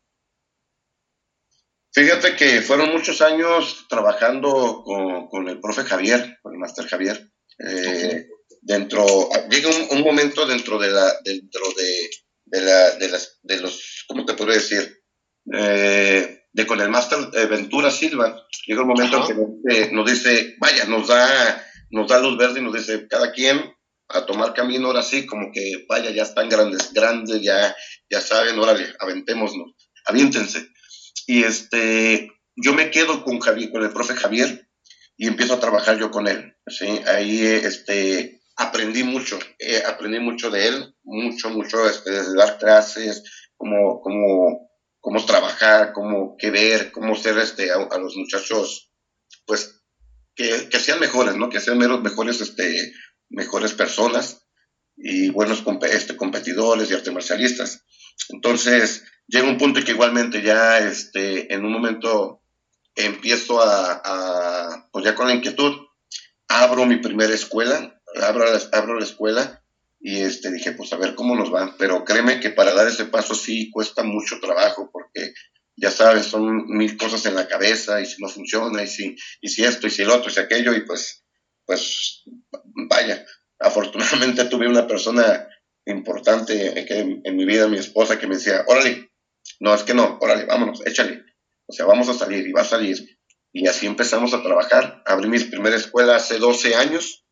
Fíjate 1.92 2.36
que 2.36 2.62
fueron 2.62 2.92
muchos 2.92 3.20
años 3.22 3.86
trabajando 3.88 4.82
con, 4.84 5.28
con 5.28 5.48
el 5.48 5.60
profe 5.60 5.82
Javier, 5.82 6.38
con 6.42 6.52
el 6.52 6.60
máster 6.60 6.86
Javier. 6.86 7.32
Eh, 7.58 8.28
dentro, 8.66 9.28
llega 9.48 9.70
un, 9.90 10.00
momento 10.00 10.44
dentro 10.44 10.76
de 10.78 10.90
la, 10.90 11.14
dentro 11.24 11.62
de, 11.76 12.10
de, 12.46 12.60
la, 12.62 12.90
de, 12.96 13.08
las, 13.08 13.38
de 13.42 13.60
los, 13.60 14.04
¿cómo 14.08 14.26
te 14.26 14.34
podría 14.34 14.56
decir? 14.56 15.02
Eh, 15.52 16.40
de 16.52 16.66
con 16.66 16.80
el 16.80 16.88
máster 16.88 17.18
eh, 17.34 17.46
Ventura 17.46 17.92
Silva, 17.92 18.44
llega 18.66 18.82
un 18.82 18.88
momento 18.88 19.24
en 19.30 19.62
que 19.62 19.92
nos 19.92 20.10
dice, 20.10 20.56
vaya, 20.58 20.84
nos 20.86 21.06
da, 21.06 21.64
nos 21.90 22.08
da 22.08 22.18
luz 22.18 22.36
verde 22.36 22.58
y 22.58 22.62
nos 22.64 22.74
dice, 22.74 23.06
cada 23.08 23.30
quien 23.30 23.72
a 24.08 24.26
tomar 24.26 24.52
camino 24.52 24.88
ahora 24.88 25.02
sí, 25.02 25.26
como 25.26 25.52
que, 25.52 25.84
vaya, 25.88 26.10
ya 26.10 26.24
están 26.24 26.48
grandes, 26.48 26.92
grandes, 26.92 27.42
ya, 27.42 27.76
ya 28.10 28.20
saben, 28.20 28.58
órale, 28.58 28.94
aventémonos, 28.98 29.74
aviéntense. 30.06 30.66
Y 31.28 31.44
este, 31.44 32.32
yo 32.56 32.74
me 32.74 32.90
quedo 32.90 33.22
con 33.22 33.38
Javier, 33.38 33.70
con 33.70 33.84
el 33.84 33.92
profe 33.92 34.14
Javier, 34.14 34.68
y 35.16 35.28
empiezo 35.28 35.54
a 35.54 35.60
trabajar 35.60 35.98
yo 35.98 36.10
con 36.10 36.26
él, 36.26 36.56
¿sí? 36.66 36.86
Ahí, 37.06 37.42
este, 37.42 38.40
aprendí 38.56 39.04
mucho, 39.04 39.38
eh, 39.58 39.82
aprendí 39.86 40.18
mucho 40.18 40.50
de 40.50 40.68
él, 40.68 40.94
mucho, 41.04 41.50
mucho, 41.50 41.88
este, 41.88 42.10
de 42.10 42.34
dar 42.34 42.58
clases, 42.58 43.22
cómo, 43.56 44.00
cómo, 44.00 44.70
cómo 45.00 45.24
trabajar, 45.26 45.92
cómo 45.92 46.36
qué 46.38 46.50
ver, 46.50 46.90
cómo 46.90 47.14
ser 47.14 47.38
este, 47.38 47.70
a, 47.70 47.98
los 47.98 48.16
muchachos, 48.16 48.90
pues, 49.44 49.82
que, 50.34 50.68
que, 50.70 50.80
sean 50.80 51.00
mejores, 51.00 51.36
¿no? 51.36 51.50
Que 51.50 51.60
sean 51.60 51.78
mejores, 51.78 52.40
este, 52.40 52.92
mejores 53.28 53.72
personas 53.74 54.46
y 54.96 55.30
buenos 55.30 55.62
este, 55.90 56.16
competidores 56.16 56.90
y 56.90 56.94
artes 56.94 57.12
marcialistas. 57.12 57.84
Entonces, 58.30 59.04
llega 59.26 59.48
un 59.48 59.58
punto 59.58 59.84
que 59.84 59.92
igualmente 59.92 60.42
ya, 60.42 60.78
este, 60.78 61.52
en 61.52 61.64
un 61.64 61.72
momento 61.72 62.42
empiezo 62.94 63.60
a, 63.60 64.00
a 64.02 64.88
pues 64.90 65.04
ya 65.04 65.14
con 65.14 65.26
la 65.28 65.34
inquietud, 65.34 65.74
abro 66.48 66.86
mi 66.86 66.96
primera 66.96 67.34
escuela, 67.34 67.95
abro 68.22 68.50
la, 68.50 68.60
abro 68.72 68.98
la 68.98 69.04
escuela 69.04 69.62
y 70.00 70.20
este, 70.20 70.52
dije, 70.52 70.72
pues 70.72 70.92
a 70.92 70.96
ver 70.96 71.14
cómo 71.14 71.34
nos 71.34 71.52
va. 71.52 71.74
Pero 71.78 72.04
créeme 72.04 72.40
que 72.40 72.50
para 72.50 72.74
dar 72.74 72.86
ese 72.86 73.06
paso 73.06 73.34
sí 73.34 73.70
cuesta 73.70 74.02
mucho 74.02 74.38
trabajo 74.40 74.90
porque 74.92 75.32
ya 75.76 75.90
sabes, 75.90 76.26
son 76.26 76.66
mil 76.68 76.96
cosas 76.96 77.26
en 77.26 77.34
la 77.34 77.48
cabeza 77.48 78.00
y 78.00 78.06
si 78.06 78.22
no 78.22 78.28
funciona 78.28 78.82
y 78.82 78.86
si, 78.86 79.16
y 79.40 79.48
si 79.48 79.64
esto 79.64 79.86
y 79.86 79.90
si 79.90 80.02
el 80.02 80.10
otro 80.10 80.30
y 80.30 80.34
si 80.34 80.40
aquello 80.40 80.74
y 80.74 80.86
pues, 80.86 81.24
pues 81.66 82.24
vaya, 82.88 83.24
afortunadamente 83.58 84.44
tuve 84.50 84.68
una 84.68 84.86
persona 84.86 85.48
importante 85.84 86.98
en, 86.98 87.20
en 87.24 87.36
mi 87.36 87.44
vida, 87.44 87.68
mi 87.68 87.78
esposa, 87.78 88.18
que 88.18 88.26
me 88.26 88.36
decía, 88.36 88.64
órale, 88.66 89.10
no, 89.60 89.74
es 89.74 89.82
que 89.82 89.94
no, 89.94 90.18
órale, 90.20 90.44
vámonos, 90.44 90.84
échale. 90.86 91.24
O 91.66 91.72
sea, 91.72 91.86
vamos 91.86 92.08
a 92.08 92.14
salir 92.14 92.46
y 92.46 92.52
va 92.52 92.62
a 92.62 92.64
salir. 92.64 93.18
Y 93.52 93.66
así 93.68 93.86
empezamos 93.86 94.34
a 94.34 94.42
trabajar. 94.42 95.02
Abrí 95.06 95.28
mi 95.28 95.38
primera 95.40 95.76
escuela 95.76 96.16
hace 96.16 96.38
12 96.38 96.74
años 96.74 97.25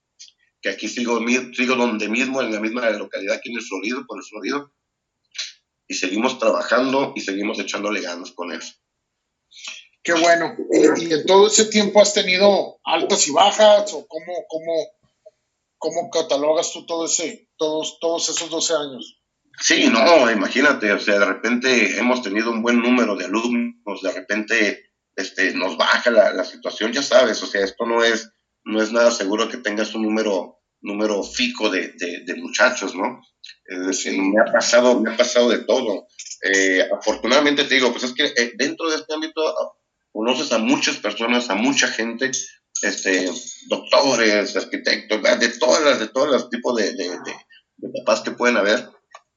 que 0.65 0.71
aquí 0.71 0.89
sigo, 0.89 1.21
sigo 1.53 1.77
donde 1.77 2.09
mismo, 2.09 2.41
en 2.41 2.51
la 2.51 2.59
misma 2.59 2.89
localidad, 2.89 3.37
aquí 3.37 3.51
en 3.51 3.59
el 3.59 3.63
Florido, 3.63 4.07
por 4.07 4.19
el 4.19 4.25
Florido, 4.25 4.73
y 5.87 5.93
seguimos 5.93 6.39
trabajando 6.39 7.13
y 7.15 7.21
seguimos 7.21 7.59
echándole 7.59 8.01
ganas 8.01 8.33
con 8.33 8.51
eso. 8.51 8.73
Qué 10.03 10.15
bueno. 10.15 10.57
¿Y, 10.73 11.13
en 11.13 11.27
todo 11.27 11.49
ese 11.49 11.67
tiempo 11.67 12.01
has 12.01 12.15
tenido 12.15 12.81
altas 12.83 13.29
y 13.29 13.33
bajas? 13.33 13.93
¿O 13.93 14.07
cómo, 14.07 14.33
cómo, 14.49 14.89
cómo 15.77 16.11
catalogas 16.11 16.73
tú 16.73 16.87
todo 16.87 17.05
ese, 17.05 17.51
todos, 17.59 17.99
todos 18.01 18.31
esos 18.31 18.49
12 18.49 18.73
años? 18.73 19.21
Sí, 19.61 19.91
no, 19.91 20.31
imagínate, 20.31 20.91
o 20.93 20.99
sea, 20.99 21.19
de 21.19 21.27
repente 21.27 21.99
hemos 21.99 22.23
tenido 22.23 22.51
un 22.51 22.63
buen 22.63 22.81
número 22.81 23.17
de 23.17 23.27
alumnos, 23.27 24.01
de 24.03 24.13
repente 24.13 24.91
este, 25.15 25.53
nos 25.53 25.77
baja 25.77 26.11
la, 26.11 26.33
la 26.33 26.45
situación, 26.45 26.91
ya 26.91 27.03
sabes, 27.03 27.43
o 27.43 27.47
sea, 27.47 27.63
esto 27.63 27.85
no 27.85 28.03
es 28.03 28.34
no 28.65 28.83
es 28.83 28.93
nada 28.93 29.11
seguro 29.11 29.49
que 29.49 29.59
tengas 29.59 29.95
un 29.95 30.03
número, 30.03 30.61
número 30.81 31.23
fijo 31.23 31.71
de, 31.71 31.93
de, 31.99 32.35
muchachos, 32.37 32.95
¿no? 32.95 33.21
Es 33.67 33.87
decir, 33.87 34.21
me 34.21 34.41
ha 34.41 34.53
pasado, 34.53 35.01
me 35.01 35.13
ha 35.13 35.17
pasado 35.17 35.51
de 35.51 35.59
todo. 35.65 36.07
Eh, 36.43 36.87
afortunadamente 36.93 37.65
te 37.65 37.75
digo, 37.75 37.91
pues 37.93 38.05
es 38.05 38.13
que 38.13 38.25
eh, 38.25 38.53
dentro 38.57 38.91
de 38.91 38.97
este 38.97 39.15
ámbito 39.15 39.43
conoces 40.13 40.53
a 40.53 40.59
muchas 40.59 40.97
personas, 40.97 41.51
a 41.51 41.55
mucha 41.55 41.89
gente, 41.89 42.31
este, 42.83 43.31
doctores, 43.69 44.57
arquitectos, 44.57 45.23
de 45.23 45.49
todas 45.59 45.85
las, 45.85 46.01
de 46.01 46.09
todos 46.09 46.29
los 46.29 46.51
tipos 46.51 46.77
de, 46.77 46.93
de, 46.95 47.11
de, 47.77 47.89
papás 48.01 48.23
que 48.23 48.31
pueden 48.31 48.57
haber, 48.57 48.89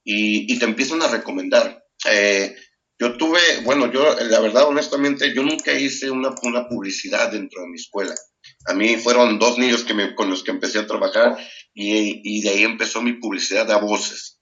y, 0.03 0.51
y 0.51 0.59
te 0.59 0.65
empiezan 0.65 1.01
a 1.01 1.07
recomendar. 1.07 1.83
Eh, 2.09 2.55
yo 2.99 3.17
tuve, 3.17 3.39
bueno, 3.63 3.91
yo 3.91 4.15
la 4.21 4.39
verdad, 4.39 4.67
honestamente, 4.67 5.33
yo 5.33 5.43
nunca 5.43 5.73
hice 5.73 6.09
una, 6.09 6.33
una 6.43 6.67
publicidad 6.67 7.31
dentro 7.31 7.61
de 7.61 7.67
mi 7.67 7.75
escuela. 7.75 8.15
A 8.65 8.73
mí 8.73 8.97
fueron 8.97 9.39
dos 9.39 9.57
niños 9.57 9.83
que 9.83 9.93
me, 9.93 10.15
con 10.15 10.29
los 10.29 10.43
que 10.43 10.51
empecé 10.51 10.79
a 10.79 10.87
trabajar 10.87 11.37
y, 11.73 12.21
y 12.23 12.41
de 12.41 12.49
ahí 12.49 12.63
empezó 12.63 13.01
mi 13.01 13.13
publicidad 13.13 13.71
a 13.71 13.77
voces. 13.77 14.41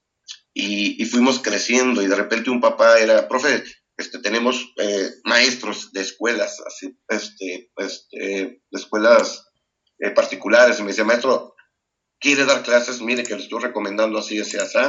Y, 0.54 1.01
y, 1.01 1.06
fuimos 1.06 1.41
creciendo 1.41 2.01
y 2.01 2.08
de 2.08 2.15
repente 2.15 2.49
un 2.49 2.62
papá 2.62 2.97
era, 2.97 3.28
profe, 3.28 3.62
este, 3.97 4.19
tenemos 4.19 4.73
eh, 4.78 5.10
maestros 5.23 5.91
de 5.93 6.01
escuelas, 6.01 6.62
así, 6.65 6.97
este, 7.08 7.71
este, 7.78 8.17
de 8.19 8.62
escuelas 8.71 9.45
eh, 9.99 10.12
particulares. 10.12 10.80
Y 10.80 10.84
me 10.84 10.89
decía, 10.89 11.06
maestro, 11.06 11.56
¿quiere 12.19 12.45
dar 12.45 12.63
clases? 12.63 13.01
Mire 13.01 13.23
que 13.23 13.36
le 13.36 13.43
estoy 13.43 13.62
recomendando 13.62 14.19
así, 14.19 14.39
así, 14.39 14.58
así. 14.58 14.80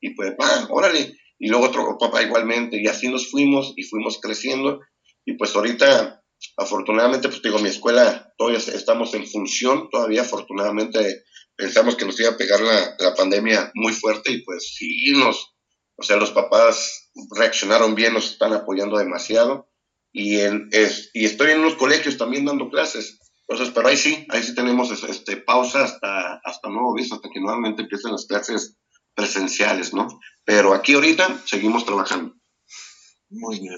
Y 0.00 0.14
pues, 0.14 0.34
ah, 0.40 0.66
órale. 0.70 1.14
Y 1.38 1.48
luego 1.48 1.66
otro 1.66 1.98
papá 1.98 2.22
igualmente. 2.22 2.80
Y 2.80 2.86
así 2.86 3.08
nos 3.08 3.30
fuimos 3.30 3.74
y 3.76 3.84
fuimos 3.84 4.18
creciendo. 4.20 4.80
Y 5.26 5.34
pues 5.34 5.54
ahorita 5.54 6.22
Afortunadamente, 6.56 7.28
pues 7.28 7.42
digo, 7.42 7.58
mi 7.58 7.68
escuela 7.68 8.32
todavía 8.36 8.58
estamos 8.58 9.14
en 9.14 9.26
función, 9.26 9.88
todavía 9.90 10.22
afortunadamente 10.22 11.24
pensamos 11.56 11.96
que 11.96 12.04
nos 12.04 12.18
iba 12.20 12.30
a 12.30 12.36
pegar 12.36 12.60
la, 12.60 12.96
la 12.98 13.14
pandemia 13.14 13.70
muy 13.74 13.92
fuerte 13.92 14.32
y 14.32 14.42
pues 14.42 14.74
sí 14.76 15.12
nos, 15.12 15.54
o 15.96 16.02
sea, 16.02 16.16
los 16.16 16.30
papás 16.30 17.10
reaccionaron 17.36 17.94
bien, 17.94 18.14
nos 18.14 18.30
están 18.32 18.52
apoyando 18.52 18.96
demasiado 18.96 19.68
y, 20.12 20.40
en, 20.40 20.68
es, 20.72 21.10
y 21.14 21.24
estoy 21.24 21.50
en 21.50 21.60
unos 21.60 21.74
colegios 21.74 22.16
también 22.16 22.44
dando 22.44 22.70
clases. 22.70 23.18
Entonces, 23.48 23.72
pero 23.74 23.88
ahí 23.88 23.96
sí, 23.96 24.26
ahí 24.30 24.42
sí 24.42 24.54
tenemos 24.54 24.90
este, 25.02 25.38
pausa 25.38 25.84
hasta, 25.84 26.40
hasta 26.44 26.68
nuevo 26.68 26.92
aviso, 26.92 27.14
hasta 27.14 27.30
que 27.30 27.40
nuevamente 27.40 27.82
empiecen 27.82 28.12
las 28.12 28.26
clases 28.26 28.76
presenciales, 29.14 29.94
¿no? 29.94 30.06
Pero 30.44 30.74
aquí 30.74 30.94
ahorita 30.94 31.42
seguimos 31.46 31.84
trabajando. 31.84 32.37
Muy 33.30 33.60
bien. 33.60 33.76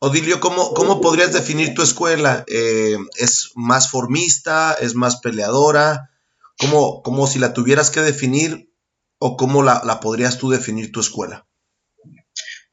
Odilio, 0.00 0.40
¿cómo, 0.40 0.74
¿cómo 0.74 1.00
podrías 1.00 1.32
definir 1.32 1.74
tu 1.74 1.82
escuela? 1.82 2.44
Eh, 2.48 2.96
¿Es 3.16 3.52
más 3.54 3.90
formista? 3.90 4.76
¿Es 4.80 4.94
más 4.94 5.20
peleadora? 5.20 6.10
¿Cómo, 6.58 7.02
cómo 7.02 7.26
si 7.26 7.38
la 7.38 7.52
tuvieras 7.52 7.90
que 7.90 8.00
definir 8.00 8.70
o 9.18 9.36
cómo 9.36 9.62
la, 9.62 9.82
la, 9.84 10.00
podrías 10.00 10.38
tú 10.38 10.50
definir 10.50 10.90
tu 10.90 11.00
escuela? 11.00 11.46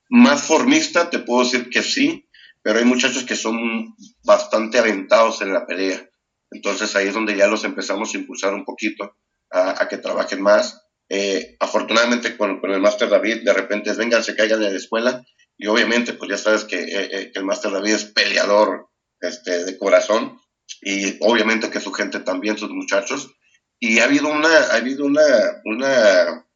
Más 0.10 0.42
formista, 0.42 1.10
te 1.10 1.20
puedo 1.20 1.44
decir 1.44 1.70
que 1.70 1.82
sí, 1.82 2.28
pero 2.62 2.80
hay 2.80 2.86
muchachos 2.86 3.24
que 3.24 3.36
son 3.36 3.96
bastante 4.24 4.80
aventados 4.80 5.42
en 5.42 5.54
la 5.54 5.66
pelea. 5.66 6.10
Entonces 6.52 6.96
ahí 6.96 7.08
es 7.08 7.14
donde 7.14 7.36
ya 7.36 7.48
los 7.48 7.64
empezamos 7.64 8.14
a 8.14 8.18
impulsar 8.18 8.54
un 8.54 8.66
poquito 8.66 9.16
a, 9.52 9.82
a 9.84 9.88
que 9.88 9.98
trabajen 9.98 10.42
más. 10.42 10.82
Eh, 11.10 11.56
afortunadamente 11.60 12.38
con, 12.38 12.60
con 12.60 12.72
el 12.72 12.82
Master 12.82 13.10
David, 13.10 13.44
de 13.44 13.54
repente 13.54 13.92
es, 13.92 13.98
vengan, 13.98 14.24
se 14.24 14.36
caigan 14.36 14.60
de 14.60 14.72
la 14.72 14.78
escuela 14.78 15.24
y 15.58 15.68
obviamente, 15.68 16.13
pues 16.13 16.30
ya 16.30 16.38
sabes 16.38 16.63
que, 16.66 16.78
eh, 16.78 17.10
eh, 17.12 17.32
que 17.32 17.39
el 17.39 17.46
Master 17.46 17.72
David 17.72 17.94
es 17.94 18.06
peleador 18.06 18.89
este, 19.22 19.66
de 19.66 19.78
corazón 19.78 20.39
y 20.82 21.18
obviamente 21.22 21.70
que 21.70 21.80
su 21.80 21.92
gente 21.92 22.20
también, 22.20 22.58
sus 22.58 22.72
muchachos. 22.72 23.32
Y 23.80 24.00
ha 24.00 24.06
habido 24.06 24.30
una, 24.30 24.50
ha 24.50 24.76
habido 24.76 25.06
una, 25.06 25.22
una, 25.66 26.48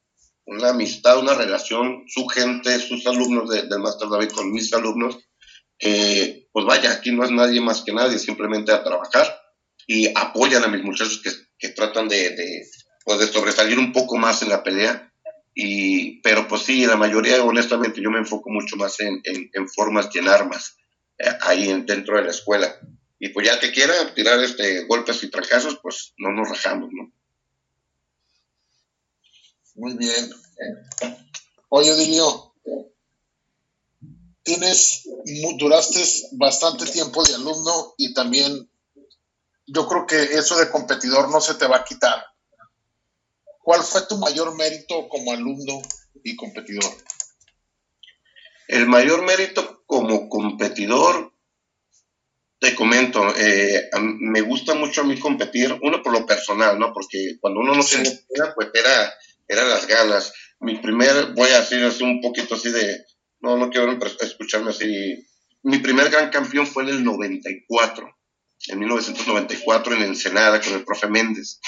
una 0.45 0.69
amistad, 0.69 1.19
una 1.19 1.33
relación, 1.33 2.03
su 2.07 2.27
gente, 2.27 2.79
sus 2.79 3.05
alumnos 3.05 3.49
de, 3.49 3.63
del 3.63 3.79
Master 3.79 4.09
David 4.09 4.29
con 4.29 4.51
mis 4.51 4.73
alumnos, 4.73 5.17
pues 5.79 6.65
vaya, 6.65 6.91
aquí 6.91 7.11
no 7.11 7.23
es 7.23 7.31
nadie 7.31 7.61
más 7.61 7.81
que 7.83 7.93
nadie, 7.93 8.17
simplemente 8.17 8.71
a 8.71 8.83
trabajar 8.83 9.27
y 9.87 10.11
apoyan 10.15 10.63
a 10.63 10.67
mis 10.67 10.83
muchachos 10.83 11.21
que, 11.23 11.31
que 11.57 11.73
tratan 11.73 12.07
de, 12.09 12.31
de, 12.31 12.67
pues, 13.05 13.19
de 13.19 13.27
sobresalir 13.27 13.79
un 13.79 13.93
poco 13.93 14.17
más 14.17 14.41
en 14.41 14.49
la 14.49 14.63
pelea 14.63 15.13
y, 15.59 16.21
pero 16.21 16.47
pues 16.47 16.61
sí, 16.61 16.85
la 16.85 16.97
mayoría, 16.97 17.43
honestamente, 17.43 17.99
yo 17.99 18.11
me 18.11 18.19
enfoco 18.19 18.51
mucho 18.51 18.75
más 18.75 18.99
en, 18.99 19.23
en, 19.25 19.67
formas 19.67 20.05
que 20.05 20.19
en 20.19 20.27
armas, 20.27 20.77
eh, 21.17 21.31
ahí 21.41 21.69
en, 21.69 21.83
dentro 21.83 22.15
de 22.15 22.25
la 22.25 22.29
escuela. 22.29 22.79
Y 23.17 23.29
pues 23.29 23.47
ya 23.47 23.59
que 23.59 23.71
quiera 23.71 24.13
tirar 24.13 24.39
este 24.43 24.85
golpes 24.85 25.23
y 25.23 25.31
trancazos, 25.31 25.79
pues 25.81 26.13
no 26.19 26.31
nos 26.31 26.47
rajamos, 26.47 26.91
¿no? 26.93 27.11
Muy 29.73 29.97
bien. 29.97 30.29
Oye, 31.69 31.95
Dilio, 31.95 32.53
tienes, 34.43 35.09
duraste 35.57 36.03
bastante 36.33 36.85
tiempo 36.85 37.23
de 37.23 37.33
alumno 37.33 37.95
y 37.97 38.13
también 38.13 38.69
yo 39.65 39.87
creo 39.87 40.05
que 40.05 40.21
eso 40.21 40.55
de 40.55 40.69
competidor 40.69 41.31
no 41.31 41.41
se 41.41 41.55
te 41.55 41.65
va 41.65 41.77
a 41.77 41.83
quitar. 41.83 42.23
¿Cuál 43.67 43.83
fue 43.83 44.07
tu 44.07 44.17
mayor 44.17 44.55
mérito 44.55 45.09
como 45.09 45.33
alumno 45.33 45.81
y 46.23 46.37
competidor? 46.37 46.89
El 48.69 48.87
mayor 48.87 49.25
mérito 49.25 49.83
como 49.85 50.29
competidor, 50.29 51.33
te 52.61 52.73
comento, 52.75 53.27
eh, 53.35 53.89
me 54.21 54.39
gusta 54.39 54.73
mucho 54.73 55.01
a 55.01 55.03
mí 55.03 55.19
competir, 55.19 55.77
uno 55.81 56.01
por 56.01 56.13
lo 56.13 56.25
personal, 56.25 56.79
¿no? 56.79 56.93
Porque 56.93 57.35
cuando 57.41 57.59
uno 57.59 57.75
no 57.75 57.83
sí. 57.83 57.97
tenía 57.97 58.53
pues 58.55 58.69
era, 58.73 59.13
era 59.49 59.65
las 59.65 59.85
ganas. 59.85 60.31
Mi 60.61 60.77
primer, 60.77 61.33
voy 61.33 61.49
a 61.49 61.59
decir 61.59 61.83
así 61.83 62.05
un 62.05 62.21
poquito 62.21 62.55
así 62.55 62.71
de, 62.71 63.03
no, 63.41 63.57
no 63.57 63.69
quiero 63.69 63.99
escucharme 64.21 64.69
así. 64.69 65.27
Mi 65.63 65.79
primer 65.79 66.09
gran 66.09 66.29
campeón 66.29 66.67
fue 66.67 66.83
en 66.83 66.89
el 66.89 67.03
94, 67.03 68.17
en 68.67 68.79
1994 68.79 69.93
en 69.93 70.03
Ensenada 70.03 70.61
con 70.61 70.73
el 70.73 70.85
profe 70.85 71.07
Méndez. 71.07 71.59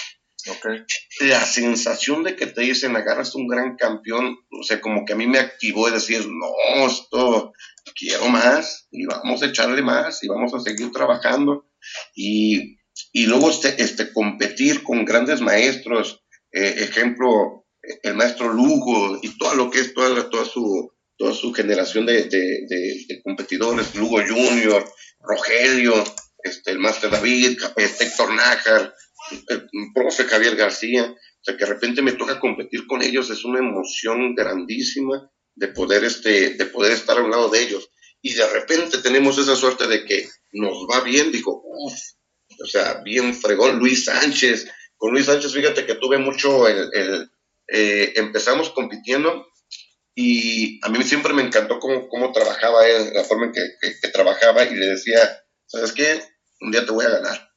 Okay. 0.47 0.85
La 1.27 1.45
sensación 1.45 2.23
de 2.23 2.35
que 2.35 2.47
te 2.47 2.61
dicen 2.61 2.95
agarras 2.95 3.35
un 3.35 3.47
gran 3.47 3.75
campeón, 3.75 4.37
o 4.49 4.63
sea, 4.63 4.79
como 4.79 5.03
que 5.05 5.13
a 5.13 5.15
mí 5.15 5.27
me 5.27 5.39
activó 5.39 5.89
y 5.89 5.91
decir, 5.91 6.25
no, 6.27 6.87
esto 6.87 7.51
quiero 7.97 8.29
más 8.29 8.87
y 8.91 9.05
vamos 9.05 9.41
a 9.41 9.47
echarle 9.47 9.81
más 9.81 10.23
y 10.23 10.27
vamos 10.27 10.53
a 10.53 10.59
seguir 10.59 10.91
trabajando. 10.91 11.69
Y, 12.15 12.77
y 13.11 13.25
luego 13.25 13.49
este, 13.49 13.81
este, 13.81 14.13
competir 14.13 14.83
con 14.83 15.05
grandes 15.05 15.41
maestros, 15.41 16.23
eh, 16.51 16.75
ejemplo, 16.77 17.65
el 18.03 18.15
maestro 18.15 18.49
Lugo 18.53 19.19
y 19.21 19.37
todo 19.37 19.55
lo 19.55 19.69
que 19.69 19.79
es 19.79 19.93
toda, 19.93 20.29
toda, 20.29 20.45
su, 20.45 20.91
toda 21.17 21.33
su 21.33 21.53
generación 21.53 22.05
de, 22.05 22.25
de, 22.25 23.21
competidores, 23.23 23.95
Lugo 23.95 24.19
Junior, 24.25 24.85
Rogelio, 25.19 26.03
este, 26.43 26.71
el 26.71 26.79
Master 26.79 27.09
David, 27.09 27.57
este, 27.75 28.05
Héctor 28.05 28.33
Nájar, 28.33 28.93
el 29.31 29.67
profe 29.93 30.25
Javier 30.25 30.55
García, 30.55 31.05
o 31.05 31.43
sea, 31.43 31.55
que 31.55 31.65
de 31.65 31.71
repente 31.71 32.01
me 32.01 32.13
toca 32.13 32.39
competir 32.39 32.85
con 32.85 33.01
ellos, 33.01 33.29
es 33.29 33.45
una 33.45 33.59
emoción 33.59 34.35
grandísima 34.35 35.31
de 35.55 35.67
poder, 35.69 36.03
este, 36.03 36.51
de 36.51 36.65
poder 36.65 36.91
estar 36.91 37.17
a 37.17 37.23
un 37.23 37.31
lado 37.31 37.49
de 37.49 37.61
ellos. 37.61 37.89
Y 38.21 38.33
de 38.33 38.47
repente 38.49 38.97
tenemos 38.97 39.37
esa 39.37 39.55
suerte 39.55 39.87
de 39.87 40.05
que 40.05 40.27
nos 40.51 40.85
va 40.91 41.01
bien, 41.01 41.31
digo, 41.31 41.61
uff, 41.63 41.99
o 42.61 42.67
sea, 42.67 43.01
bien 43.03 43.33
fregón, 43.33 43.79
Luis 43.79 44.05
Sánchez. 44.05 44.69
Con 44.97 45.11
Luis 45.11 45.27
Sánchez, 45.27 45.53
fíjate 45.53 45.85
que 45.85 45.95
tuve 45.95 46.17
mucho 46.17 46.67
el, 46.67 46.89
el 46.93 47.31
eh, 47.67 48.13
empezamos 48.15 48.71
compitiendo 48.71 49.47
y 50.13 50.83
a 50.85 50.89
mí 50.89 51.01
siempre 51.03 51.33
me 51.33 51.43
encantó 51.43 51.79
cómo, 51.79 52.09
cómo 52.09 52.33
trabajaba 52.33 52.85
él, 52.85 53.11
la 53.13 53.23
forma 53.23 53.45
en 53.45 53.51
que, 53.53 53.61
que, 53.79 53.99
que 54.01 54.07
trabajaba 54.09 54.65
y 54.65 54.75
le 54.75 54.87
decía, 54.87 55.19
¿sabes 55.67 55.93
qué? 55.93 56.21
Un 56.59 56.71
día 56.71 56.85
te 56.85 56.91
voy 56.91 57.05
a 57.05 57.09
ganar 57.09 57.48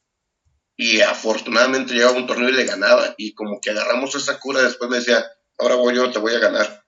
y 0.76 1.00
afortunadamente 1.00 1.94
llegaba 1.94 2.12
a 2.12 2.16
un 2.16 2.26
torneo 2.26 2.48
y 2.48 2.52
le 2.52 2.64
ganaba 2.64 3.14
y 3.18 3.34
como 3.34 3.60
que 3.60 3.70
agarramos 3.70 4.14
esa 4.14 4.38
cura 4.38 4.62
después 4.62 4.90
me 4.90 4.98
decía 4.98 5.24
ahora 5.58 5.74
voy 5.74 5.94
yo 5.94 6.10
te 6.10 6.18
voy 6.18 6.34
a 6.34 6.38
ganar 6.38 6.84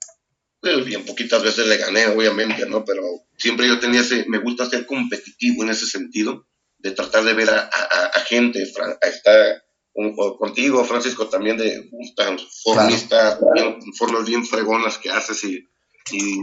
pues 0.60 0.84
bien 0.84 1.04
poquitas 1.04 1.42
veces 1.42 1.66
le 1.66 1.76
gané 1.76 2.06
obviamente 2.06 2.66
no 2.66 2.84
pero 2.84 3.02
siempre 3.36 3.68
yo 3.68 3.78
tenía 3.78 4.00
ese 4.00 4.24
me 4.28 4.38
gusta 4.38 4.66
ser 4.66 4.86
competitivo 4.86 5.62
en 5.62 5.70
ese 5.70 5.86
sentido 5.86 6.46
de 6.78 6.92
tratar 6.92 7.24
de 7.24 7.34
ver 7.34 7.50
a, 7.50 7.60
a, 7.60 8.06
a 8.14 8.20
gente 8.20 8.62
a 9.02 9.06
está 9.06 9.62
un, 9.92 10.16
contigo 10.16 10.84
Francisco 10.84 11.28
también 11.28 11.58
de 11.58 11.88
formista 12.62 13.38
claro. 13.38 13.52
bien, 13.54 13.92
formas 13.94 14.24
bien 14.26 14.46
fregonas 14.46 14.98
que 14.98 15.10
haces 15.10 15.44
y, 15.44 15.68
y, 16.10 16.42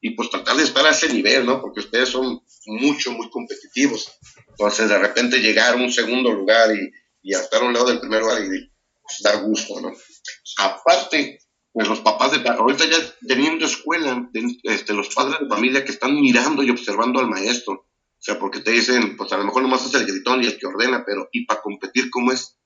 y 0.00 0.10
pues 0.10 0.30
tratar 0.30 0.56
de 0.56 0.62
estar 0.62 0.86
a 0.86 0.90
ese 0.90 1.12
nivel 1.12 1.44
no 1.44 1.60
porque 1.60 1.80
ustedes 1.80 2.10
son 2.10 2.40
mucho 2.66 3.12
muy 3.12 3.28
competitivos 3.28 4.08
entonces, 4.58 4.88
de 4.88 4.98
repente 4.98 5.40
llegar 5.40 5.74
a 5.74 5.76
un 5.76 5.92
segundo 5.92 6.32
lugar 6.32 6.74
y, 6.74 6.90
y 7.22 7.34
estar 7.34 7.60
a 7.60 7.66
un 7.66 7.74
lado 7.74 7.88
del 7.88 8.00
primer 8.00 8.22
lugar 8.22 8.42
y 8.42 8.48
pues, 8.48 9.20
dar 9.22 9.42
gusto, 9.42 9.78
¿no? 9.82 9.92
Aparte, 10.58 11.38
pues 11.72 11.88
los 11.88 12.00
papás 12.00 12.32
de 12.32 12.48
ahorita 12.48 12.86
ya 12.86 12.96
teniendo 13.28 13.66
escuela, 13.66 14.30
este, 14.62 14.94
los 14.94 15.14
padres 15.14 15.40
de 15.40 15.48
familia 15.48 15.84
que 15.84 15.92
están 15.92 16.18
mirando 16.18 16.62
y 16.62 16.70
observando 16.70 17.20
al 17.20 17.28
maestro. 17.28 17.74
O 17.74 18.18
sea, 18.18 18.38
porque 18.38 18.60
te 18.60 18.70
dicen, 18.70 19.14
pues 19.18 19.30
a 19.32 19.36
lo 19.36 19.44
mejor 19.44 19.62
nomás 19.62 19.84
es 19.84 19.92
el 19.92 20.06
gritón 20.06 20.42
y 20.42 20.46
el 20.46 20.56
que 20.56 20.66
ordena, 20.66 21.04
pero 21.04 21.28
¿y 21.32 21.44
para 21.44 21.60
competir 21.60 22.08
cómo 22.08 22.32
es? 22.32 22.56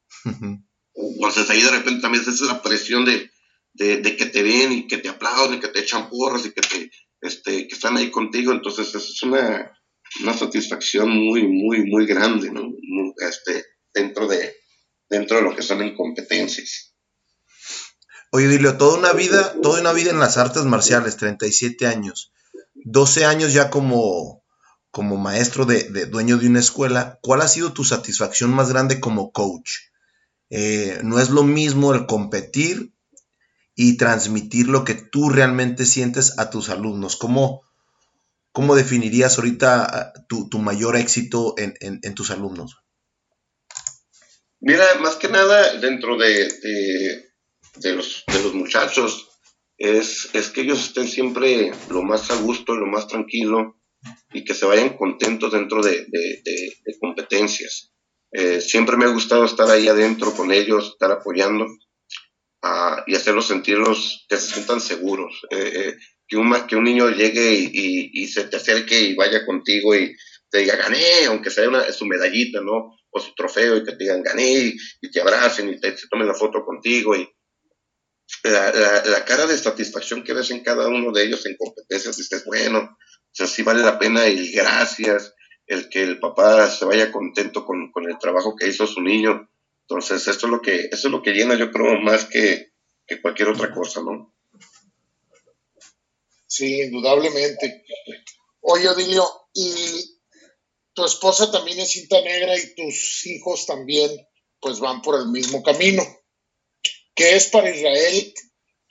Entonces 0.94 1.50
ahí 1.50 1.60
de 1.60 1.70
repente 1.70 2.02
también 2.02 2.22
es 2.22 2.40
esa 2.40 2.62
presión 2.62 3.04
de, 3.04 3.32
de, 3.72 3.96
de, 3.96 4.16
que 4.16 4.26
te 4.26 4.44
ven 4.44 4.72
y 4.72 4.86
que 4.86 4.98
te 4.98 5.08
aplauden 5.08 5.58
y 5.58 5.60
que 5.60 5.68
te 5.68 5.80
echan 5.80 6.08
porras 6.08 6.46
y 6.46 6.52
que 6.52 6.60
te 6.60 6.90
este, 7.20 7.66
que 7.66 7.74
están 7.74 7.96
ahí 7.96 8.12
contigo. 8.12 8.52
Entonces 8.52 8.94
es 8.94 9.22
una, 9.24 9.72
una 10.22 10.36
satisfacción 10.36 11.10
muy, 11.10 11.46
muy, 11.46 11.84
muy 11.86 12.06
grande, 12.06 12.50
¿no? 12.50 12.62
Este, 13.28 13.64
dentro, 13.94 14.26
de, 14.26 14.54
dentro 15.08 15.36
de 15.36 15.42
lo 15.42 15.54
que 15.54 15.62
son 15.62 15.82
en 15.82 15.94
competencias. 15.94 16.94
Oye, 18.32 18.48
Dilio, 18.48 18.76
toda 18.76 18.98
una 18.98 19.12
vida, 19.12 19.54
toda 19.60 19.80
una 19.80 19.92
vida 19.92 20.10
en 20.10 20.20
las 20.20 20.36
artes 20.36 20.64
marciales, 20.64 21.16
37 21.16 21.86
años, 21.86 22.32
12 22.74 23.24
años 23.24 23.52
ya 23.52 23.70
como, 23.70 24.44
como 24.90 25.16
maestro 25.16 25.64
de, 25.64 25.84
de 25.90 26.06
dueño 26.06 26.38
de 26.38 26.46
una 26.46 26.60
escuela, 26.60 27.18
¿cuál 27.22 27.42
ha 27.42 27.48
sido 27.48 27.72
tu 27.72 27.84
satisfacción 27.84 28.50
más 28.50 28.70
grande 28.70 29.00
como 29.00 29.32
coach? 29.32 29.70
Eh, 30.50 30.98
no 31.04 31.20
es 31.20 31.30
lo 31.30 31.44
mismo 31.44 31.94
el 31.94 32.06
competir 32.06 32.92
y 33.76 33.96
transmitir 33.96 34.68
lo 34.68 34.84
que 34.84 34.94
tú 34.94 35.30
realmente 35.30 35.86
sientes 35.86 36.38
a 36.38 36.50
tus 36.50 36.68
alumnos. 36.68 37.16
¿Cómo, 37.16 37.62
¿Cómo 38.52 38.74
definirías 38.74 39.38
ahorita 39.38 40.12
tu, 40.28 40.48
tu 40.48 40.58
mayor 40.58 40.96
éxito 40.96 41.54
en, 41.56 42.14
tus 42.14 42.30
alumnos? 42.30 42.76
Mira, 44.60 44.84
más 45.00 45.16
que 45.16 45.28
nada 45.28 45.74
dentro 45.78 46.18
de, 46.18 46.48
los, 47.94 48.24
muchachos 48.54 49.28
es, 49.78 50.28
que 50.52 50.62
ellos 50.62 50.80
estén 50.80 51.08
siempre 51.08 51.72
lo 51.88 52.02
más 52.02 52.30
a 52.30 52.36
gusto, 52.36 52.74
lo 52.74 52.86
más 52.86 53.06
tranquilo 53.06 53.80
y 54.32 54.44
que 54.44 54.54
se 54.54 54.66
vayan 54.66 54.96
contentos 54.96 55.52
dentro 55.52 55.82
de, 55.82 56.06
de 56.10 56.98
competencias. 57.00 57.90
Eh, 58.32 58.60
siempre 58.60 58.96
me 58.96 59.06
ha 59.06 59.08
gustado 59.08 59.44
estar 59.44 59.68
ahí 59.68 59.88
adentro 59.88 60.32
con 60.32 60.52
ellos, 60.52 60.90
estar 60.92 61.10
apoyando 61.10 61.64
uh, 61.64 63.02
y 63.06 63.16
hacerlos 63.16 63.48
sentirlos 63.48 64.26
que 64.28 64.36
se 64.36 64.54
sientan 64.54 64.80
seguros. 64.80 65.46
Eh, 65.50 65.72
eh, 65.74 65.96
que 66.30 66.36
un, 66.36 66.66
que 66.68 66.76
un 66.76 66.84
niño 66.84 67.10
llegue 67.10 67.52
y, 67.54 68.10
y, 68.12 68.28
se 68.28 68.44
te 68.44 68.56
acerque 68.56 69.00
y 69.00 69.14
vaya 69.16 69.44
contigo 69.44 69.96
y 69.96 70.16
te 70.48 70.58
diga 70.58 70.76
gané, 70.76 71.26
aunque 71.26 71.50
sea 71.50 71.68
una, 71.68 71.90
su 71.92 72.06
medallita, 72.06 72.60
¿no? 72.60 72.96
O 73.10 73.20
su 73.20 73.34
trofeo 73.34 73.76
y 73.76 73.84
que 73.84 73.92
te 73.92 74.04
digan 74.04 74.22
gané 74.22 74.76
y, 75.00 75.10
te 75.10 75.20
abracen 75.20 75.68
y 75.68 75.80
te, 75.80 75.96
se 75.98 76.06
tomen 76.08 76.28
la 76.28 76.34
foto 76.34 76.64
contigo 76.64 77.16
y 77.16 77.28
la, 78.44 78.70
la, 78.70 79.04
la, 79.04 79.24
cara 79.24 79.46
de 79.46 79.58
satisfacción 79.58 80.22
que 80.22 80.32
ves 80.32 80.52
en 80.52 80.62
cada 80.62 80.86
uno 80.86 81.10
de 81.10 81.24
ellos 81.24 81.44
en 81.46 81.56
competencias, 81.56 82.16
dices, 82.16 82.44
bueno, 82.46 82.78
O 82.78 83.32
sea, 83.32 83.48
sí 83.48 83.64
vale 83.64 83.82
la 83.82 83.98
pena 83.98 84.24
el 84.26 84.52
gracias, 84.52 85.34
el 85.66 85.88
que 85.88 86.02
el 86.02 86.20
papá 86.20 86.70
se 86.70 86.84
vaya 86.84 87.10
contento 87.10 87.66
con, 87.66 87.90
con 87.90 88.08
el 88.08 88.18
trabajo 88.18 88.54
que 88.54 88.68
hizo 88.68 88.86
su 88.86 89.00
niño. 89.00 89.50
Entonces, 89.88 90.28
esto 90.28 90.46
es 90.46 90.52
lo 90.52 90.62
que, 90.62 90.88
eso 90.92 91.08
es 91.08 91.10
lo 91.10 91.22
que 91.22 91.32
llena, 91.32 91.56
yo 91.56 91.72
creo, 91.72 92.00
más 92.00 92.26
que, 92.26 92.68
que 93.04 93.20
cualquier 93.20 93.48
otra 93.48 93.74
cosa, 93.74 94.00
¿no? 94.00 94.32
Sí, 96.50 96.82
indudablemente. 96.82 97.84
Oye, 98.62 98.88
Odilio, 98.88 99.24
y 99.54 100.18
tu 100.92 101.04
esposa 101.04 101.52
también 101.52 101.78
es 101.78 101.92
cinta 101.92 102.20
negra 102.22 102.58
y 102.58 102.74
tus 102.74 103.24
hijos 103.26 103.66
también, 103.66 104.10
pues 104.60 104.80
van 104.80 105.00
por 105.00 105.20
el 105.20 105.28
mismo 105.28 105.62
camino. 105.62 106.02
¿Qué 107.14 107.36
es 107.36 107.46
para 107.46 107.70
Israel 107.70 108.34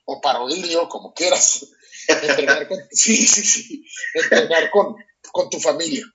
o 0.05 0.21
para 0.21 0.41
Odilio, 0.41 0.87
como 0.87 1.13
quieras? 1.13 1.67
Entrenar 2.07 2.65
con, 2.69 2.77
sí, 2.91 3.27
sí, 3.27 3.43
sí, 3.43 3.83
entrenar 4.13 4.71
con, 4.71 4.95
con 5.29 5.49
tu 5.49 5.59
familia. 5.59 6.05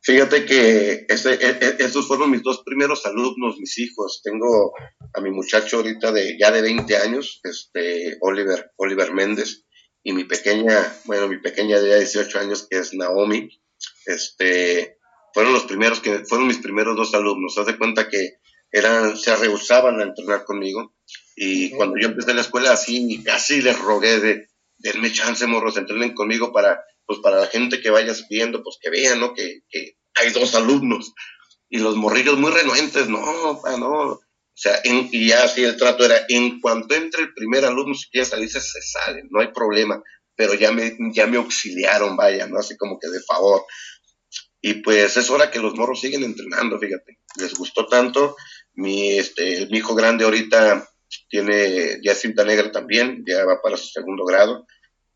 Fíjate 0.00 0.44
que 0.44 1.06
ese, 1.08 1.34
e, 1.34 1.50
e, 1.50 1.76
esos 1.84 2.08
fueron 2.08 2.32
mis 2.32 2.42
dos 2.42 2.64
primeros 2.64 3.06
alumnos, 3.06 3.58
mis 3.58 3.78
hijos. 3.78 4.20
Tengo 4.24 4.72
a 5.14 5.20
mi 5.20 5.30
muchacho 5.30 5.76
ahorita 5.76 6.10
de 6.10 6.36
ya 6.36 6.50
de 6.50 6.62
20 6.62 6.96
años, 6.96 7.38
este 7.44 8.16
Oliver, 8.20 8.72
Oliver 8.78 9.12
Méndez, 9.12 9.64
y 10.02 10.12
mi 10.12 10.24
pequeña, 10.24 10.92
bueno, 11.04 11.28
mi 11.28 11.38
pequeña 11.38 11.80
de 11.80 11.98
18 11.98 12.38
años 12.38 12.66
que 12.68 12.78
es 12.78 12.94
Naomi. 12.94 13.48
Este, 14.06 14.98
fueron 15.32 15.52
los 15.52 15.64
primeros 15.64 16.00
que 16.00 16.24
fueron 16.24 16.48
mis 16.48 16.58
primeros 16.58 16.96
dos 16.96 17.14
alumnos. 17.14 17.56
Haz 17.58 17.66
de 17.66 17.78
cuenta 17.78 18.08
que 18.08 18.38
eran 18.70 19.16
se 19.16 19.36
rehusaban 19.36 20.00
a 20.00 20.04
entrenar 20.04 20.44
conmigo 20.44 20.94
y 21.36 21.70
cuando 21.70 21.96
yo 22.00 22.08
empecé 22.08 22.32
la 22.32 22.40
escuela 22.40 22.72
así 22.72 23.22
casi 23.22 23.60
les 23.60 23.78
rogué 23.78 24.18
de 24.18 24.48
denme 24.78 25.12
chance, 25.12 25.46
morros, 25.46 25.76
entrenen 25.76 26.14
conmigo 26.14 26.52
para 26.52 26.82
pues 27.06 27.18
para 27.20 27.40
la 27.40 27.46
gente 27.46 27.80
que 27.80 27.90
vaya 27.90 28.12
viendo, 28.30 28.62
pues 28.62 28.78
que 28.80 28.90
vean, 28.90 29.20
¿no? 29.20 29.34
Que, 29.34 29.62
hay 30.14 30.30
dos 30.30 30.54
alumnos. 30.54 31.14
Y 31.68 31.78
los 31.78 31.96
morrillos 31.96 32.38
muy 32.38 32.50
renuentes, 32.50 33.08
no, 33.08 33.60
no. 33.78 34.20
O 34.62 34.68
sea, 34.68 34.80
y 34.84 35.26
ya 35.26 35.42
así 35.42 35.64
el 35.64 35.76
trato 35.76 36.04
era, 36.04 36.24
en 36.28 36.60
cuanto 36.60 36.94
entre 36.94 37.22
el 37.22 37.34
primer 37.34 37.64
alumno, 37.64 37.94
si 37.94 38.08
quiere 38.10 38.24
salirse, 38.24 38.60
se 38.60 38.80
sale, 38.80 39.24
no 39.28 39.40
hay 39.40 39.48
problema. 39.48 40.00
Pero 40.36 40.54
ya 40.54 40.70
me, 40.70 40.96
ya 41.12 41.26
me 41.26 41.38
auxiliaron, 41.38 42.16
vaya, 42.16 42.46
¿no? 42.46 42.60
Así 42.60 42.76
como 42.76 42.96
que 43.00 43.08
de 43.08 43.20
favor. 43.22 43.64
Y 44.60 44.74
pues 44.74 45.16
es 45.16 45.30
hora 45.30 45.50
que 45.50 45.58
los 45.58 45.74
morros 45.74 46.00
siguen 46.00 46.22
entrenando, 46.22 46.78
fíjate. 46.78 47.18
Les 47.38 47.54
gustó 47.54 47.86
tanto. 47.86 48.36
Mi, 48.74 49.18
este, 49.18 49.66
mi 49.66 49.78
hijo 49.78 49.96
grande 49.96 50.24
ahorita 50.24 50.88
tiene 51.28 51.98
ya 52.00 52.14
cinta 52.14 52.44
negra 52.44 52.70
también, 52.70 53.24
ya 53.26 53.44
va 53.44 53.60
para 53.60 53.76
su 53.76 53.88
segundo 53.88 54.24
grado 54.24 54.64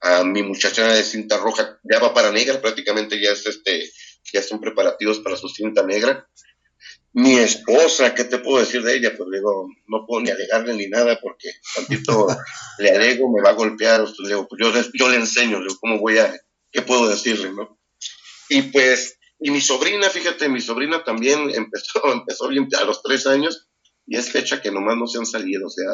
a 0.00 0.24
mi 0.24 0.42
muchacha 0.42 0.92
de 0.92 1.02
cinta 1.02 1.38
roja, 1.38 1.78
ya 1.82 1.98
va 1.98 2.12
para 2.12 2.30
negra, 2.30 2.60
prácticamente 2.60 3.20
ya 3.20 3.30
es 3.30 3.46
este, 3.46 3.90
ya 4.32 4.42
son 4.42 4.60
preparativos 4.60 5.20
para 5.20 5.36
su 5.36 5.48
cinta 5.48 5.82
negra. 5.84 6.28
Mi 7.18 7.38
esposa, 7.38 8.14
¿qué 8.14 8.24
te 8.24 8.40
puedo 8.40 8.58
decir 8.58 8.82
de 8.82 8.94
ella? 8.94 9.14
Pues 9.16 9.30
digo, 9.32 9.70
no 9.86 10.04
puedo 10.06 10.20
ni 10.20 10.28
alegarle 10.28 10.74
ni 10.74 10.86
nada 10.86 11.18
porque 11.18 11.48
tantito 11.74 12.26
le 12.78 12.90
alego, 12.90 13.32
me 13.32 13.40
va 13.40 13.50
a 13.50 13.54
golpear, 13.54 14.04
pues, 14.04 14.28
yo, 14.28 14.46
yo 14.92 15.08
le 15.08 15.16
enseño, 15.16 15.58
le 15.58 15.74
¿cómo 15.80 15.98
voy 15.98 16.18
a, 16.18 16.38
qué 16.70 16.82
puedo 16.82 17.08
decirle, 17.08 17.52
no? 17.54 17.80
Y 18.50 18.60
pues, 18.64 19.18
y 19.40 19.50
mi 19.50 19.62
sobrina, 19.62 20.10
fíjate, 20.10 20.50
mi 20.50 20.60
sobrina 20.60 21.04
también 21.04 21.48
empezó, 21.54 22.02
empezó 22.12 22.50
a 22.50 22.84
los 22.84 23.02
tres 23.02 23.26
años 23.26 23.66
y 24.06 24.18
es 24.18 24.30
fecha 24.30 24.60
que 24.60 24.70
nomás 24.70 24.98
no 24.98 25.06
se 25.06 25.16
han 25.16 25.26
salido, 25.26 25.68
o 25.68 25.70
sea, 25.70 25.90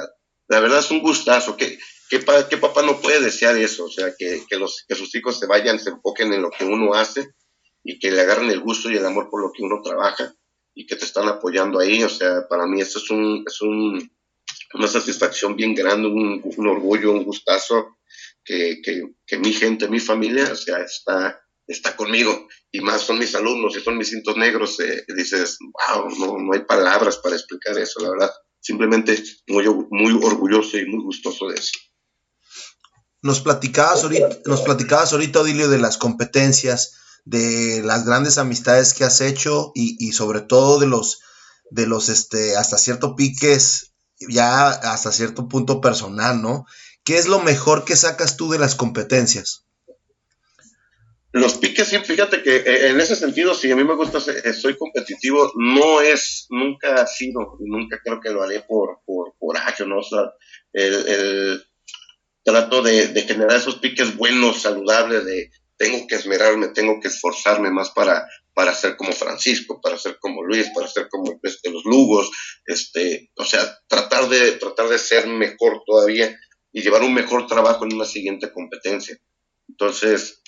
la 0.49 0.59
verdad 0.59 0.81
es 0.81 0.91
un 0.91 1.03
gustazo, 1.03 1.57
que 1.57 1.79
¿Qué, 2.11 2.19
papá 2.19 2.83
no 2.83 3.01
puede 3.01 3.21
desear 3.21 3.57
eso? 3.57 3.87
O 3.87 3.89
sea, 3.89 4.13
que, 4.19 4.45
los, 4.59 4.85
que 4.87 4.95
sus 4.97 5.15
hijos 5.15 5.39
se 5.39 5.47
vayan, 5.47 5.79
se 5.79 5.91
enfoquen 5.91 6.33
en 6.35 6.43
lo 6.43 6.51
que 6.51 6.65
uno 6.65 6.93
hace 6.93 7.29
y 7.83 7.99
que 7.99 8.11
le 8.11 8.21
agarren 8.21 8.51
el 8.51 8.61
gusto 8.61 8.91
y 8.91 8.97
el 8.97 9.07
amor 9.07 9.31
por 9.31 9.41
lo 9.41 9.51
que 9.51 9.63
uno 9.63 9.81
trabaja 9.83 10.35
y 10.75 10.87
que 10.87 10.97
te 10.97 11.05
están 11.05 11.29
apoyando 11.29 11.79
ahí. 11.79 12.03
O 12.03 12.09
sea, 12.09 12.47
para 12.49 12.67
mí 12.67 12.81
eso 12.81 12.99
es, 12.99 13.11
un, 13.11 13.45
es 13.47 13.61
un, 13.61 14.11
una 14.75 14.89
satisfacción 14.89 15.57
bien 15.57 15.75
grande, 15.75 16.09
un, 16.09 16.67
orgullo, 16.67 17.13
un 17.13 17.25
gustazo 17.25 17.97
que, 18.45 18.81
que, 18.83 19.03
que, 19.27 19.39
mi 19.39 19.53
gente, 19.53 19.89
mi 19.89 20.01
familia, 20.01 20.51
o 20.53 20.57
sea, 20.57 20.79
está, 20.79 21.41
está 21.67 21.97
conmigo. 21.97 22.49
Y 22.71 22.81
más 22.81 23.03
son 23.03 23.19
mis 23.19 23.35
alumnos 23.35 23.77
y 23.77 23.81
son 23.81 23.99
mis 23.99 24.11
cintos 24.11 24.37
negros. 24.37 24.81
Eh, 24.81 25.05
dices, 25.15 25.59
wow, 25.61 26.09
no, 26.19 26.39
no 26.39 26.53
hay 26.53 26.61
palabras 26.61 27.19
para 27.19 27.37
explicar 27.37 27.79
eso, 27.79 28.01
la 28.01 28.11
verdad. 28.11 28.31
Simplemente 28.61 29.23
muy, 29.49 29.65
muy 29.91 30.13
orgulloso 30.23 30.79
y 30.79 30.87
muy 30.87 31.03
gustoso 31.03 31.49
de 31.49 31.57
eso. 31.57 31.73
Nos 33.23 33.41
platicabas 33.41 34.03
ahorita, 34.03 34.41
nos 34.47 34.63
platicabas 34.63 35.13
ahorita, 35.13 35.41
Odilio, 35.41 35.69
de 35.69 35.79
las 35.79 35.97
competencias, 35.97 37.02
de 37.25 37.83
las 37.85 38.05
grandes 38.05 38.39
amistades 38.39 38.95
que 38.95 39.05
has 39.05 39.21
hecho 39.21 39.73
y, 39.75 40.13
sobre 40.13 40.41
todo 40.41 40.79
de 40.79 40.87
los, 40.87 41.21
de 41.71 41.87
los, 41.87 42.09
este, 42.09 42.57
hasta 42.57 42.79
cierto 42.79 43.17
piques, 43.17 43.93
ya 44.29 44.69
hasta 44.69 45.13
cierto 45.13 45.49
punto 45.49 45.81
personal, 45.81 46.41
¿no? 46.43 46.67
¿Qué 47.05 47.17
es 47.19 47.27
lo 47.27 47.41
mejor 47.41 47.85
que 47.85 47.97
sacas 47.97 48.37
tú 48.37 48.51
de 48.51 48.59
las 48.59 48.75
competencias? 48.75 49.65
Los 51.33 51.55
piques, 51.55 51.89
sí, 51.89 51.99
fíjate 51.99 52.43
que 52.43 52.57
eh, 52.57 52.91
en 52.91 53.01
ese 53.01 53.17
sentido, 53.17 53.55
si 53.55 53.73
a 53.73 53.77
mí 53.77 53.85
me 53.85 53.97
gusta, 53.97 54.19
eh, 54.19 54.53
soy 54.53 54.77
competitivo, 54.77 55.51
no 55.57 56.03
es, 56.03 56.47
nunca 56.51 56.95
ha 56.97 57.07
sido, 57.07 57.57
nunca 57.61 57.99
creo 58.05 58.21
que 58.21 58.31
lo 58.31 58.43
haré 58.43 58.61
por, 58.61 59.01
por, 59.07 59.35
por 59.39 59.57
¿no? 59.87 59.99
O 59.99 60.03
sea, 60.03 60.31
el 60.75 61.65
trato 62.45 62.83
de, 62.83 63.09
generar 63.23 63.57
esos 63.57 63.77
piques 63.77 64.17
buenos, 64.17 64.63
saludables, 64.63 65.25
de 65.25 65.51
tengo 65.83 66.07
que 66.07 66.15
esmerarme, 66.15 66.69
tengo 66.69 67.01
que 67.01 67.09
esforzarme 67.09 67.69
más 67.73 67.91
para, 67.91 68.25
para 68.55 68.73
ser 68.73 68.97
como 68.97 69.11
Francisco, 69.11 69.81
para 69.83 69.99
ser 69.99 70.17
como 70.21 70.45
Luis, 70.45 70.71
para 70.73 70.87
ser 70.87 71.09
como 71.09 71.41
este, 71.43 71.73
los 71.73 71.85
Lugos, 71.85 72.31
este, 72.65 73.33
o 73.35 73.45
sea, 73.45 73.81
tratar 73.89 74.29
de, 74.29 74.53
tratar 74.53 74.89
de 74.89 75.01
ser 75.01 75.27
mejor 75.27 75.83
todavía 75.85 76.39
y 76.73 76.83
llevar 76.83 77.03
un 77.03 77.13
mejor 77.13 77.49
trabajo 77.49 77.85
en 77.85 77.95
una 77.95 78.05
siguiente 78.05 78.53
competencia. 78.53 79.19
Entonces, 79.69 80.41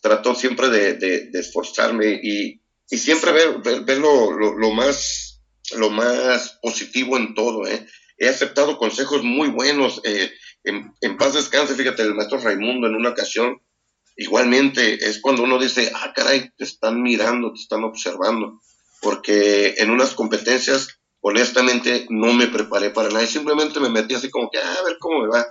trato 0.00 0.36
siempre 0.36 0.68
de, 0.68 1.30
esforzarme 1.32 2.20
y, 2.22 2.60
siempre 2.96 3.32
ver, 3.32 3.84
ver, 3.84 3.98
lo, 3.98 4.30
lo, 4.30 4.70
más, 4.70 5.42
lo 5.76 5.90
más 5.90 6.60
positivo 6.62 7.16
en 7.16 7.34
todo. 7.34 7.66
¿eh? 7.66 7.84
He 8.18 8.28
aceptado 8.28 8.78
consejos 8.78 9.24
muy 9.24 9.48
buenos. 9.48 10.00
Eh, 10.04 10.30
en, 10.62 11.16
paz 11.18 11.34
descanse, 11.34 11.74
fíjate, 11.74 12.02
el 12.02 12.14
maestro 12.14 12.38
Raimundo 12.38 12.86
en 12.86 12.94
una 12.94 13.10
ocasión, 13.10 13.60
igualmente 14.16 15.06
es 15.06 15.20
cuando 15.20 15.42
uno 15.42 15.58
dice, 15.58 15.90
ah, 15.94 16.12
caray, 16.14 16.50
te 16.56 16.64
están 16.64 17.02
mirando, 17.02 17.52
te 17.52 17.60
están 17.60 17.84
observando, 17.84 18.60
porque 19.00 19.74
en 19.78 19.90
unas 19.90 20.14
competencias, 20.14 21.00
honestamente, 21.20 22.06
no 22.10 22.32
me 22.32 22.48
preparé 22.48 22.90
para 22.90 23.08
nada, 23.08 23.26
simplemente 23.26 23.80
me 23.80 23.88
metí 23.88 24.14
así 24.14 24.30
como 24.30 24.50
que, 24.50 24.58
ah, 24.58 24.76
a 24.80 24.84
ver 24.84 24.96
cómo 24.98 25.20
me 25.22 25.28
va. 25.28 25.46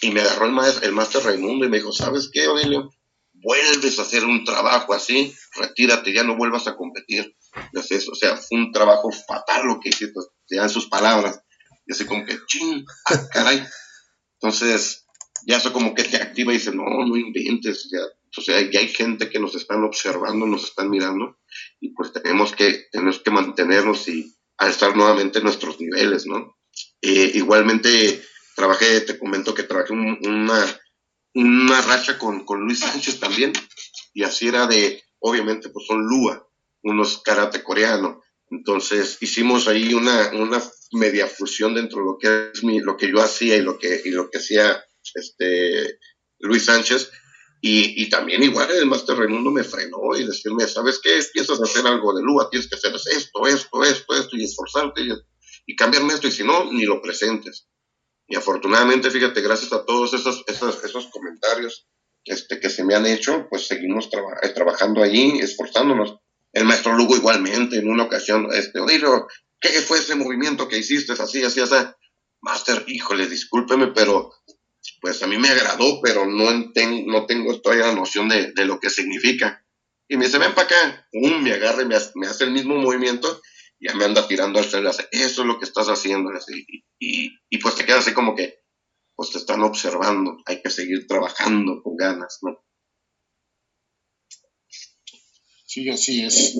Y 0.00 0.10
me 0.10 0.20
agarró 0.20 0.46
el 0.46 0.52
maestro, 0.52 0.86
el 0.86 0.92
maestro 0.92 1.20
Raimundo 1.20 1.64
y 1.64 1.68
me 1.68 1.78
dijo, 1.78 1.92
¿sabes 1.92 2.28
qué, 2.32 2.48
Odilio? 2.48 2.90
Vuelves 3.32 3.98
a 3.98 4.02
hacer 4.02 4.24
un 4.24 4.44
trabajo 4.44 4.92
así, 4.92 5.34
retírate, 5.54 6.12
ya 6.12 6.24
no 6.24 6.36
vuelvas 6.36 6.66
a 6.66 6.76
competir. 6.76 7.36
O 7.74 8.14
sea, 8.14 8.36
fue 8.36 8.58
un 8.58 8.72
trabajo 8.72 9.10
fatal 9.12 9.66
lo 9.66 9.80
que 9.80 9.90
hiciste, 9.90 10.20
ya 10.50 10.62
en 10.62 10.70
sus 10.70 10.88
palabras. 10.88 11.40
Y 11.86 11.92
así 11.92 12.06
como 12.06 12.24
que, 12.24 12.38
ching, 12.46 12.84
ah, 13.06 13.28
caray. 13.32 13.64
Entonces, 14.40 15.03
ya 15.46 15.58
eso 15.58 15.72
como 15.72 15.94
que 15.94 16.04
te 16.04 16.16
activa 16.16 16.52
y 16.52 16.56
dice, 16.56 16.74
no, 16.74 16.84
no 16.84 17.16
inventes, 17.16 17.88
ya, 17.90 18.00
o 18.36 18.40
sea, 18.40 18.60
ya 18.70 18.80
hay 18.80 18.88
gente 18.88 19.30
que 19.30 19.38
nos 19.38 19.54
están 19.54 19.84
observando, 19.84 20.46
nos 20.46 20.64
están 20.64 20.90
mirando, 20.90 21.38
y 21.80 21.90
pues 21.94 22.12
tenemos 22.12 22.52
que, 22.52 22.86
tenemos 22.90 23.20
que 23.20 23.30
mantenernos 23.30 24.08
y 24.08 24.34
alzar 24.56 24.96
nuevamente 24.96 25.40
nuestros 25.40 25.80
niveles, 25.80 26.26
¿no? 26.26 26.56
Eh, 27.02 27.32
igualmente, 27.34 28.22
trabajé, 28.56 29.00
te 29.02 29.18
comento 29.18 29.54
que 29.54 29.64
trabajé 29.64 29.92
una, 29.92 30.80
una 31.34 31.82
racha 31.82 32.18
con, 32.18 32.44
con 32.44 32.60
Luis 32.60 32.80
Sánchez 32.80 33.20
también, 33.20 33.52
y 34.12 34.22
así 34.22 34.48
era 34.48 34.66
de, 34.66 35.02
obviamente, 35.18 35.68
pues 35.68 35.86
son 35.86 36.06
Lua, 36.06 36.48
unos 36.82 37.22
karate 37.22 37.62
coreano. 37.62 38.22
Entonces 38.50 39.16
hicimos 39.20 39.66
ahí 39.68 39.94
una, 39.94 40.30
una 40.34 40.62
media 40.92 41.26
fusión 41.26 41.74
dentro 41.74 41.98
de 41.98 42.04
lo 42.04 42.18
que 42.18 42.50
es 42.52 42.62
mi, 42.62 42.78
lo 42.78 42.96
que 42.96 43.10
yo 43.10 43.20
hacía 43.20 43.56
y 43.56 43.62
lo 43.62 43.78
que, 43.78 44.02
y 44.04 44.10
lo 44.10 44.30
que 44.30 44.38
hacía 44.38 44.84
este 45.14 45.98
Luis 46.38 46.64
Sánchez. 46.64 47.10
Y, 47.60 48.02
y 48.02 48.10
también 48.10 48.42
igual 48.42 48.70
el 48.70 48.84
Master 48.84 49.16
Raimundo 49.16 49.50
me 49.50 49.64
frenó 49.64 50.14
y 50.18 50.26
decirme, 50.26 50.66
¿sabes 50.66 51.00
qué? 51.02 51.18
Piensas 51.32 51.60
hacer 51.62 51.86
algo 51.86 52.14
de 52.14 52.22
Lua, 52.22 52.50
tienes 52.50 52.68
que 52.68 52.76
hacer 52.76 52.94
esto, 52.94 53.46
esto, 53.46 53.82
esto, 53.82 54.14
esto, 54.14 54.36
y 54.36 54.44
esforzarte 54.44 55.00
y, 55.00 55.08
y 55.66 55.74
cambiarme 55.74 56.12
esto, 56.12 56.28
y 56.28 56.32
si 56.32 56.44
no, 56.44 56.70
ni 56.70 56.84
lo 56.84 57.00
presentes. 57.00 57.66
Y 58.28 58.36
afortunadamente, 58.36 59.10
fíjate, 59.10 59.40
gracias 59.40 59.72
a 59.72 59.84
todos 59.84 60.12
esos, 60.12 60.44
esos, 60.46 60.84
esos 60.84 61.06
comentarios 61.08 61.88
este, 62.24 62.58
que 62.58 62.70
se 62.70 62.84
me 62.84 62.94
han 62.94 63.06
hecho, 63.06 63.46
pues 63.50 63.66
seguimos 63.66 64.08
eh, 64.42 64.48
trabajando 64.50 65.02
allí, 65.02 65.38
esforzándonos. 65.40 66.16
El 66.52 66.64
maestro 66.64 66.94
Lugo 66.94 67.16
igualmente, 67.16 67.76
en 67.76 67.88
una 67.88 68.04
ocasión, 68.04 68.48
este, 68.52 68.80
dijo, 68.86 69.26
¿qué 69.60 69.70
fue 69.80 69.98
ese 69.98 70.14
movimiento 70.14 70.68
que 70.68 70.78
hiciste 70.78 71.12
así, 71.12 71.42
así, 71.42 71.60
así? 71.60 71.74
Master, 72.40 72.84
híjole, 72.86 73.26
discúlpeme, 73.26 73.88
pero 73.88 74.30
pues 75.04 75.22
a 75.22 75.26
mí 75.26 75.36
me 75.36 75.50
agradó, 75.50 76.00
pero 76.02 76.24
no, 76.24 76.50
no 76.50 77.26
tengo 77.26 77.60
todavía 77.60 77.88
la 77.88 77.94
noción 77.94 78.26
de, 78.26 78.64
lo 78.64 78.80
que 78.80 78.88
significa. 78.88 79.62
Y 80.08 80.16
me 80.16 80.24
dice, 80.24 80.38
ven 80.38 80.54
para 80.54 80.66
acá, 80.66 81.08
me 81.12 81.52
agarra 81.52 81.82
y 81.82 81.84
me 81.84 81.94
hace, 82.26 82.44
el 82.44 82.52
mismo 82.52 82.76
movimiento, 82.76 83.42
y 83.78 83.88
ya 83.88 83.94
me 83.96 84.06
anda 84.06 84.26
tirando 84.26 84.58
al 84.58 84.64
suelo, 84.64 84.88
eso 84.88 85.02
es 85.10 85.36
lo 85.46 85.58
que 85.58 85.66
estás 85.66 85.88
haciendo, 85.88 86.30
y, 86.98 87.36
y, 87.50 87.58
pues 87.58 87.74
te 87.74 87.84
quedas 87.84 88.06
así 88.06 88.14
como 88.14 88.34
que, 88.34 88.62
pues 89.14 89.30
te 89.30 89.36
están 89.36 89.62
observando, 89.62 90.38
hay 90.46 90.62
que 90.62 90.70
seguir 90.70 91.06
trabajando 91.06 91.82
con 91.82 91.96
ganas, 91.96 92.38
¿no? 92.40 92.64
Sí, 95.66 95.90
así 95.90 96.24
es. 96.24 96.54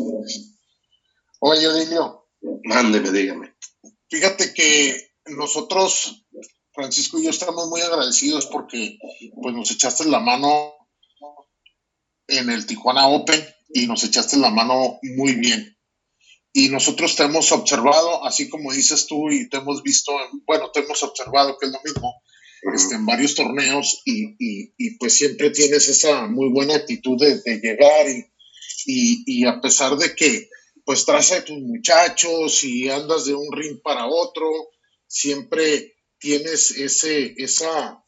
Oye, 1.41 1.67
Odilio. 1.67 2.29
Mándeme, 2.65 3.11
dígame. 3.11 3.57
Fíjate 4.11 4.53
que 4.53 5.15
nosotros, 5.29 6.27
Francisco 6.75 7.19
y 7.19 7.25
yo, 7.25 7.31
estamos 7.31 7.69
muy 7.69 7.81
agradecidos 7.81 8.47
porque 8.47 8.99
pues 9.41 9.55
nos 9.55 9.71
echaste 9.71 10.05
la 10.07 10.19
mano 10.19 10.75
en 12.27 12.51
el 12.51 12.67
Tijuana 12.67 13.07
Open 13.09 13.41
y 13.73 13.87
nos 13.87 14.03
echaste 14.03 14.37
la 14.39 14.51
mano 14.51 14.99
muy 15.03 15.35
bien. 15.35 15.79
Y 16.53 16.69
nosotros 16.69 17.17
te 17.17 17.25
hemos 17.25 17.53
observado, 17.53 18.25
así 18.25 18.49
como 18.49 18.73
dices 18.73 19.07
tú, 19.07 19.31
y 19.31 19.49
te 19.49 19.59
hemos 19.59 19.83
visto, 19.83 20.13
bueno, 20.47 20.71
te 20.73 20.81
hemos 20.81 21.03
observado 21.03 21.57
que 21.59 21.67
es 21.67 21.73
lo 21.73 21.81
mismo, 21.85 22.13
este, 22.75 22.95
en 22.95 23.07
varios 23.07 23.35
torneos 23.35 24.03
y, 24.05 24.97
pues 24.99 25.17
siempre 25.17 25.51
tienes 25.51 25.89
esa 25.89 26.27
muy 26.27 26.49
buena 26.51 26.77
actitud 26.77 27.19
de, 27.19 27.61
llegar 27.61 28.09
y, 28.09 29.23
y, 29.27 29.47
a 29.47 29.61
pesar 29.61 29.97
de 29.97 30.15
que 30.15 30.49
pues 30.85 31.05
traes 31.05 31.33
a 31.33 31.45
tus 31.45 31.59
muchachos 31.59 32.63
y 32.65 32.89
andas 32.89 33.25
de 33.25 33.35
un 33.35 33.51
ring 33.53 33.81
para 33.83 34.07
otro, 34.07 34.47
siempre 35.07 35.94
tienes 36.25 36.71
esa, 36.71 38.03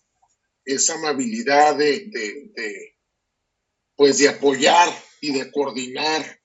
esa 0.64 0.94
amabilidad 0.94 1.76
de, 1.76 2.10
pues 3.94 4.16
de 4.16 4.30
apoyar 4.30 4.88
y 5.20 5.32
de 5.32 5.52
coordinar 5.52 6.40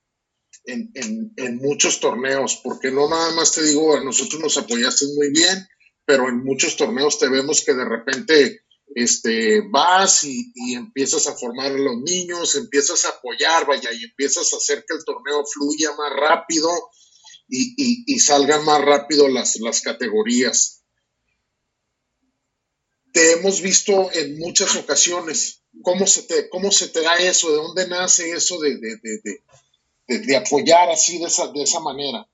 en, 0.65 0.91
en, 1.37 1.55
muchos 1.55 2.01
torneos, 2.01 2.59
porque 2.61 2.91
no 2.91 3.07
nada 3.07 3.31
más 3.35 3.53
te 3.53 3.63
digo, 3.63 3.95
a 3.95 4.03
nosotros 4.03 4.41
nos 4.41 4.57
apoyaste 4.57 5.05
muy 5.15 5.31
bien, 5.31 5.65
pero 6.03 6.27
en 6.27 6.43
muchos 6.43 6.75
torneos 6.75 7.17
te 7.17 7.29
vemos 7.29 7.63
que 7.63 7.73
de 7.73 7.85
repente 7.85 8.65
este, 8.93 9.61
vas 9.71 10.25
y, 10.25 10.51
empiezas 10.73 11.27
a 11.27 11.37
formar 11.37 11.71
a 11.71 11.77
los 11.77 12.01
niños, 12.01 12.55
empiezas 12.55 13.05
a 13.05 13.11
apoyar, 13.11 13.65
vaya, 13.65 13.93
y 13.93 14.03
empiezas 14.03 14.51
a 14.51 14.57
hacer 14.57 14.83
que 14.85 14.97
el 14.97 15.05
torneo 15.05 15.45
fluya 15.45 15.91
más 15.95 16.11
rápido 16.19 16.69
y, 17.47 18.19
salgan 18.19 18.65
más 18.65 18.81
rápido 18.81 19.29
las, 19.29 19.55
las 19.61 19.79
categorías. 19.79 20.80
Te 23.11 23.33
hemos 23.33 23.61
visto 23.61 24.09
en 24.13 24.37
muchas 24.39 24.75
ocasiones. 24.75 25.63
¿Cómo 25.81 26.05
se 26.07 26.23
te, 26.23 26.49
cómo 26.49 26.71
se 26.71 26.89
te 26.89 27.01
da 27.01 27.15
eso? 27.15 27.49
¿De 27.49 27.55
dónde 27.55 27.87
nace 27.87 28.31
eso 28.31 28.59
de, 28.59 28.77
de, 30.07 30.35
apoyar 30.35 30.89
así 30.89 31.17
de 31.17 31.25
esa, 31.25 31.51
de 31.51 31.63
esa 31.63 31.79
manera? 31.79 32.27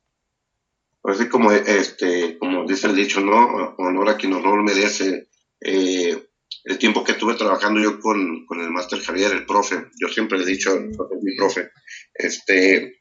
Pues 1.01 1.19
así 1.19 1.29
como, 1.29 1.51
este, 1.51 2.37
como 2.37 2.65
dice 2.67 2.87
el 2.87 2.95
dicho, 2.95 3.21
¿no? 3.21 3.75
Honor 3.77 4.09
a 4.09 4.17
quien 4.17 4.33
honor 4.33 4.63
merece. 4.63 5.27
Eh, 5.61 6.27
el 6.63 6.77
tiempo 6.77 7.03
que 7.03 7.13
estuve 7.13 7.35
trabajando 7.35 7.79
yo 7.79 7.99
con, 7.99 8.45
con 8.45 8.59
el 8.59 8.69
máster 8.71 8.99
Javier, 9.01 9.31
el 9.31 9.45
profe, 9.45 9.85
yo 9.99 10.09
siempre 10.09 10.37
le 10.37 10.43
he 10.43 10.47
dicho, 10.47 10.77
mi 11.21 11.35
profe, 11.37 11.69
este, 12.13 12.97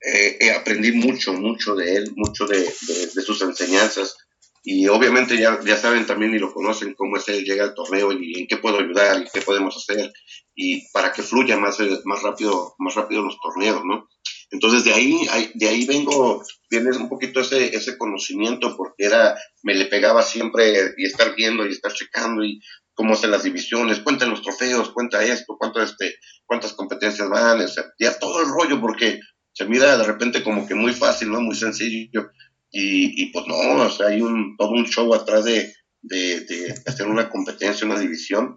eh, 0.00 0.52
aprendí 0.52 0.92
mucho, 0.92 1.32
mucho 1.32 1.74
de 1.74 1.96
él, 1.96 2.12
mucho 2.14 2.46
de, 2.46 2.58
de, 2.60 3.22
sus 3.22 3.42
enseñanzas. 3.42 4.16
Y 4.62 4.88
obviamente 4.88 5.38
ya, 5.38 5.60
ya 5.64 5.76
saben 5.76 6.06
también 6.06 6.34
y 6.34 6.38
lo 6.38 6.52
conocen 6.52 6.94
cómo 6.94 7.16
es 7.16 7.28
él, 7.28 7.44
llega 7.44 7.64
al 7.64 7.74
torneo 7.74 8.12
y 8.12 8.40
en 8.40 8.46
qué 8.46 8.56
puedo 8.56 8.78
ayudar 8.78 9.22
y 9.22 9.28
qué 9.32 9.40
podemos 9.40 9.76
hacer 9.76 10.12
y 10.60 10.90
para 10.90 11.12
que 11.12 11.22
fluya 11.22 11.56
más, 11.56 11.78
más, 12.04 12.22
rápido, 12.22 12.74
más 12.78 12.96
rápido 12.96 13.22
los 13.22 13.38
torneos, 13.40 13.84
¿no? 13.84 14.08
Entonces 14.50 14.82
de 14.82 14.92
ahí, 14.92 15.28
de 15.54 15.68
ahí 15.68 15.86
vengo, 15.86 16.42
viene 16.68 16.90
un 16.96 17.08
poquito 17.08 17.40
ese, 17.40 17.76
ese 17.76 17.96
conocimiento 17.96 18.76
porque 18.76 19.04
era, 19.04 19.36
me 19.62 19.74
le 19.74 19.84
pegaba 19.84 20.20
siempre 20.22 20.94
y 20.96 21.06
estar 21.06 21.36
viendo 21.36 21.64
y 21.64 21.70
estar 21.70 21.92
checando 21.92 22.44
y 22.44 22.60
cómo 22.92 23.14
hacen 23.14 23.30
las 23.30 23.44
divisiones, 23.44 24.00
cuenta 24.00 24.26
los 24.26 24.42
trofeos, 24.42 24.90
cuenta 24.90 25.22
esto, 25.22 25.56
cuánto 25.56 25.80
este, 25.80 26.16
cuántas 26.44 26.72
competencias 26.72 27.28
van, 27.28 27.60
o 27.60 27.68
sea, 27.68 27.84
ya 28.00 28.18
todo 28.18 28.40
el 28.40 28.48
rollo 28.48 28.80
porque 28.80 29.20
se 29.52 29.64
mira 29.64 29.96
de 29.96 30.04
repente 30.04 30.42
como 30.42 30.66
que 30.66 30.74
muy 30.74 30.92
fácil, 30.92 31.30
¿no? 31.30 31.40
Muy 31.40 31.54
sencillo. 31.54 32.30
Y, 32.70 33.32
pues 33.32 33.46
no, 33.46 33.56
o 33.56 33.90
sea, 33.90 34.08
hay 34.08 34.20
un, 34.20 34.56
todo 34.56 34.70
un 34.70 34.86
show 34.86 35.12
atrás 35.14 35.44
de, 35.44 35.74
de, 36.02 36.74
hacer 36.86 37.06
una 37.06 37.30
competencia, 37.30 37.86
una 37.86 37.98
división, 37.98 38.56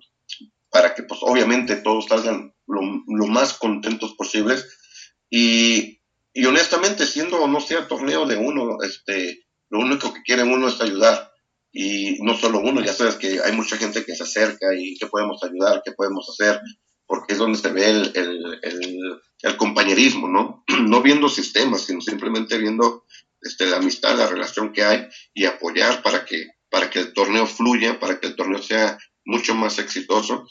para 0.70 0.94
que 0.94 1.04
pues 1.04 1.20
obviamente 1.24 1.78
todos 1.78 2.08
salgan 2.08 2.54
lo, 2.68 3.28
más 3.28 3.54
contentos 3.54 4.14
posibles 4.14 4.66
y, 5.30 6.02
y 6.34 6.46
honestamente, 6.46 7.06
siendo 7.06 7.48
no 7.48 7.60
sea 7.62 7.88
torneo 7.88 8.26
de 8.26 8.38
uno, 8.38 8.78
este, 8.84 9.46
lo 9.70 9.80
único 9.80 10.14
que 10.14 10.22
quiere 10.24 10.44
uno 10.44 10.68
es 10.68 10.80
ayudar. 10.82 11.30
Y 11.74 12.22
no 12.22 12.36
solo 12.36 12.60
uno, 12.60 12.82
ya 12.82 12.94
sabes 12.94 13.16
que 13.16 13.40
hay 13.40 13.54
mucha 13.54 13.78
gente 13.78 14.04
que 14.04 14.14
se 14.14 14.24
acerca 14.24 14.76
y 14.78 14.98
que 14.98 15.08
podemos 15.08 15.42
ayudar, 15.42 15.82
qué 15.86 15.94
podemos 15.94 16.28
hacer, 16.30 16.60
porque 17.06 17.34
es 17.34 17.40
donde 17.40 17.58
se 17.58 17.72
ve 17.72 17.90
el, 17.90 18.12
el, 18.14 19.22
el 19.42 19.58
compañerismo, 19.58 20.28
¿no? 20.28 20.66
no 20.88 21.02
viendo 21.02 21.30
sistemas, 21.30 21.84
sino 21.84 22.02
simplemente 22.02 22.58
viendo 22.58 23.06
este, 23.42 23.66
la 23.68 23.78
amistad, 23.78 24.18
la 24.18 24.28
relación 24.28 24.72
que 24.74 24.84
hay 24.84 25.08
y 25.34 25.46
apoyar 25.46 26.04
para 26.04 26.26
que, 26.26 26.48
para 26.70 26.90
que 26.90 27.00
el 27.00 27.14
torneo 27.14 27.46
fluya, 27.48 28.00
para 28.00 28.20
que 28.20 28.28
el 28.28 28.36
torneo 28.36 28.62
sea 28.62 28.98
mucho 29.26 29.56
más 29.56 29.80
exitoso 29.80 30.48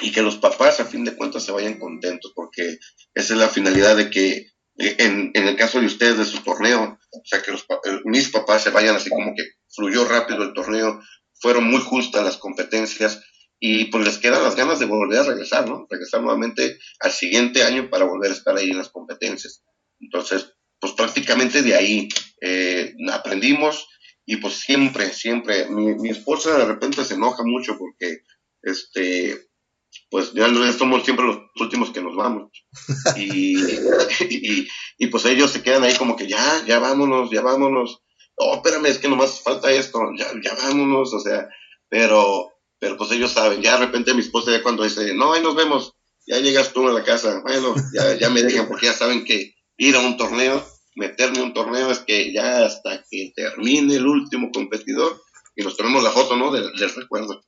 y 0.00 0.12
que 0.12 0.22
los 0.22 0.36
papás 0.36 0.80
a 0.80 0.86
fin 0.86 1.04
de 1.04 1.16
cuentas 1.16 1.44
se 1.44 1.52
vayan 1.52 1.78
contentos, 1.78 2.32
porque 2.34 2.78
esa 3.14 3.34
es 3.34 3.38
la 3.38 3.48
finalidad 3.48 3.96
de 3.96 4.10
que 4.10 4.46
en, 4.76 5.30
en 5.34 5.46
el 5.46 5.56
caso 5.56 5.80
de 5.80 5.86
ustedes, 5.86 6.18
de 6.18 6.24
su 6.24 6.42
torneo, 6.42 6.98
o 7.12 7.22
sea, 7.24 7.42
que 7.42 7.52
eh, 7.52 8.00
mis 8.04 8.28
papás 8.30 8.62
se 8.62 8.70
vayan 8.70 8.96
así 8.96 9.08
como 9.08 9.34
que 9.34 9.44
fluyó 9.72 10.04
rápido 10.04 10.42
el 10.42 10.52
torneo, 10.52 11.00
fueron 11.40 11.64
muy 11.64 11.80
justas 11.80 12.24
las 12.24 12.38
competencias 12.38 13.22
y 13.60 13.86
pues 13.86 14.04
les 14.04 14.18
quedan 14.18 14.42
las 14.42 14.56
ganas 14.56 14.78
de 14.78 14.86
volver 14.86 15.20
a 15.20 15.24
regresar, 15.24 15.68
¿no? 15.68 15.86
Regresar 15.88 16.22
nuevamente 16.22 16.78
al 17.00 17.12
siguiente 17.12 17.62
año 17.62 17.88
para 17.88 18.04
volver 18.04 18.30
a 18.30 18.34
estar 18.34 18.56
ahí 18.56 18.70
en 18.70 18.78
las 18.78 18.90
competencias. 18.90 19.62
Entonces, 20.00 20.52
pues 20.84 20.92
prácticamente 20.92 21.62
de 21.62 21.74
ahí 21.74 22.10
eh, 22.42 22.94
aprendimos 23.10 23.88
y 24.26 24.36
pues 24.36 24.60
siempre, 24.60 25.14
siempre, 25.14 25.66
mi, 25.70 25.94
mi 25.94 26.10
esposa 26.10 26.58
de 26.58 26.66
repente 26.66 27.06
se 27.06 27.14
enoja 27.14 27.42
mucho 27.42 27.78
porque 27.78 28.18
este 28.60 29.48
pues 30.10 30.34
ya 30.34 30.46
somos 30.74 31.02
siempre 31.04 31.24
los 31.24 31.38
últimos 31.58 31.88
que 31.90 32.02
nos 32.02 32.14
vamos. 32.16 32.50
Y, 33.16 34.66
y, 34.98 35.06
pues 35.06 35.24
ellos 35.24 35.52
se 35.52 35.62
quedan 35.62 35.84
ahí 35.84 35.94
como 35.94 36.16
que 36.16 36.28
ya, 36.28 36.62
ya 36.66 36.78
vámonos, 36.80 37.30
ya 37.30 37.40
vámonos. 37.40 38.02
Oh, 38.36 38.56
espérame, 38.56 38.86
es 38.86 38.98
que 38.98 39.08
nomás 39.08 39.40
falta 39.40 39.72
esto, 39.72 39.98
ya, 40.18 40.26
ya 40.42 40.54
vámonos, 40.54 41.14
o 41.14 41.20
sea, 41.20 41.48
pero, 41.88 42.50
pero 42.78 42.98
pues 42.98 43.10
ellos 43.12 43.32
saben, 43.32 43.62
ya 43.62 43.78
de 43.78 43.86
repente 43.86 44.12
mi 44.12 44.20
esposa 44.20 44.50
ya 44.50 44.62
cuando 44.62 44.84
dice, 44.84 45.14
no, 45.14 45.32
ahí 45.32 45.42
nos 45.42 45.56
vemos, 45.56 45.94
ya 46.26 46.40
llegas 46.40 46.74
tú 46.74 46.86
a 46.86 46.92
la 46.92 47.04
casa, 47.04 47.40
bueno, 47.42 47.74
ya, 47.94 48.18
ya 48.18 48.28
me 48.28 48.42
dejan 48.42 48.68
porque 48.68 48.86
ya 48.86 48.92
saben 48.92 49.24
que 49.24 49.54
ir 49.76 49.96
a 49.96 50.00
un 50.00 50.16
torneo, 50.16 50.64
meterme 50.94 51.40
a 51.40 51.44
un 51.44 51.54
torneo 51.54 51.90
es 51.90 52.00
que 52.00 52.32
ya 52.32 52.64
hasta 52.64 53.04
que 53.10 53.32
termine 53.34 53.96
el 53.96 54.06
último 54.06 54.50
competidor 54.52 55.22
y 55.56 55.62
nos 55.62 55.76
tenemos 55.76 56.02
la 56.02 56.10
foto, 56.10 56.36
¿no? 56.36 56.52
Del, 56.52 56.72
del 56.76 56.94
recuerdo. 56.94 57.42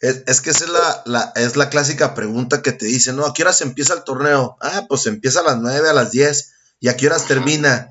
Es, 0.00 0.40
que 0.40 0.50
esa 0.50 0.64
es 0.64 0.70
la, 0.70 1.02
la, 1.04 1.32
es 1.36 1.56
la 1.56 1.68
clásica 1.68 2.14
pregunta 2.14 2.62
que 2.62 2.72
te 2.72 2.86
dicen, 2.86 3.16
¿no? 3.16 3.26
¿A 3.26 3.34
qué 3.34 3.42
horas 3.42 3.60
empieza 3.60 3.92
el 3.92 4.04
torneo? 4.04 4.56
Ah, 4.62 4.86
pues 4.88 5.04
empieza 5.06 5.40
a 5.40 5.44
las 5.44 5.58
9, 5.58 5.90
a 5.90 5.92
las 5.92 6.10
10. 6.10 6.52
¿Y 6.80 6.88
a 6.88 6.96
qué 6.96 7.06
horas 7.06 7.26
termina? 7.26 7.90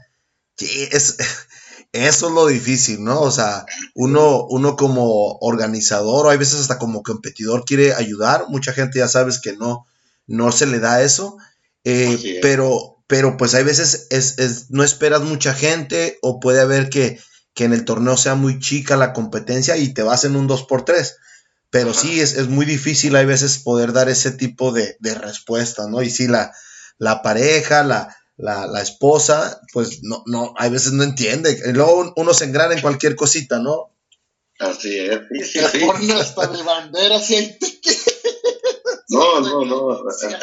Sí, 0.57 0.88
es, 0.91 1.18
eso 1.91 2.28
es 2.28 2.34
lo 2.34 2.47
difícil, 2.47 3.03
¿no? 3.03 3.22
O 3.22 3.30
sea, 3.30 3.66
uno, 3.93 4.43
uno 4.49 4.76
como 4.76 5.38
organizador 5.38 6.26
o 6.26 6.30
hay 6.32 6.39
veces 6.39 6.60
hasta 6.60 6.80
como 6.80 7.03
competidor 7.03 7.64
quiere 7.64 7.93
ayudar. 7.93 8.45
Mucha 8.49 8.74
gente 8.74 8.97
ya 8.97 9.07
sabes 9.07 9.39
que 9.39 9.53
no, 9.53 9.86
no 10.26 10.51
se 10.51 10.66
le 10.66 10.80
da 10.80 11.03
eso. 11.03 11.38
Eh, 11.84 12.39
pero, 12.41 12.99
pero 13.10 13.38
pues 13.38 13.55
hay 13.55 13.64
veces 13.64 14.05
es, 14.12 14.38
es, 14.38 14.70
no 14.70 14.84
esperas 14.84 15.24
mucha 15.24 15.55
gente 15.55 16.20
o 16.22 16.39
puede 16.39 16.62
haber 16.62 16.91
que, 16.91 17.20
que 17.55 17.64
en 17.64 17.74
el 17.74 17.84
torneo 17.84 18.16
sea 18.18 18.36
muy 18.36 18.60
chica 18.60 18.97
la 18.97 19.14
competencia 19.14 19.78
y 19.78 19.95
te 19.95 20.03
vas 20.03 20.26
en 20.26 20.36
un 20.36 20.47
2x3. 20.47 21.16
Pero 21.72 21.95
sí, 21.95 22.22
es, 22.22 22.34
es, 22.38 22.49
muy 22.49 22.68
difícil 22.68 23.16
hay 23.16 23.26
veces 23.26 23.57
poder 23.57 23.93
dar 23.93 24.10
ese 24.10 24.30
tipo 24.30 24.72
de, 24.72 24.95
de 24.99 25.16
respuesta, 25.16 25.88
¿no? 25.88 26.03
Y 26.03 26.12
sí, 26.12 26.28
la, 26.28 26.53
la 26.99 27.24
pareja, 27.24 27.84
la, 27.84 28.16
la, 28.38 28.68
la, 28.68 28.82
esposa, 28.82 29.60
pues 29.74 30.01
no, 30.03 30.22
no, 30.28 30.53
hay 30.57 30.70
veces 30.70 30.93
no 30.93 31.01
entiende. 31.01 31.60
Y 31.66 31.72
luego 31.72 32.14
uno 32.16 32.34
se 32.36 32.45
engrana 32.45 32.76
en 32.76 32.82
cualquier 32.82 33.16
cosita, 33.16 33.57
¿no? 33.57 33.95
Así 34.60 34.99
es. 34.99 35.20
Sí, 35.32 35.43
sí, 35.45 35.60
sí. 35.72 35.80
ponen 35.80 36.12
hasta 36.12 36.45
de 36.45 36.62
bandera, 36.62 37.20
siente 37.20 37.80
que... 37.82 37.91
No, 39.10 39.39
no, 39.41 39.66
no. 39.66 40.12
Sido, 40.12 40.38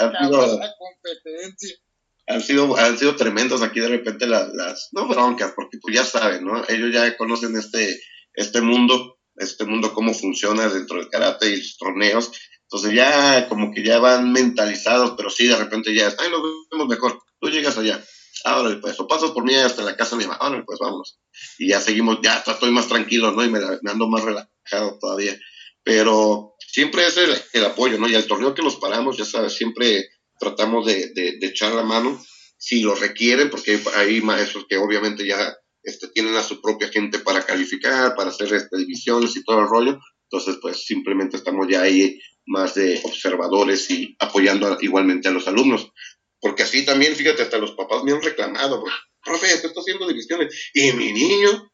han 2.27 2.43
sido, 2.43 2.77
han 2.77 2.99
sido 2.99 3.17
tremendos 3.17 3.63
aquí 3.63 3.81
de 3.81 3.89
repente 3.89 4.27
las, 4.27 4.53
las, 4.55 4.89
no 4.93 5.07
broncas, 5.07 5.53
porque 5.55 5.79
pues 5.81 5.95
ya 5.95 6.05
saben, 6.05 6.45
¿no? 6.45 6.63
Ellos 6.69 6.93
ya 6.93 7.17
conocen 7.17 7.57
este, 7.57 8.01
este 8.35 8.61
mundo 8.61 9.17
este 9.37 9.65
mundo, 9.65 9.93
cómo 9.93 10.15
funciona 10.15 10.69
dentro 10.69 10.99
del 10.99 11.09
karate 11.09 11.49
y 11.51 11.57
los 11.59 11.77
torneos. 11.77 12.33
Entonces 12.63 12.95
ya 12.95 13.49
como 13.49 13.73
que 13.73 13.85
ya 13.85 13.99
van 13.99 14.33
mentalizados, 14.33 15.15
pero 15.17 15.31
sí, 15.31 15.47
de 15.47 15.57
repente 15.57 15.95
ya, 15.95 16.13
ay, 16.19 16.31
nos 16.31 16.43
vemos 16.71 16.89
mejor, 16.89 17.23
tú 17.39 17.49
llegas 17.49 17.79
allá, 17.79 18.03
ahora 18.45 18.77
pues, 18.81 18.99
o 18.99 19.07
pasas 19.07 19.31
por 19.31 19.45
mí 19.45 19.55
hasta 19.55 19.83
la 19.83 19.97
casa 19.97 20.17
de 20.17 20.23
mi 20.23 20.29
mamá, 20.29 20.39
ahora 20.41 20.65
pues 20.67 20.79
vámonos. 20.81 21.19
Y 21.59 21.69
ya 21.69 21.81
seguimos, 21.81 22.19
ya 22.23 22.43
estoy 22.45 22.71
más 22.71 22.89
tranquilo, 22.89 23.31
¿no? 23.33 23.45
Y 23.45 23.51
me, 23.51 23.61
ando 23.61 24.09
más 24.09 24.25
relajado 24.25 24.99
todavía. 25.01 25.39
Pero 25.85 26.57
siempre 26.59 27.07
es 27.07 27.17
el, 27.53 27.65
apoyo, 27.65 27.99
¿no? 27.99 28.09
Y 28.09 28.17
al 28.17 28.27
torneo 28.27 28.55
que 28.55 28.63
nos 28.63 28.77
paramos, 28.77 29.17
ya 29.17 29.25
sabes, 29.25 29.55
siempre 29.55 30.09
tratamos 30.39 30.87
de, 30.87 31.13
de, 31.15 31.39
de 31.39 31.47
echar 31.47 31.73
la 31.73 31.83
mano 31.83 32.21
si 32.59 32.81
lo 32.81 32.95
requieren, 32.95 33.51
porque 33.51 33.79
hay 33.95 34.21
maestros 34.21 34.67
que 34.69 34.77
obviamente 34.77 35.27
ya 35.27 35.57
este, 35.83 36.09
tienen 36.09 36.35
a 36.35 36.43
su 36.43 36.61
propia 36.61 36.89
gente 36.89 37.21
para 37.21 37.43
calificar, 37.47 38.17
para 38.17 38.31
hacer 38.31 38.53
este, 38.53 38.77
divisiones 38.77 39.37
y 39.37 39.45
todo 39.45 39.61
el 39.61 39.69
rollo. 39.69 40.01
Entonces, 40.29 40.59
pues 40.61 40.85
simplemente 40.85 41.37
estamos 41.37 41.69
ya 41.69 41.83
ahí 41.83 42.19
más 42.47 42.75
de 42.75 43.01
observadores 43.05 43.89
y 43.91 44.17
apoyando 44.19 44.77
igualmente 44.81 45.29
a 45.29 45.31
los 45.31 45.47
alumnos. 45.47 45.93
Porque 46.41 46.65
así 46.65 46.85
también, 46.85 47.15
fíjate, 47.15 47.43
hasta 47.43 47.59
los 47.59 47.73
papás 47.73 48.03
me 48.03 48.13
han 48.13 48.23
reclamado, 48.23 48.83
profe, 49.25 49.47
estoy 49.47 49.71
haciendo 49.77 50.09
divisiones. 50.09 50.71
Y 50.75 50.93
mi 50.93 51.13
niño. 51.13 51.71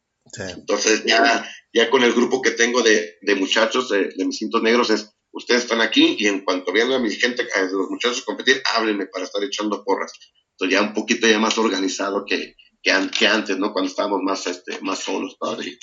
Entonces, 0.49 1.05
ya, 1.05 1.51
ya 1.73 1.91
con 1.91 2.03
el 2.05 2.13
grupo 2.13 2.43
que 2.43 2.53
tengo 2.53 2.83
de, 2.83 3.17
de 3.23 3.35
muchachos, 3.35 3.89
de, 3.89 4.11
de, 4.15 4.25
mis 4.25 4.37
cintos 4.37 4.63
negros, 4.63 4.91
es, 4.91 5.11
ustedes 5.33 5.63
están 5.63 5.81
aquí 5.81 6.17
y 6.19 6.27
en 6.27 6.45
cuanto 6.45 6.73
vean 6.73 6.93
a 6.93 6.99
mi 6.99 7.11
gente, 7.11 7.47
a 7.55 7.63
los 7.63 7.91
muchachos 7.91 8.23
competir, 8.23 8.63
háblenme 8.75 9.07
para 9.07 9.25
estar 9.25 9.43
echando 9.43 9.83
porras. 9.85 10.13
Entonces, 10.53 10.79
ya 10.79 10.83
un 10.83 10.95
poquito 10.95 11.27
ya 11.27 11.39
más 11.39 11.59
organizado 11.59 12.25
que, 12.25 12.55
que, 12.83 13.27
antes, 13.27 13.59
¿no? 13.59 13.73
Cuando 13.73 13.91
estábamos 13.91 14.21
más, 14.23 14.47
este, 14.47 14.79
más 14.81 15.01
solos 15.01 15.37
todavía. 15.39 15.77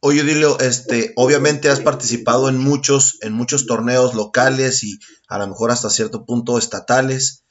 Oye, 0.00 0.22
Dilio, 0.22 0.58
este, 0.60 1.12
obviamente 1.16 1.68
has 1.68 1.80
participado 1.80 2.48
en 2.48 2.58
muchos, 2.58 3.18
en 3.22 3.32
muchos 3.32 3.66
torneos 3.66 4.14
locales 4.14 4.84
y 4.84 4.98
a 5.28 5.38
lo 5.38 5.48
mejor 5.48 5.70
hasta 5.70 5.90
cierto 5.90 6.24
punto 6.24 6.58
estatales. 6.58 7.44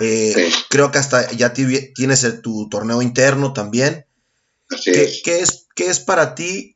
Eh, 0.00 0.50
creo 0.68 0.90
que 0.90 0.98
hasta 0.98 1.30
ya 1.32 1.52
tienes 1.52 2.42
tu 2.42 2.68
torneo 2.68 3.00
interno 3.00 3.52
también. 3.52 4.06
¿Qué, 4.82 5.04
es. 5.04 5.22
¿qué, 5.74 5.86
es. 5.86 6.00
para 6.00 6.34
ti 6.34 6.74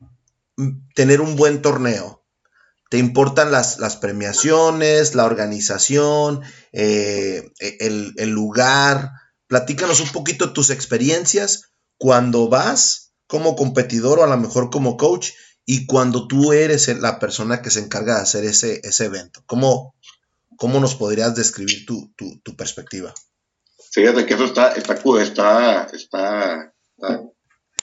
tener 0.94 1.20
un 1.20 1.36
buen 1.36 1.60
torneo? 1.60 2.17
¿Te 2.88 2.98
importan 2.98 3.52
las, 3.52 3.78
las 3.78 3.96
premiaciones, 3.96 5.14
la 5.14 5.26
organización, 5.26 6.42
eh, 6.72 7.50
el, 7.58 8.14
el, 8.16 8.30
lugar? 8.30 9.12
Platícanos 9.46 10.00
un 10.00 10.08
poquito 10.08 10.52
tus 10.52 10.70
experiencias 10.70 11.72
cuando 11.98 12.48
vas 12.48 13.12
como 13.26 13.56
competidor 13.56 14.20
o 14.20 14.24
a 14.24 14.28
lo 14.28 14.36
mejor 14.38 14.70
como 14.70 14.96
coach 14.96 15.32
y 15.66 15.84
cuando 15.84 16.26
tú 16.26 16.54
eres 16.54 16.88
la 16.98 17.18
persona 17.18 17.60
que 17.60 17.68
se 17.68 17.80
encarga 17.80 18.16
de 18.16 18.22
hacer 18.22 18.44
ese, 18.44 18.80
ese 18.84 19.04
evento. 19.04 19.42
¿Cómo, 19.44 19.94
¿Cómo 20.56 20.80
nos 20.80 20.94
podrías 20.94 21.36
describir 21.36 21.84
tu, 21.84 22.10
tu, 22.16 22.56
perspectiva? 22.56 23.12
Fíjate 23.92 24.24
que 24.24 24.32
eso 24.32 24.46
está, 24.46 24.72
está, 24.72 24.94
está, 24.94 25.86
está, 25.92 26.72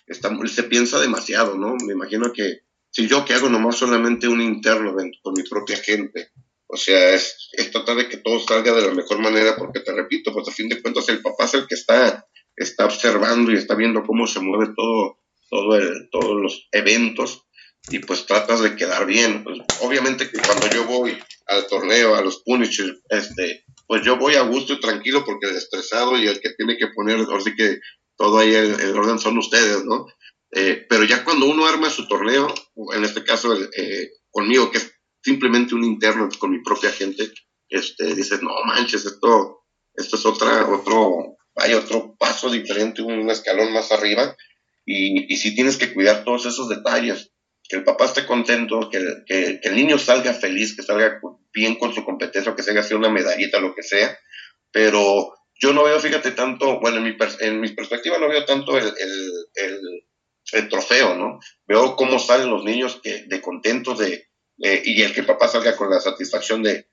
está, 0.08 0.48
se 0.48 0.64
piensa 0.64 1.00
demasiado, 1.00 1.56
¿no? 1.56 1.76
Me 1.76 1.94
imagino 1.94 2.34
que 2.34 2.65
si 2.96 3.10
yo 3.10 3.26
que 3.26 3.34
hago 3.34 3.50
nomás 3.50 3.76
solamente 3.76 4.26
un 4.26 4.40
interno 4.40 4.96
con 5.22 5.34
mi 5.34 5.44
propia 5.44 5.76
gente, 5.76 6.30
o 6.66 6.78
sea, 6.78 7.14
es, 7.14 7.50
es, 7.52 7.70
tratar 7.70 7.98
de 7.98 8.08
que 8.08 8.16
todo 8.16 8.40
salga 8.40 8.72
de 8.72 8.88
la 8.88 8.94
mejor 8.94 9.20
manera, 9.20 9.58
porque 9.58 9.82
te 9.82 9.92
repito, 9.92 10.32
pues 10.32 10.48
a 10.48 10.52
fin 10.54 10.70
de 10.70 10.82
cuentas 10.82 11.10
el 11.10 11.22
papá 11.22 11.44
es 11.44 11.56
el 11.56 11.68
que 11.68 11.76
está, 11.76 12.26
está 12.56 12.86
observando 12.86 13.52
y 13.52 13.56
está 13.56 13.76
viendo 13.76 14.02
cómo 14.04 14.26
se 14.28 14.40
mueve 14.40 14.74
todo, 14.74 15.20
todo 15.50 15.76
el, 15.76 16.08
todos 16.10 16.42
los 16.42 16.70
eventos 16.72 17.44
y 17.90 18.00
pues 18.00 18.26
tratas 18.26 18.62
de 18.62 18.78
quedar 18.78 19.06
bien. 19.06 19.44
Pues, 19.44 19.60
obviamente 19.82 20.30
que 20.30 20.40
cuando 20.40 20.70
yo 20.70 20.86
voy 20.86 21.18
al 21.48 21.68
torneo, 21.68 22.16
a 22.16 22.22
los 22.22 22.44
Punishers, 22.44 23.02
este, 23.10 23.66
pues 23.88 24.04
yo 24.04 24.16
voy 24.16 24.36
a 24.36 24.44
gusto 24.44 24.72
y 24.72 24.80
tranquilo 24.80 25.26
porque 25.26 25.50
el 25.50 25.58
estresado 25.58 26.18
y 26.18 26.28
el 26.28 26.40
que 26.40 26.52
tiene 26.52 26.78
que 26.78 26.88
poner, 26.96 27.20
así 27.36 27.54
que 27.58 27.78
todo 28.16 28.40
ahí 28.40 28.56
el, 28.56 28.98
orden 28.98 29.20
son 29.20 29.38
ustedes, 29.38 29.84
¿no? 29.84 30.08
Eh, 30.58 30.86
pero 30.88 31.04
ya 31.04 31.26
cuando 31.26 31.48
uno 31.48 31.68
arma 31.68 31.90
su 31.90 32.08
torneo, 32.08 32.48
en 32.96 33.04
este 33.04 33.26
caso 33.26 33.54
eh, 33.54 34.12
conmigo, 34.32 34.72
que 34.72 34.78
es 34.78 34.90
simplemente 35.22 35.76
un 35.76 35.84
interno 35.84 36.30
con 36.40 36.50
mi 36.50 36.64
propia 36.64 36.92
gente, 36.92 37.30
este, 37.68 38.16
dices, 38.16 38.42
no 38.42 38.52
manches, 38.66 39.06
esto, 39.06 39.66
esto 39.94 40.16
es 40.16 40.26
otra, 40.26 40.66
otro, 40.70 41.36
hay 41.56 41.74
otro 41.74 42.16
paso 42.18 42.50
diferente, 42.50 43.02
un 43.02 43.30
escalón 43.30 43.74
más 43.74 43.92
arriba, 43.92 44.34
y, 44.86 45.34
y 45.34 45.36
sí 45.36 45.54
tienes 45.54 45.76
que 45.76 45.94
cuidar 45.94 46.24
todos 46.24 46.46
esos 46.46 46.70
detalles, 46.70 47.34
que 47.68 47.76
el 47.76 47.84
papá 47.84 48.06
esté 48.06 48.26
contento, 48.26 48.90
que, 48.90 49.60
el 49.62 49.76
niño 49.76 49.98
salga 49.98 50.34
feliz, 50.34 50.74
que 50.74 50.84
salga 50.84 51.20
bien 51.52 51.76
con 51.76 51.94
su 51.94 52.06
competencia, 52.06 52.56
que 52.56 52.64
se 52.64 52.72
haga 52.72 52.96
una 52.96 53.10
medallita, 53.10 53.60
lo 53.60 53.76
que 53.76 53.84
sea, 53.84 54.18
pero 54.72 55.34
yo 55.60 55.74
no 55.74 55.84
veo, 55.84 56.00
fíjate, 56.00 56.32
tanto, 56.32 56.80
bueno, 56.80 56.98
en 56.98 57.04
mi, 57.04 57.18
en 57.42 57.60
mi 57.60 57.70
perspectiva 57.74 58.20
no 58.20 58.30
veo 58.30 58.46
tanto 58.46 58.78
el, 58.78 58.94
el, 60.54 60.70
trofeo, 60.70 61.16
¿no? 61.16 61.40
Veo 61.68 61.96
cómo 61.96 62.20
salen 62.20 62.50
los 62.50 62.64
niños 62.64 63.00
que, 63.02 63.26
de 63.28 63.42
contentos 63.42 64.00
de, 64.00 64.28
eh, 64.64 64.82
y 64.86 65.02
el 65.02 65.14
que 65.14 65.24
papá 65.24 65.48
salga 65.48 65.76
con 65.76 65.90
la 65.90 66.00
satisfacción 66.00 66.64
de, 66.64 66.88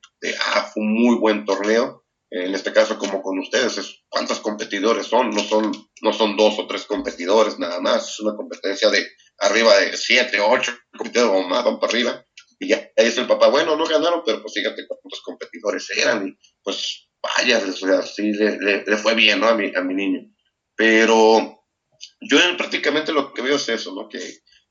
ah, 0.55 0.71
fue 0.73 0.83
un 0.83 0.95
muy 0.95 1.17
buen 1.17 1.45
torneo, 1.45 2.05
en 2.31 2.55
este 2.55 2.73
caso 2.73 2.99
como 2.99 3.21
con 3.21 3.39
ustedes, 3.39 3.77
es 3.77 4.03
cuántos 4.09 4.41
competidores 4.41 5.07
son, 5.07 5.31
no 5.31 5.41
son, 5.41 5.71
no 6.01 6.13
son 6.15 6.37
dos 6.37 6.59
o 6.59 6.67
tres 6.67 6.87
competidores 6.87 7.59
nada 7.59 7.79
más, 7.81 8.09
es 8.09 8.21
una 8.21 8.35
competencia 8.35 8.89
de 8.89 9.07
arriba 9.39 9.77
de 9.77 9.97
siete, 9.97 10.41
ocho 10.41 10.73
competidores 10.97 11.45
o 11.45 11.49
más, 11.49 11.63
van 11.63 11.79
para 11.79 11.93
arriba, 11.93 12.27
y 12.59 12.69
ya 12.69 12.77
ahí 12.97 13.07
es 13.07 13.19
el 13.19 13.27
papá, 13.27 13.49
bueno, 13.49 13.77
no 13.77 13.85
ganaron, 13.85 14.23
pero 14.25 14.41
pues 14.41 14.55
fíjate 14.55 14.87
cuántos 14.87 15.21
competidores 15.23 15.91
eran, 15.91 16.29
y 16.29 16.39
pues 16.63 17.09
vaya, 17.23 17.61
sí 18.03 18.33
le, 18.33 18.85
le, 18.85 18.97
fue 18.97 19.15
bien, 19.15 19.41
¿no? 19.41 19.49
A 19.49 19.55
mi, 19.55 19.73
a 19.75 19.83
mi 19.83 19.95
niño. 19.95 20.21
Pero 20.75 21.62
yo 22.29 22.39
prácticamente 22.57 23.13
lo 23.13 23.33
que 23.33 23.43
veo 23.43 23.57
es 23.57 23.69
eso, 23.69 23.95
¿no? 23.95 24.09
Que 24.09 24.21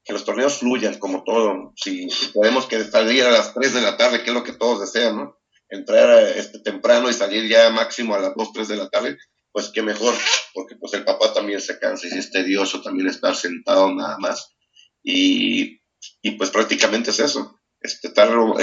que 0.03 0.13
los 0.13 0.25
torneos 0.25 0.57
fluyan 0.57 0.97
como 0.97 1.23
todo. 1.23 1.73
Si, 1.75 2.07
podemos 2.33 2.65
que 2.65 2.83
salir 2.83 3.23
a 3.23 3.31
las 3.31 3.53
3 3.53 3.73
de 3.73 3.81
la 3.81 3.97
tarde, 3.97 4.23
que 4.23 4.29
es 4.29 4.33
lo 4.33 4.43
que 4.43 4.53
todos 4.53 4.81
desean, 4.81 5.17
¿no? 5.17 5.37
Entrar 5.69 6.19
este, 6.37 6.59
temprano 6.59 7.09
y 7.09 7.13
salir 7.13 7.47
ya 7.47 7.69
máximo 7.69 8.15
a 8.15 8.19
las 8.19 8.33
2, 8.35 8.51
3 8.53 8.67
de 8.67 8.75
la 8.77 8.89
tarde, 8.89 9.17
pues 9.51 9.69
qué 9.73 9.81
mejor, 9.81 10.13
porque 10.53 10.75
pues 10.75 10.93
el 10.93 11.05
papá 11.05 11.33
también 11.33 11.61
se 11.61 11.79
cansa 11.79 12.07
y 12.07 12.17
es 12.17 12.31
tedioso 12.31 12.81
también 12.81 13.07
estar 13.07 13.35
sentado 13.35 13.93
nada 13.93 14.17
más. 14.17 14.55
Y, 15.03 15.81
y 16.21 16.31
pues 16.31 16.49
prácticamente 16.49 17.11
es 17.11 17.19
eso, 17.19 17.59
este, 17.79 18.11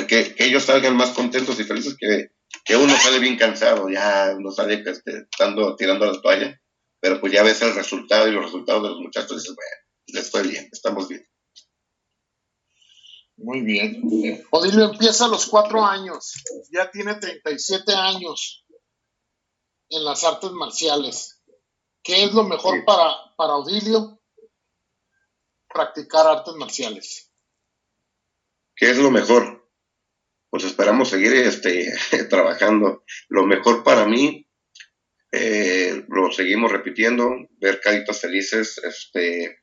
que, 0.07 0.35
que, 0.35 0.45
ellos 0.45 0.65
salgan 0.65 0.97
más 0.97 1.11
contentos 1.11 1.59
y 1.59 1.65
felices 1.65 1.97
que, 1.99 2.29
que 2.65 2.77
uno 2.77 2.95
sale 2.97 3.19
bien 3.19 3.37
cansado, 3.37 3.89
ya 3.89 4.35
uno 4.37 4.51
sale 4.51 4.83
este, 4.87 5.27
estando, 5.31 5.75
tirando 5.77 6.07
la 6.07 6.21
toalla, 6.21 6.61
pero 7.01 7.21
pues 7.21 7.33
ya 7.33 7.43
ves 7.43 7.61
el 7.63 7.75
resultado 7.75 8.29
y 8.29 8.33
los 8.33 8.45
resultados 8.45 8.83
de 8.83 8.89
los 8.91 9.01
muchachos 9.01 9.37
dices, 9.37 9.55
bueno, 9.55 9.77
les 10.07 10.31
fue 10.31 10.43
bien, 10.43 10.69
estamos 10.73 11.09
bien. 11.09 11.27
Muy 13.37 13.61
bien. 13.61 14.03
Odilio 14.51 14.87
empieza 14.87 15.27
a 15.27 15.29
los 15.29 15.47
cuatro 15.47 15.85
años, 15.85 16.33
ya 16.73 16.91
tiene 16.91 17.15
37 17.15 17.95
años 17.95 18.65
en 19.91 20.05
las 20.05 20.25
artes 20.25 20.51
marciales. 20.51 21.41
¿Qué 22.03 22.25
es 22.25 22.33
lo 22.33 22.43
mejor 22.45 22.85
para, 22.85 23.15
para 23.37 23.57
Odilio? 23.57 24.21
Practicar 25.69 26.27
artes 26.27 26.55
marciales. 26.55 27.33
¿Qué 28.75 28.91
es 28.91 28.99
lo 28.99 29.11
mejor? 29.11 29.71
Pues 30.51 30.65
esperamos 30.65 31.09
seguir 31.09 31.33
este, 31.35 31.93
trabajando. 32.31 33.05
Lo 33.29 33.47
mejor 33.47 33.85
para 33.85 34.07
mí, 34.07 34.48
eh, 35.33 36.05
lo 36.09 36.33
seguimos 36.33 36.73
repitiendo, 36.73 37.31
ver 37.61 37.81
caritas 37.81 38.21
felices, 38.21 38.81
este, 38.83 39.59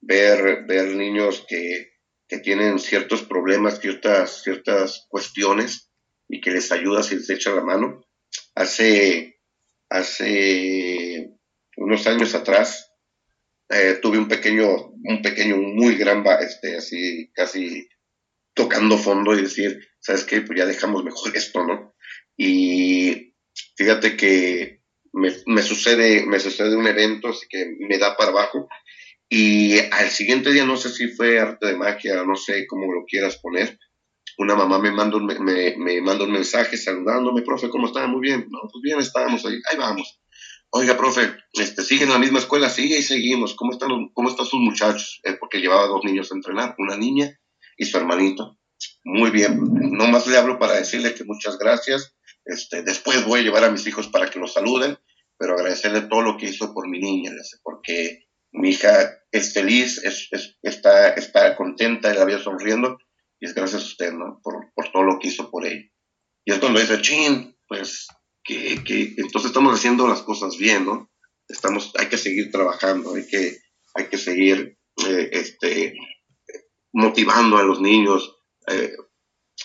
ver, 0.00 0.64
ver 0.66 0.96
niños 0.96 1.44
que, 1.48 1.92
que 2.28 2.38
tienen 2.38 2.78
ciertos 2.78 3.22
problemas, 3.22 3.80
ciertas, 3.80 4.42
ciertas 4.42 5.06
cuestiones 5.08 5.90
y 6.28 6.40
que 6.40 6.50
les 6.50 6.72
ayuda 6.72 7.02
si 7.02 7.16
les 7.16 7.30
echa 7.30 7.54
la 7.54 7.62
mano. 7.62 8.04
Hace, 8.54 9.40
hace 9.88 11.30
unos 11.76 12.06
años 12.06 12.34
atrás 12.34 12.92
eh, 13.68 13.98
tuve 14.00 14.18
un 14.18 14.28
pequeño, 14.28 14.92
un 15.02 15.22
pequeño, 15.22 15.56
muy 15.56 15.96
gran, 15.96 16.24
este, 16.40 16.76
así, 16.76 17.30
casi 17.32 17.88
tocando 18.54 18.96
fondo 18.96 19.34
y 19.34 19.42
decir, 19.42 19.78
¿sabes 20.00 20.24
qué? 20.24 20.40
Pues 20.40 20.58
ya 20.58 20.66
dejamos 20.66 21.04
mejor 21.04 21.30
esto, 21.36 21.64
¿no? 21.64 21.94
Y 22.36 23.34
fíjate 23.76 24.16
que 24.16 24.75
me, 25.16 25.62
sucede, 25.62 26.26
me 26.26 26.38
sucede 26.38 26.76
un 26.76 26.86
evento 26.86 27.28
así 27.28 27.46
que 27.48 27.76
me 27.80 27.98
da 27.98 28.16
para 28.16 28.30
abajo 28.30 28.68
y 29.28 29.78
al 29.78 30.10
siguiente 30.10 30.52
día, 30.52 30.64
no 30.64 30.76
sé 30.76 30.88
si 30.90 31.08
fue 31.08 31.40
arte 31.40 31.66
de 31.66 31.76
magia, 31.76 32.22
no 32.24 32.36
sé 32.36 32.66
cómo 32.66 32.92
lo 32.92 33.04
quieras 33.06 33.38
poner, 33.38 33.78
una 34.38 34.54
mamá 34.54 34.78
me 34.78 34.92
mandó 34.92 35.16
un, 35.16 35.26
me, 35.26 35.76
me 35.76 36.00
un 36.00 36.32
mensaje 36.32 36.76
saludándome, 36.76 37.42
profe, 37.42 37.70
¿cómo 37.70 37.86
está? 37.86 38.06
Muy 38.06 38.20
bien. 38.20 38.46
No, 38.50 38.60
pues 38.70 38.82
bien, 38.82 38.98
estábamos 39.00 39.44
ahí, 39.46 39.58
ahí 39.70 39.78
vamos. 39.78 40.20
Oiga, 40.70 40.96
profe, 40.96 41.34
este, 41.54 41.82
¿sigue 41.82 42.04
en 42.04 42.10
la 42.10 42.18
misma 42.18 42.40
escuela? 42.40 42.68
Sigue 42.68 42.98
y 42.98 43.02
seguimos. 43.02 43.54
¿Cómo 43.54 43.72
están, 43.72 43.88
cómo 44.12 44.28
están 44.28 44.44
sus 44.44 44.60
muchachos? 44.60 45.20
Eh, 45.24 45.36
porque 45.40 45.60
llevaba 45.60 45.86
dos 45.86 46.04
niños 46.04 46.30
a 46.30 46.34
entrenar, 46.34 46.74
una 46.78 46.96
niña 46.96 47.38
y 47.78 47.86
su 47.86 47.96
hermanito. 47.96 48.58
Muy 49.04 49.30
bien, 49.30 49.58
nomás 49.92 50.26
le 50.26 50.36
hablo 50.36 50.58
para 50.58 50.74
decirle 50.74 51.14
que 51.14 51.24
muchas 51.24 51.58
gracias. 51.58 52.14
Este, 52.44 52.82
después 52.82 53.24
voy 53.24 53.40
a 53.40 53.42
llevar 53.42 53.64
a 53.64 53.70
mis 53.70 53.86
hijos 53.86 54.08
para 54.08 54.28
que 54.28 54.38
los 54.38 54.52
saluden, 54.52 54.98
pero 55.38 55.54
agradecerle 55.54 56.02
todo 56.02 56.22
lo 56.22 56.36
que 56.36 56.46
hizo 56.46 56.72
por 56.72 56.88
mi 56.88 56.98
niña, 56.98 57.32
porque 57.62 58.26
mi 58.52 58.70
hija 58.70 59.18
es 59.30 59.52
feliz, 59.52 60.02
es, 60.02 60.28
está, 60.62 61.10
está 61.10 61.56
contenta, 61.56 62.14
la 62.14 62.24
veo 62.24 62.38
sonriendo, 62.38 62.98
y 63.38 63.46
es 63.46 63.54
gracias 63.54 63.82
a 63.82 63.86
usted, 63.86 64.12
¿no? 64.12 64.40
Por, 64.42 64.72
por 64.74 64.90
todo 64.92 65.02
lo 65.02 65.18
que 65.18 65.28
hizo 65.28 65.50
por 65.50 65.66
ella. 65.66 65.84
Y 66.44 66.52
es 66.52 66.58
cuando 66.58 66.80
dice, 66.80 67.02
chin, 67.02 67.56
pues, 67.68 68.06
que, 68.42 68.82
que 68.84 69.14
entonces 69.18 69.50
estamos 69.50 69.74
haciendo 69.74 70.08
las 70.08 70.22
cosas 70.22 70.56
bien, 70.56 70.86
¿no? 70.86 71.10
Estamos, 71.48 71.92
hay 71.98 72.06
que 72.06 72.18
seguir 72.18 72.50
trabajando, 72.50 73.14
hay 73.14 73.26
que, 73.26 73.58
hay 73.94 74.06
que 74.06 74.18
seguir 74.18 74.78
eh, 75.06 75.28
este, 75.32 75.94
motivando 76.92 77.58
a 77.58 77.62
los 77.62 77.80
niños. 77.80 78.36
Eh, 78.68 78.92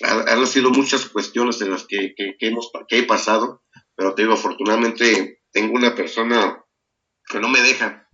han, 0.01 0.47
sido 0.47 0.72
muchas 0.72 1.05
cuestiones 1.05 1.61
en 1.61 1.72
las 1.72 1.86
que, 1.86 2.13
que, 2.15 2.36
hemos, 2.39 2.72
que 2.88 2.99
he 2.99 3.03
pasado, 3.03 3.63
pero 3.95 4.15
te 4.15 4.24
digo, 4.24 4.34
afortunadamente 4.34 5.41
tengo 5.52 5.74
una 5.74 5.95
persona 5.95 6.64
que 7.28 7.39
no 7.39 7.49
me 7.49 7.62
deja, 7.62 8.10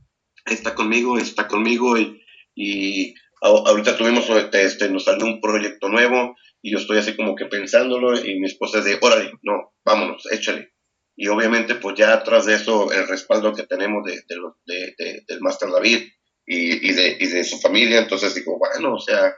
está 0.45 0.75
conmigo, 0.75 1.17
está 1.17 1.47
conmigo 1.47 1.97
y, 1.97 2.21
y 2.55 3.13
ahorita 3.41 3.97
tuvimos, 3.97 4.29
este, 4.29 4.63
este, 4.63 4.89
nos 4.89 5.05
salió 5.05 5.25
un 5.25 5.41
proyecto 5.41 5.89
nuevo 5.89 6.35
y 6.61 6.71
yo 6.71 6.79
estoy 6.79 6.97
así 6.97 7.15
como 7.15 7.35
que 7.35 7.45
pensándolo 7.45 8.17
y 8.19 8.39
mi 8.39 8.47
esposa 8.47 8.79
es 8.79 8.85
de, 8.85 8.97
órale, 9.01 9.31
no, 9.43 9.73
vámonos, 9.85 10.27
échale. 10.31 10.73
Y 11.15 11.27
obviamente 11.29 11.75
pues 11.75 11.95
ya 11.97 12.13
atrás 12.13 12.45
de 12.45 12.55
eso 12.55 12.91
el 12.91 13.07
respaldo 13.07 13.53
que 13.53 13.63
tenemos 13.63 14.03
de, 14.03 14.21
de, 14.65 14.93
de 14.97 15.23
del 15.27 15.41
Master 15.41 15.69
David 15.71 16.07
y, 16.45 16.89
y, 16.89 16.93
de, 16.93 17.17
y 17.19 17.27
de 17.27 17.43
su 17.43 17.59
familia, 17.59 17.99
entonces 17.99 18.35
digo, 18.35 18.57
bueno, 18.57 18.95
o 18.95 18.99
sea, 18.99 19.33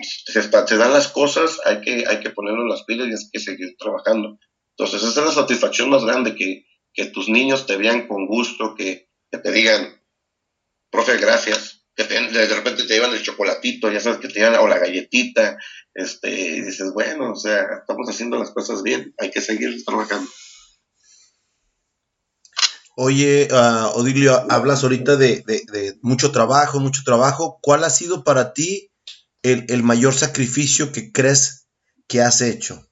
se, 0.00 0.42
se, 0.42 0.76
dan 0.76 0.92
las 0.92 1.08
cosas, 1.08 1.60
hay 1.64 1.80
que, 1.82 2.04
hay 2.06 2.20
que 2.20 2.30
ponernos 2.30 2.66
las 2.68 2.84
pilas 2.84 3.08
y 3.08 3.10
hay 3.10 3.30
que 3.30 3.40
seguir 3.40 3.76
trabajando. 3.78 4.38
Entonces 4.76 5.02
esa 5.02 5.20
es 5.20 5.26
la 5.26 5.32
satisfacción 5.32 5.90
más 5.90 6.04
grande, 6.04 6.34
que, 6.34 6.64
que 6.92 7.06
tus 7.06 7.28
niños 7.28 7.66
te 7.66 7.76
vean 7.76 8.06
con 8.06 8.26
gusto, 8.26 8.74
que, 8.74 9.08
te 9.30 9.52
digan, 9.52 10.00
profe, 10.90 11.16
gracias, 11.18 11.84
que 11.94 12.04
de 12.04 12.46
repente 12.54 12.84
te 12.84 12.94
llevan 12.94 13.12
el 13.12 13.22
chocolatito, 13.22 13.90
ya 13.90 14.00
sabes 14.00 14.18
que 14.18 14.28
te 14.28 14.40
llevan, 14.40 14.60
o 14.60 14.68
la 14.68 14.78
galletita, 14.78 15.58
este, 15.94 16.30
y 16.30 16.60
dices, 16.60 16.92
bueno, 16.92 17.32
o 17.32 17.36
sea, 17.36 17.62
estamos 17.80 18.08
haciendo 18.08 18.38
las 18.38 18.50
cosas 18.50 18.82
bien, 18.82 19.14
hay 19.18 19.30
que 19.30 19.40
seguir 19.40 19.82
trabajando. 19.84 20.30
Oye, 22.94 23.48
uh, 23.50 23.98
Odilio, 23.98 24.44
hablas 24.50 24.82
ahorita 24.82 25.16
de, 25.16 25.44
mucho 26.02 26.30
trabajo, 26.30 26.78
mucho 26.78 27.02
trabajo. 27.04 27.58
¿Cuál 27.62 27.84
ha 27.84 27.90
sido 27.90 28.22
para 28.22 28.52
ti 28.52 28.90
el, 29.42 29.64
el, 29.68 29.82
mayor 29.82 30.12
sacrificio 30.12 30.92
que 30.92 31.10
crees 31.10 31.68
que 32.06 32.20
has 32.20 32.42
hecho? 32.42 32.91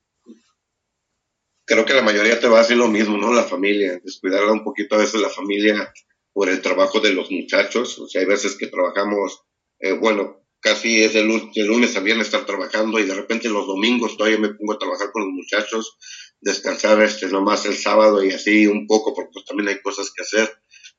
Creo 1.70 1.84
que 1.84 1.94
la 1.94 2.02
mayoría 2.02 2.40
te 2.40 2.48
va 2.48 2.58
a 2.58 2.62
decir 2.62 2.76
lo 2.76 2.88
mismo, 2.88 3.16
¿no? 3.16 3.32
La 3.32 3.44
familia, 3.44 4.00
descuidarla 4.02 4.50
un 4.50 4.64
poquito 4.64 4.96
a 4.96 4.98
veces 4.98 5.20
la 5.20 5.28
familia 5.28 5.92
por 6.32 6.48
el 6.48 6.60
trabajo 6.60 6.98
de 6.98 7.12
los 7.12 7.30
muchachos. 7.30 7.96
O 8.00 8.08
sea, 8.08 8.22
hay 8.22 8.26
veces 8.26 8.56
que 8.56 8.66
trabajamos, 8.66 9.44
eh, 9.78 9.92
bueno, 9.92 10.44
casi 10.58 11.04
es 11.04 11.14
el, 11.14 11.28
lunes 11.28 11.96
a 11.96 12.00
viernes 12.00 12.26
estar 12.26 12.44
trabajando 12.44 12.98
y 12.98 13.04
de 13.04 13.14
repente 13.14 13.48
los 13.48 13.68
domingos 13.68 14.16
todavía 14.16 14.40
me 14.40 14.52
pongo 14.52 14.72
a 14.72 14.78
trabajar 14.80 15.12
con 15.12 15.22
los 15.22 15.30
muchachos, 15.30 15.96
descansar 16.40 17.00
este 17.02 17.28
nomás 17.28 17.64
el 17.66 17.76
sábado 17.76 18.24
y 18.24 18.32
así 18.32 18.66
un 18.66 18.88
poco, 18.88 19.14
porque 19.14 19.30
pues 19.32 19.44
también 19.44 19.68
hay 19.68 19.80
cosas 19.80 20.10
que 20.10 20.22
hacer. 20.22 20.52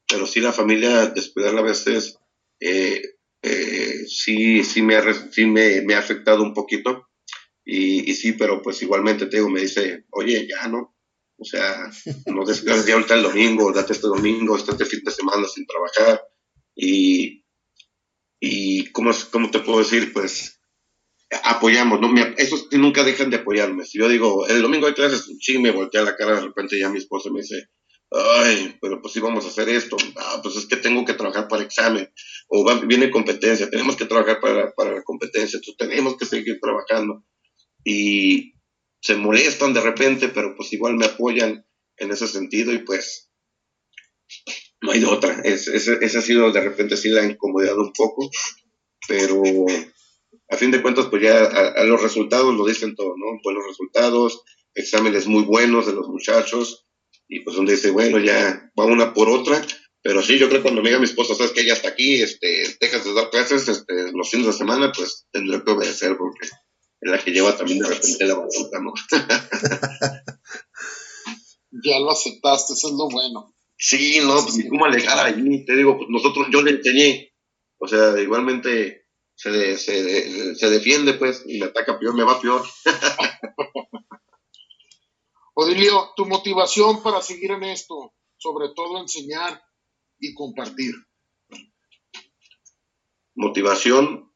Pero 0.08 0.26
sí 0.26 0.40
la 0.40 0.54
familia, 0.54 1.08
descuidarla 1.08 1.60
a 1.60 1.66
veces, 1.66 2.18
eh, 2.62 3.02
eh, 3.42 4.06
sí, 4.08 4.64
sí, 4.64 4.82
me 4.84 4.96
sí 5.34 5.48
me, 5.48 5.82
me 5.82 5.96
ha 5.96 6.00
afectado 6.00 6.42
un 6.42 6.54
poquito. 6.54 7.10
Y, 7.64 8.10
y, 8.10 8.16
sí, 8.16 8.34
pero 8.34 8.62
pues 8.62 8.82
igualmente 8.82 9.28
te 9.28 9.38
digo, 9.38 9.50
me 9.50 9.62
dice, 9.62 10.06
oye, 10.12 10.48
ya 10.48 10.68
no, 10.68 10.96
o 11.38 11.46
sea, 11.46 11.92
no 12.28 12.46
descanses 12.46 12.86
ya 12.86 12.94
ahorita 12.94 13.16
el 13.16 13.24
domingo, 13.24 13.72
date 13.72 13.94
este 13.94 14.08
domingo, 14.08 14.56
este 14.56 14.86
fin 14.86 15.02
de 15.04 15.12
semana 15.12 15.48
sin 15.48 15.66
trabajar. 15.66 16.22
Y, 16.76 17.46
y 18.40 18.92
¿cómo, 18.92 19.12
¿cómo 19.32 19.52
te 19.52 19.60
puedo 19.60 19.80
decir? 19.80 20.14
Pues 20.14 20.62
apoyamos, 21.44 22.02
¿no? 22.02 22.14
esos 22.38 22.68
nunca 22.72 23.04
dejan 23.04 23.30
de 23.30 23.38
apoyarme. 23.38 23.86
Si 23.86 23.98
yo 23.98 24.10
digo, 24.10 24.48
el 24.48 24.62
domingo 24.62 24.88
hay 24.88 24.94
clases, 24.94 25.32
sí, 25.40 25.60
me 25.60 25.72
voltea 25.72 26.04
la 26.04 26.16
cara, 26.16 26.36
de 26.36 26.42
repente 26.42 26.78
ya 26.78 26.90
mi 26.90 26.98
esposa 26.98 27.30
me 27.32 27.42
dice, 27.42 27.70
ay, 28.12 28.78
pero 28.82 29.02
pues 29.02 29.14
sí 29.14 29.20
vamos 29.20 29.46
a 29.46 29.48
hacer 29.48 29.70
esto. 29.70 29.96
Ah, 30.18 30.40
pues 30.44 30.56
es 30.58 30.66
que 30.66 30.76
tengo 30.76 31.06
que 31.06 31.14
trabajar 31.14 31.48
para 31.48 31.64
examen. 31.64 32.12
O 32.50 32.66
viene 32.86 33.10
competencia, 33.10 33.70
tenemos 33.70 33.96
que 33.96 34.06
trabajar 34.06 34.40
para, 34.42 34.72
para 34.74 34.94
la 34.94 35.04
competencia, 35.04 35.58
entonces 35.58 35.78
tenemos 35.78 36.18
que 36.18 36.26
seguir 36.26 36.60
trabajando. 36.60 37.24
Y, 37.84 38.52
se 39.02 39.16
molestan 39.16 39.74
de 39.74 39.82
repente, 39.82 40.30
pero 40.30 40.56
pues 40.56 40.72
igual 40.74 40.96
me 40.96 41.06
apoyan 41.06 41.66
en 41.98 42.12
ese 42.12 42.28
sentido 42.28 42.72
y 42.72 42.80
pues 42.80 43.32
no 44.82 44.92
hay 44.92 45.00
de 45.00 45.08
otra. 45.08 45.42
Ese 45.44 45.76
es, 45.76 46.16
ha 46.16 46.22
sido 46.22 46.52
de 46.52 46.62
repente 46.62 46.96
sí 46.96 47.10
la 47.10 47.26
incomodidad 47.26 47.78
un 47.78 47.92
poco, 47.94 48.30
pero 49.08 49.42
a 50.50 50.58
fin 50.58 50.72
de 50.72 50.82
cuentas 50.82 51.08
pues 51.08 51.24
ya 51.24 51.44
a, 51.44 51.84
los 51.84 52.02
resultados 52.02 52.56
lo 52.56 52.66
dicen 52.66 52.96
todo, 52.96 53.16
¿no? 53.18 53.40
Buenos 53.44 53.66
resultados, 53.68 54.44
exámenes 54.76 55.28
muy 55.28 55.44
buenos 55.44 55.88
de 55.88 55.94
los 55.94 56.08
muchachos 56.08 56.86
y 57.28 57.40
pues 57.40 57.56
donde 57.56 57.74
dice, 57.74 57.90
bueno, 57.90 58.20
ya 58.20 58.72
va 58.80 58.86
una 58.86 59.14
por 59.14 59.30
otra. 59.30 59.66
Pero 60.04 60.24
sí, 60.24 60.40
yo 60.40 60.48
creo 60.48 60.60
que 60.60 60.64
cuando 60.64 60.82
me 60.82 60.90
diga 60.90 61.00
mi 61.00 61.06
esposa, 61.06 61.36
sabes 61.36 61.52
que 61.52 61.62
ella 61.62 61.74
está 61.74 61.90
aquí, 61.90 62.24
este, 62.24 62.76
dejas 62.80 63.06
de 63.06 63.14
dar 63.14 63.30
clases 63.30 63.68
este, 63.68 64.12
los 64.14 64.32
fines 64.32 64.48
de 64.48 64.54
semana, 64.54 64.92
pues 64.92 65.28
tendré 65.32 65.64
que 65.64 65.72
obedecer 65.72 66.18
porque 66.18 66.50
en 67.02 67.12
la 67.12 67.18
que 67.18 67.32
lleva 67.32 67.58
también 67.58 67.80
de 67.80 67.88
repente 67.88 68.26
la 68.26 68.36
batuta, 68.36 68.80
¿no? 68.80 68.94
ya 71.84 72.00
lo 72.00 72.12
aceptaste, 72.12 72.74
eso 72.74 72.90
es 72.90 72.94
lo 72.94 73.10
bueno. 73.10 73.56
Sí, 73.76 74.20
no, 74.24 74.36
pues 74.44 74.64
cómo 74.70 74.86
alegar 74.86 75.26
allí, 75.26 75.66
te 75.66 75.76
digo, 75.76 75.98
pues 75.98 76.10
nosotros, 76.10 76.48
yo 76.52 76.62
le 76.62 76.72
enseñé, 76.72 77.34
o 77.80 77.88
sea, 77.88 78.20
igualmente 78.22 79.08
se, 79.34 79.78
se, 79.78 80.56
se 80.56 80.70
defiende, 80.70 81.16
pues, 81.16 81.44
y 81.48 81.60
me 81.60 81.66
ataca 81.66 81.98
peor, 81.98 82.14
me 82.14 82.24
va 82.24 82.40
peor. 82.40 82.64
Odilio, 85.56 86.12
tu 86.16 86.28
motivación 86.28 87.02
para 87.02 87.20
seguir 87.22 87.52
en 87.52 87.64
esto, 87.64 88.14
sobre 88.38 88.68
todo 88.76 89.00
enseñar 89.00 89.64
y 90.20 90.36
compartir. 90.36 90.94
Motivación, 93.34 94.32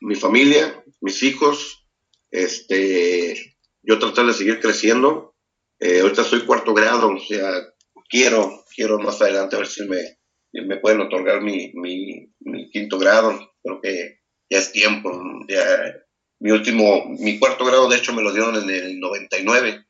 mi 0.00 0.14
familia, 0.14 0.84
mis 1.00 1.24
hijos, 1.24 1.87
este, 2.30 3.56
yo 3.82 3.98
tratar 3.98 4.26
de 4.26 4.34
seguir 4.34 4.60
creciendo. 4.60 5.34
Eh, 5.80 6.00
ahorita 6.00 6.24
soy 6.24 6.40
cuarto 6.44 6.74
grado, 6.74 7.10
o 7.10 7.18
sea, 7.20 7.50
quiero, 8.08 8.64
quiero 8.74 8.98
más 8.98 9.20
adelante 9.22 9.56
a 9.56 9.60
ver 9.60 9.68
si 9.68 9.84
me, 9.86 10.18
me 10.52 10.78
pueden 10.78 11.00
otorgar 11.00 11.40
mi, 11.40 11.72
mi, 11.74 12.32
mi 12.40 12.70
quinto 12.70 12.98
grado. 12.98 13.54
Creo 13.62 13.80
que 13.80 14.20
ya 14.50 14.58
es 14.58 14.72
tiempo. 14.72 15.10
Ya, 15.48 15.64
mi 16.40 16.50
último, 16.50 17.04
mi 17.18 17.38
cuarto 17.38 17.64
grado, 17.64 17.88
de 17.88 17.96
hecho, 17.96 18.12
me 18.12 18.22
lo 18.22 18.32
dieron 18.32 18.56
en 18.56 18.70
el 18.70 19.00
99. 19.00 19.86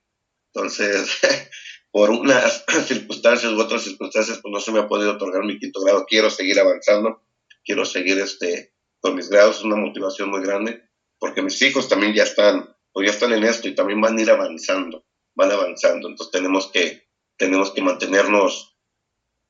Entonces, 0.52 1.18
por 1.90 2.10
unas 2.10 2.64
circunstancias 2.86 3.52
u 3.52 3.60
otras 3.60 3.82
circunstancias, 3.82 4.40
pues 4.42 4.52
no 4.52 4.60
se 4.60 4.72
me 4.72 4.80
ha 4.80 4.88
podido 4.88 5.12
otorgar 5.12 5.44
mi 5.44 5.58
quinto 5.58 5.80
grado. 5.80 6.06
Quiero 6.06 6.30
seguir 6.30 6.58
avanzando, 6.60 7.22
quiero 7.64 7.84
seguir 7.84 8.18
este, 8.18 8.74
con 9.00 9.14
mis 9.14 9.28
grados, 9.28 9.58
es 9.58 9.64
una 9.64 9.76
motivación 9.76 10.30
muy 10.30 10.42
grande 10.42 10.87
porque 11.18 11.42
mis 11.42 11.60
hijos 11.62 11.88
también 11.88 12.14
ya 12.14 12.24
están, 12.24 12.76
o 12.92 13.02
ya 13.02 13.10
están 13.10 13.32
en 13.32 13.44
esto 13.44 13.68
y 13.68 13.74
también 13.74 14.00
van 14.00 14.18
a 14.18 14.22
ir 14.22 14.30
avanzando, 14.30 15.04
van 15.34 15.52
avanzando. 15.52 16.08
Entonces 16.08 16.32
tenemos 16.32 16.70
que, 16.72 17.08
tenemos 17.36 17.72
que 17.72 17.82
mantenernos 17.82 18.76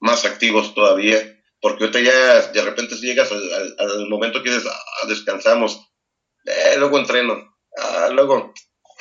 más 0.00 0.24
activos 0.24 0.74
todavía, 0.74 1.18
porque 1.60 1.84
ahorita 1.84 2.00
ya 2.00 2.52
de 2.52 2.62
repente 2.62 2.96
si 2.96 3.06
llegas 3.06 3.30
al, 3.32 4.08
momento 4.08 4.42
que 4.42 4.50
dices, 4.50 4.68
ah, 4.70 5.06
descansamos, 5.08 5.90
eh, 6.44 6.76
luego 6.78 6.98
entreno, 6.98 7.56
ah, 7.76 8.08
luego, 8.12 8.54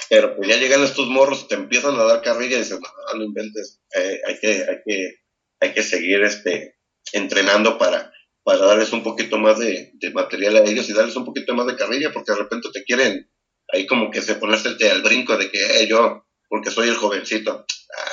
pero 0.10 0.36
pues 0.36 0.48
ya 0.50 0.58
llegan 0.58 0.84
estos 0.84 1.08
morros, 1.08 1.48
te 1.48 1.56
empiezan 1.56 2.00
a 2.00 2.04
dar 2.04 2.22
carrilla 2.22 2.58
y 2.58 2.60
dices, 2.60 2.80
no, 2.80 3.20
no 3.20 3.24
inventes, 3.24 3.80
eh, 3.94 4.22
hay, 4.26 4.40
que, 4.40 4.48
hay, 4.48 4.78
que, 4.86 5.16
hay 5.60 5.74
que 5.74 5.84
seguir 5.84 6.24
este, 6.24 6.78
entrenando 7.14 7.78
para, 7.78 8.12
para 8.48 8.66
darles 8.66 8.94
un 8.94 9.04
poquito 9.04 9.38
más 9.38 9.60
de, 9.60 9.92
material 10.14 10.56
a 10.56 10.64
ellos 10.64 10.88
y 10.88 10.94
darles 10.94 11.18
un 11.18 11.26
poquito 11.26 11.54
más 11.54 11.68
de 11.68 11.76
carrilla, 11.76 12.14
porque 12.14 12.32
de 12.32 12.38
repente 12.38 12.70
te 12.72 12.86
quieren 12.86 13.30
ahí 13.74 13.86
como 13.86 14.10
que 14.10 14.22
se 14.22 14.36
ponerse 14.36 14.70
al 14.90 15.02
brinco 15.02 15.36
de 15.36 15.52
que 15.52 15.86
yo, 15.86 16.26
porque 16.48 16.72
soy 16.72 16.88
el 16.88 16.96
jovencito, 16.96 17.66
ah, 17.98 18.12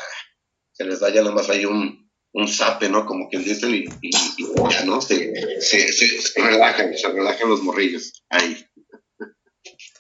se 0.73 0.87
les 0.87 0.99
da 0.99 1.11
ya 1.11 1.23
nada 1.23 1.37
más 1.37 1.49
ahí 1.51 1.65
un, 1.65 2.11
un 2.33 2.49
zape, 2.49 2.89
¿no? 2.89 3.07
Como 3.07 3.29
quien 3.29 3.45
dicen, 3.45 3.73
y, 3.77 3.85
ya, 4.73 4.85
¿no? 4.85 5.01
Se, 5.01 5.61
se, 5.61 6.43
relajan, 6.43 6.99
se 6.99 7.13
relajan 7.13 7.49
los 7.49 7.63
morrillos. 7.63 8.25
Ahí. 8.29 8.67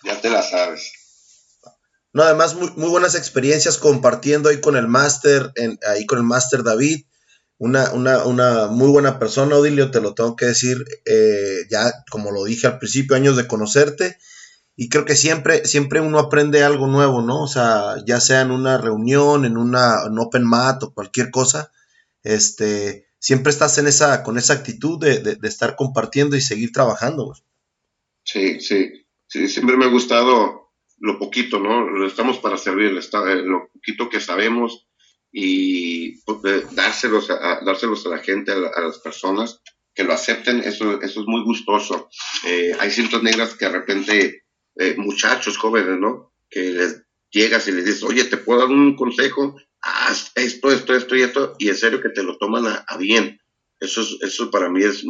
ya 0.03 0.21
te 0.21 0.31
la 0.31 0.43
sabes. 0.43 0.91
No, 2.13 2.25
además, 2.25 2.57
muy, 2.57 2.73
muy 2.75 2.89
buenas 2.89 3.15
experiencias 3.15 3.79
compartiendo 3.79 4.49
ahí 4.49 4.61
con 4.61 4.75
el 4.75 4.89
máster, 4.89 5.53
ahí 5.87 6.07
con 6.07 6.19
el 6.19 6.25
máster 6.25 6.65
David. 6.65 7.05
Una, 7.59 7.93
una, 7.93 8.25
una, 8.25 8.67
muy 8.67 8.89
buena 8.89 9.19
persona, 9.19 9.57
Odilio, 9.57 9.91
te 9.91 10.01
lo 10.01 10.15
tengo 10.15 10.37
que 10.37 10.47
decir, 10.47 10.85
eh, 11.07 11.67
ya 11.71 11.93
como 12.11 12.31
lo 12.31 12.45
dije 12.45 12.67
al 12.67 12.79
principio, 12.79 13.17
años 13.17 13.37
de 13.37 13.47
conocerte, 13.47 14.19
y 14.77 14.89
creo 14.89 15.05
que 15.05 15.15
siempre, 15.15 15.65
siempre 15.65 16.01
uno 16.01 16.19
aprende 16.19 16.65
algo 16.65 16.89
nuevo, 16.89 17.23
¿no? 17.23 17.43
O 17.43 17.47
sea, 17.47 17.97
ya 18.07 18.21
sea 18.21 18.41
en 18.41 18.51
una 18.51 18.77
reunión, 18.77 19.45
en 19.45 19.57
una 19.57 20.05
open 20.19 20.45
mat 20.45 20.83
o 20.83 20.93
cualquier 20.93 21.31
cosa, 21.31 21.71
este, 22.25 23.07
siempre 23.19 23.51
estás 23.51 23.79
en 23.79 23.87
esa, 23.87 24.23
con 24.25 24.37
esa 24.37 24.55
actitud 24.55 24.99
de, 24.99 25.21
de, 25.21 25.49
estar 25.49 25.77
compartiendo 25.77 26.37
y 26.37 26.41
seguir 26.41 26.73
trabajando. 26.73 27.35
Sí, 28.25 28.61
sí, 28.61 29.07
sí, 29.29 29.49
siempre 29.49 29.77
me 29.77 29.85
ha 29.85 29.89
gustado 29.89 30.73
lo 30.99 31.19
poquito, 31.19 31.61
¿no? 31.61 32.07
Estamos 32.07 32.39
para 32.39 32.57
servir, 32.57 32.93
lo 32.93 33.69
poquito 33.73 34.09
que 34.09 34.21
sabemos, 34.21 34.89
y 35.37 36.23
pues, 36.23 36.73
dárselos, 36.77 37.29
a, 37.29 37.61
dárselos 37.65 38.07
a 38.07 38.11
la 38.11 38.19
gente, 38.19 38.53
a, 38.53 38.81
las 38.81 39.01
personas, 39.01 39.61
que 39.93 40.05
lo 40.05 40.13
acepten, 40.13 40.61
eso, 40.61 41.03
eso 41.03 41.21
es 41.21 41.27
muy 41.27 41.43
gustoso. 41.43 42.09
Eh, 42.47 42.73
hay 42.79 42.91
cintas 42.93 43.21
negras 43.21 43.55
que 43.55 43.65
de 43.65 43.73
repente, 43.73 44.45
eh, 44.77 44.95
muchachos 44.97 45.59
jóvenes, 45.59 45.99
¿no? 45.99 46.33
Que 46.49 46.71
les 46.71 47.03
llegas 47.33 47.67
y 47.67 47.73
les 47.73 47.85
dices, 47.85 48.05
oye, 48.05 48.23
¿te 48.25 48.37
puedo 48.37 48.61
dar 48.61 48.69
un 48.69 48.95
consejo? 48.95 49.57
Haz 49.81 50.31
esto, 50.37 50.71
esto, 50.71 50.95
esto 50.95 51.17
y 51.17 51.23
esto, 51.23 51.57
y 51.59 51.69
en 51.69 51.77
serio 51.77 52.01
que 52.01 52.11
te 52.11 52.23
lo 52.23 52.39
toman 52.39 52.67
a, 52.67 52.97
bien. 52.97 53.41
Eso, 53.81 54.03
es, 54.03 54.17
eso 54.23 54.53
para 54.53 54.71
mí 54.71 54.85
es 54.85 55.03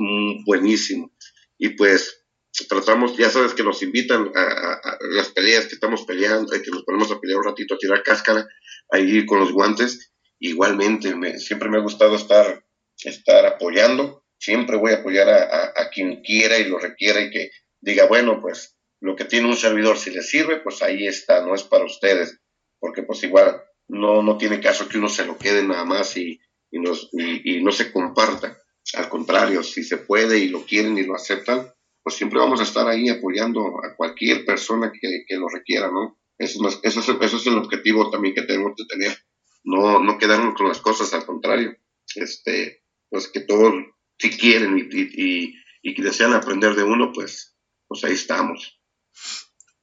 buenísimo. 0.47 1.12
Y 1.59 1.70
pues 1.70 2.25
tratamos, 2.66 3.14
ya 3.18 3.29
sabes 3.29 3.53
que 3.53 3.62
nos 3.62 3.83
invitan 3.83 4.33
a, 4.35 4.41
a, 4.41 4.99
las 5.11 5.29
peleas 5.29 5.66
que 5.66 5.75
estamos 5.75 6.07
peleando, 6.07 6.51
que 6.51 6.70
nos 6.70 6.85
ponemos 6.85 7.11
a 7.11 7.20
pelear 7.20 7.41
un 7.41 7.45
ratito, 7.45 7.75
a 7.75 7.79
tirar 7.79 8.03
cáscara 8.03 8.49
ahí 8.91 9.27
con 9.27 9.41
los 9.41 9.53
guantes, 9.53 10.14
igualmente, 10.49 11.14
me, 11.14 11.38
siempre 11.38 11.70
me 11.70 11.78
ha 11.78 11.80
gustado 11.80 12.16
estar, 12.16 12.64
estar 13.03 13.47
apoyando, 13.47 14.24
siempre 14.38 14.76
voy 14.76 14.92
a 14.92 14.97
apoyar 14.97 15.28
a, 15.28 15.90
quien 15.90 16.22
quiera 16.22 16.59
y 16.59 16.66
lo 16.66 16.78
requiera 16.78 17.20
y 17.20 17.30
que 17.30 17.51
diga, 17.80 18.07
bueno, 18.07 18.40
pues 18.40 18.76
lo 19.01 19.16
que 19.16 19.24
tiene 19.24 19.49
un 19.49 19.57
servidor, 19.57 19.97
si 19.97 20.11
le 20.11 20.22
sirve, 20.22 20.61
pues 20.61 20.82
ahí 20.82 21.07
está, 21.07 21.45
no 21.45 21.55
es 21.55 21.62
para 21.62 21.84
ustedes, 21.84 22.40
porque 22.78 23.03
pues 23.03 23.22
igual 23.22 23.62
no, 23.88 24.22
no 24.22 24.36
tiene 24.36 24.61
caso 24.61 24.88
que 24.88 24.99
uno 24.99 25.09
se 25.09 25.24
lo 25.24 25.38
quede 25.38 25.62
nada 25.62 25.84
más 25.84 26.16
y, 26.16 26.40
y, 26.70 26.78
nos, 26.78 27.09
y, 27.12 27.62
no 27.62 27.72
se 27.72 27.90
comparta. 27.90 28.59
Al 28.95 29.09
contrario, 29.09 29.62
si 29.62 29.82
se 29.82 29.97
puede 29.97 30.38
y 30.38 30.49
lo 30.49 30.64
quieren 30.64 30.99
y 30.99 31.05
lo 31.05 31.14
aceptan, 31.14 31.72
pues 32.03 32.16
siempre 32.16 32.38
vamos 32.38 32.61
a 32.61 32.64
estar 32.64 32.86
ahí 32.86 33.09
apoyando 33.09 33.62
a 33.82 33.97
cualquier 33.97 34.45
persona 34.45 34.92
que, 34.92 35.24
que 35.26 35.36
lo 35.36 35.49
requiera, 35.49 35.90
¿no? 35.90 36.18
Eso 36.36 36.68
es, 36.68 36.80
eso, 36.82 37.01
es, 37.01 37.09
eso 37.09 37.36
es 37.36 37.47
el 37.47 37.57
objetivo 37.57 38.11
también 38.11 38.34
que 38.34 38.42
tenemos 38.42 38.72
que 38.76 38.84
tener 38.84 39.16
no, 39.65 39.99
no 40.01 40.19
quedarnos 40.19 40.55
con 40.55 40.69
las 40.69 40.81
cosas, 40.81 41.12
al 41.15 41.27
contrario, 41.27 41.77
este, 42.15 42.85
pues 43.09 43.29
que 43.29 43.41
todos, 43.41 43.73
si 44.19 44.31
quieren 44.31 44.79
y, 44.79 45.01
y, 45.01 45.55
y, 45.83 46.03
desean 46.03 46.35
aprender 46.35 46.75
de 46.77 46.85
uno, 46.85 47.12
pues, 47.12 47.57
pues 47.89 48.05
ahí 48.05 48.12
estamos. 48.12 48.79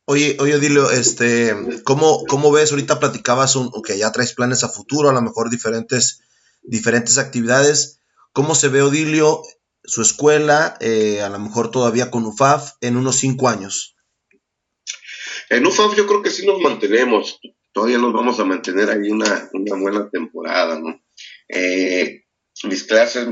Oye, 0.05 0.37
oye, 0.39 0.55
Odilio, 0.55 0.91
este, 0.91 1.55
¿cómo, 1.83 2.25
¿cómo 2.25 2.51
ves? 2.51 2.71
Ahorita 2.71 2.99
platicabas 2.99 3.55
un, 3.55 3.71
que 3.81 3.97
ya 3.97 4.11
traes 4.11 4.33
planes 4.33 4.63
a 4.63 4.69
futuro, 4.69 5.09
a 5.09 5.13
lo 5.13 5.21
mejor 5.21 5.49
diferentes, 5.49 6.21
diferentes 6.61 7.17
actividades. 7.17 7.99
¿Cómo 8.33 8.55
se 8.55 8.67
ve 8.67 8.81
Odilio, 8.81 9.41
su 9.83 10.01
escuela, 10.01 10.77
eh, 10.79 11.21
a 11.21 11.29
lo 11.29 11.39
mejor 11.39 11.71
todavía 11.71 12.11
con 12.11 12.25
UFAF, 12.25 12.73
en 12.81 12.97
unos 12.97 13.17
cinco 13.17 13.49
años? 13.49 13.95
En 15.49 15.65
UFAF 15.65 15.95
yo 15.95 16.07
creo 16.07 16.21
que 16.21 16.29
sí 16.29 16.45
nos 16.45 16.59
mantenemos 16.59 17.39
todavía 17.73 17.97
nos 17.97 18.13
vamos 18.13 18.39
a 18.39 18.45
mantener 18.45 18.89
ahí 18.89 19.09
una, 19.09 19.49
una 19.53 19.75
buena 19.77 20.09
temporada, 20.09 20.79
¿no? 20.79 21.01
Eh, 21.49 22.25
mis 22.63 22.83
clases, 22.83 23.27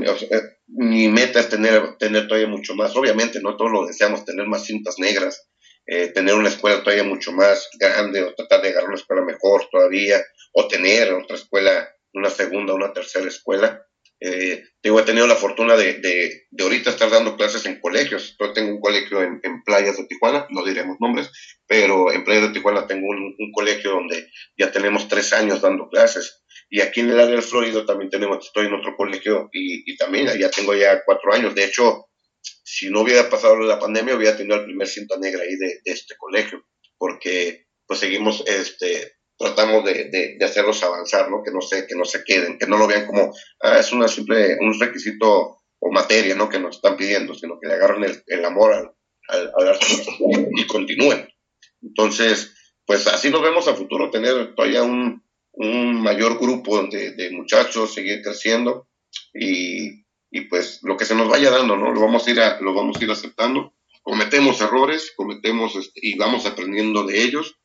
mi 0.66 1.08
meta 1.08 1.40
es 1.40 1.48
tener, 1.48 1.96
tener 1.98 2.26
todavía 2.26 2.48
mucho 2.48 2.74
más, 2.74 2.96
obviamente, 2.96 3.40
no 3.40 3.56
todos 3.56 3.70
lo 3.70 3.86
deseamos, 3.86 4.24
tener 4.24 4.46
más 4.46 4.64
cintas 4.64 4.98
negras, 4.98 5.48
eh, 5.86 6.08
tener 6.08 6.34
una 6.34 6.48
escuela 6.48 6.82
todavía 6.82 7.04
mucho 7.04 7.32
más 7.32 7.68
grande, 7.78 8.22
o 8.22 8.34
tratar 8.34 8.62
de 8.62 8.68
agarrar 8.70 8.88
una 8.88 8.98
escuela 8.98 9.24
mejor 9.24 9.68
todavía, 9.70 10.22
o 10.52 10.66
tener 10.68 11.12
otra 11.12 11.36
escuela, 11.36 11.88
una 12.12 12.30
segunda, 12.30 12.74
una 12.74 12.92
tercera 12.92 13.26
escuela. 13.28 13.86
Eh, 14.20 14.64
he 14.82 15.02
tenido 15.02 15.26
la 15.26 15.34
fortuna 15.34 15.76
de, 15.76 15.94
de, 15.94 16.46
de, 16.50 16.64
ahorita 16.64 16.90
estar 16.90 17.10
dando 17.10 17.36
clases 17.36 17.64
en 17.64 17.80
colegios. 17.80 18.36
Yo 18.38 18.52
tengo 18.52 18.74
un 18.74 18.80
colegio 18.80 19.22
en, 19.22 19.40
en, 19.42 19.62
playas 19.62 19.96
de 19.96 20.04
Tijuana, 20.04 20.46
no 20.50 20.64
diremos 20.64 20.98
nombres, 21.00 21.30
pero 21.66 22.12
en 22.12 22.24
playas 22.24 22.48
de 22.48 22.52
Tijuana 22.52 22.86
tengo 22.86 23.08
un, 23.08 23.34
un, 23.38 23.52
colegio 23.52 23.92
donde 23.92 24.28
ya 24.58 24.70
tenemos 24.70 25.08
tres 25.08 25.32
años 25.32 25.62
dando 25.62 25.88
clases. 25.88 26.42
Y 26.68 26.82
aquí 26.82 27.00
en 27.00 27.10
el 27.10 27.18
área 27.18 27.32
del 27.32 27.42
Florido 27.42 27.86
también 27.86 28.10
tenemos, 28.10 28.44
estoy 28.44 28.66
en 28.66 28.74
otro 28.74 28.94
colegio 28.96 29.48
y, 29.52 29.90
y 29.90 29.96
también 29.96 30.26
ya 30.38 30.50
tengo 30.50 30.74
ya 30.74 31.02
cuatro 31.04 31.32
años. 31.32 31.54
De 31.54 31.64
hecho, 31.64 32.10
si 32.62 32.90
no 32.90 33.00
hubiera 33.00 33.28
pasado 33.30 33.56
la 33.58 33.78
pandemia, 33.78 34.16
hubiera 34.16 34.36
tenido 34.36 34.56
el 34.56 34.64
primer 34.64 34.86
cinta 34.86 35.16
negra 35.18 35.42
ahí 35.42 35.56
de, 35.56 35.80
de 35.82 35.92
este 35.92 36.14
colegio, 36.16 36.64
porque 36.98 37.66
pues 37.86 38.00
seguimos 38.00 38.44
este, 38.46 39.14
tratamos 39.40 39.82
de, 39.86 40.36
de, 40.38 40.44
hacerlos 40.44 40.82
avanzar, 40.82 41.30
¿no? 41.30 41.42
Que 41.42 41.50
no 41.50 41.62
se, 41.62 41.86
que 41.86 41.94
no 41.94 42.04
se 42.04 42.22
queden, 42.24 42.58
que 42.58 42.66
no 42.66 42.76
lo 42.76 42.86
vean 42.86 43.06
como, 43.06 43.32
ah, 43.62 43.78
es 43.78 43.90
una 43.90 44.06
simple, 44.06 44.58
un 44.60 44.78
requisito 44.78 45.56
o 45.78 45.90
materia, 45.90 46.34
¿no? 46.34 46.50
Que 46.50 46.60
nos 46.60 46.76
están 46.76 46.98
pidiendo, 46.98 47.34
sino 47.34 47.58
que 47.58 47.66
le 47.66 47.74
agarren 47.74 48.04
el, 48.04 48.22
el 48.26 48.44
amor 48.44 48.74
al, 48.74 48.90
al, 49.28 49.50
al 49.56 49.78
y, 50.58 50.66
continúen. 50.66 51.26
Entonces, 51.80 52.54
pues 52.84 53.06
así 53.06 53.30
nos 53.30 53.40
vemos 53.40 53.66
a 53.66 53.74
futuro, 53.74 54.10
tener 54.10 54.54
todavía 54.54 54.82
un, 54.82 55.24
un 55.52 56.02
mayor 56.02 56.38
grupo 56.38 56.82
de, 56.82 57.12
de, 57.12 57.30
muchachos, 57.30 57.94
seguir 57.94 58.20
creciendo 58.20 58.88
y, 59.32 60.04
y, 60.30 60.42
pues 60.50 60.80
lo 60.82 60.98
que 60.98 61.06
se 61.06 61.14
nos 61.14 61.30
vaya 61.30 61.50
dando, 61.50 61.78
¿no? 61.78 61.92
Lo 61.92 62.00
vamos 62.02 62.26
a 62.26 62.30
ir, 62.30 62.40
a, 62.40 62.60
lo 62.60 62.74
vamos 62.74 63.00
a 63.00 63.04
ir 63.04 63.10
aceptando. 63.10 63.72
Cometemos 64.02 64.60
errores, 64.60 65.14
cometemos 65.16 65.76
este, 65.76 66.00
y 66.02 66.18
vamos 66.18 66.44
aprendiendo 66.44 67.04
de 67.04 67.22
ellos 67.22 67.59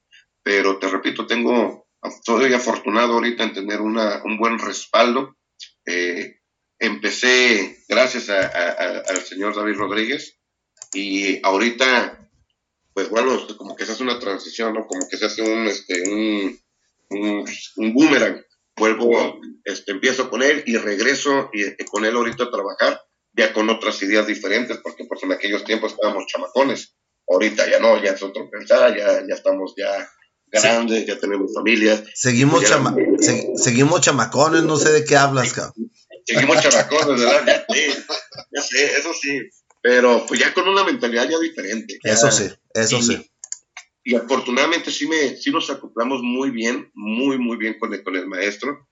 pero 0.46 0.78
te 0.78 0.88
repito, 0.88 1.26
tengo, 1.26 1.88
estoy 2.04 2.54
afortunado 2.54 3.14
ahorita 3.14 3.46
en 3.46 3.54
tener 3.54 3.82
una, 3.82 4.22
un 4.24 4.38
buen 4.38 4.60
respaldo. 4.60 5.36
Eh, 5.88 6.40
empecé 6.78 7.84
gracias 7.90 8.30
al 8.30 9.26
señor 9.26 9.56
David 9.56 9.76
Rodríguez 9.76 10.38
y 10.94 11.44
ahorita, 11.44 12.30
pues 12.94 13.10
bueno, 13.10 13.36
como 13.58 13.76
que 13.76 13.88
se 13.88 13.94
hace 13.94 14.04
una 14.04 14.20
transición, 14.20 14.76
¿no? 14.76 14.86
Como 14.86 15.10
que 15.10 15.18
se 15.18 15.26
hace 15.26 15.42
un, 15.42 15.66
este, 15.66 16.08
un, 17.10 17.50
un, 17.78 17.94
boomerang. 17.96 18.46
Vuelvo, 18.78 19.42
este, 19.64 19.94
empiezo 19.94 20.30
con 20.30 20.44
él 20.44 20.64
y 20.68 20.78
regreso 20.78 21.50
y, 21.54 21.76
con 21.86 22.06
él 22.06 22.16
ahorita 22.16 22.44
a 22.44 22.52
trabajar, 22.52 23.02
ya 23.34 23.52
con 23.52 23.68
otras 23.72 24.00
ideas 24.04 24.28
diferentes, 24.28 24.78
porque 24.78 25.06
pues 25.06 25.24
en 25.24 25.32
aquellos 25.32 25.64
tiempos 25.64 25.94
estábamos 25.94 26.28
chamacones. 26.28 26.96
Ahorita 27.28 27.68
ya 27.68 27.80
no, 27.80 28.00
ya 28.04 28.12
es 28.12 28.22
otro 28.22 28.48
pensar, 28.48 28.96
ya, 28.96 29.26
ya 29.28 29.34
estamos 29.34 29.74
ya 29.76 30.08
grandes, 30.62 31.06
ya 31.06 31.18
tenemos 31.20 31.54
familias. 31.54 32.04
Seguimos, 32.14 32.64
seguimos 33.58 34.02
chamacones, 34.02 34.64
no 34.64 34.78
sé 34.78 34.92
de 34.92 35.06
qué 35.06 35.16
hablas, 35.16 35.54
cabrón. 35.54 35.92
Seguimos 36.26 36.62
chamacones, 36.62 37.22
¿verdad? 37.22 37.66
Sí, 37.72 37.86
ya 38.52 38.62
sé, 38.62 38.98
eso 38.98 39.12
sí. 39.14 39.42
Pero 39.82 40.26
pues 40.28 40.40
ya 40.40 40.54
con 40.54 40.68
una 40.68 40.84
mentalidad 40.84 41.30
ya 41.30 41.38
diferente. 41.38 42.00
eso 42.04 42.32
sí, 42.32 42.50
eso 42.74 43.02
sí. 43.02 43.30
Y 44.04 44.16
afortunadamente 44.16 44.92
sí, 44.92 45.08
me, 45.08 45.36
sí 45.36 45.52
nos 45.52 45.70
acoplamos 45.70 46.22
muy 46.22 46.52
bien, 46.52 46.92
muy, 46.94 47.40
muy 47.40 47.58
bien 47.58 47.78
con 47.80 47.94
el, 47.94 48.04
con 48.04 48.16
el 48.16 48.28
maestro. 48.28 48.88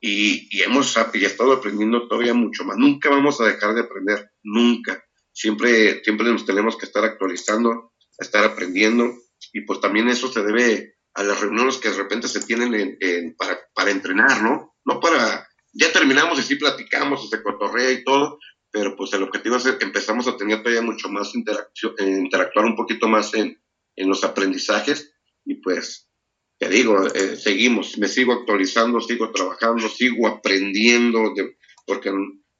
Y, 0.00 0.48
y 0.50 0.62
hemos 0.62 0.96
y 1.14 1.24
estado 1.24 1.52
aprendiendo 1.52 2.08
todavía 2.08 2.34
mucho 2.34 2.64
más. 2.64 2.76
Nunca 2.76 3.08
vamos 3.08 3.40
a 3.40 3.44
dejar 3.44 3.74
de 3.74 3.82
aprender, 3.82 4.30
nunca. 4.42 5.02
Siempre, 5.32 6.02
siempre 6.02 6.26
nos 6.26 6.44
tenemos 6.44 6.76
que 6.76 6.86
estar 6.86 7.04
actualizando, 7.04 7.92
estar 8.18 8.44
aprendiendo. 8.44 9.16
Y 9.52 9.60
pues 9.62 9.80
también 9.80 10.08
eso 10.08 10.32
se 10.32 10.42
debe 10.42 10.95
a 11.16 11.22
las 11.22 11.40
reuniones 11.40 11.78
que 11.78 11.88
de 11.88 11.96
repente 11.96 12.28
se 12.28 12.40
tienen 12.40 12.96
para, 13.38 13.58
para, 13.74 13.90
entrenar, 13.90 14.42
¿no? 14.42 14.76
No 14.84 15.00
para, 15.00 15.48
ya 15.72 15.90
terminamos 15.90 16.38
y 16.38 16.42
sí 16.42 16.56
platicamos 16.56 17.24
y 17.24 17.28
se 17.28 17.42
cotorrea 17.42 17.90
y 17.90 18.04
todo, 18.04 18.38
pero 18.70 18.94
pues 18.94 19.14
el 19.14 19.22
objetivo 19.22 19.56
es 19.56 19.64
que 19.64 19.84
empezamos 19.84 20.28
a 20.28 20.36
tener 20.36 20.58
todavía 20.58 20.82
mucho 20.82 21.08
más 21.08 21.34
interacción, 21.34 21.94
eh, 21.98 22.20
interactuar 22.22 22.66
un 22.66 22.76
poquito 22.76 23.08
más 23.08 23.32
en, 23.32 23.58
en 23.96 24.08
los 24.08 24.24
aprendizajes 24.24 25.14
y 25.46 25.54
pues, 25.54 26.10
te 26.58 26.68
digo, 26.68 27.06
eh, 27.06 27.36
seguimos, 27.36 27.96
me 27.96 28.08
sigo 28.08 28.34
actualizando, 28.34 29.00
sigo 29.00 29.32
trabajando, 29.32 29.88
sigo 29.88 30.28
aprendiendo, 30.28 31.32
de, 31.34 31.56
porque 31.86 32.12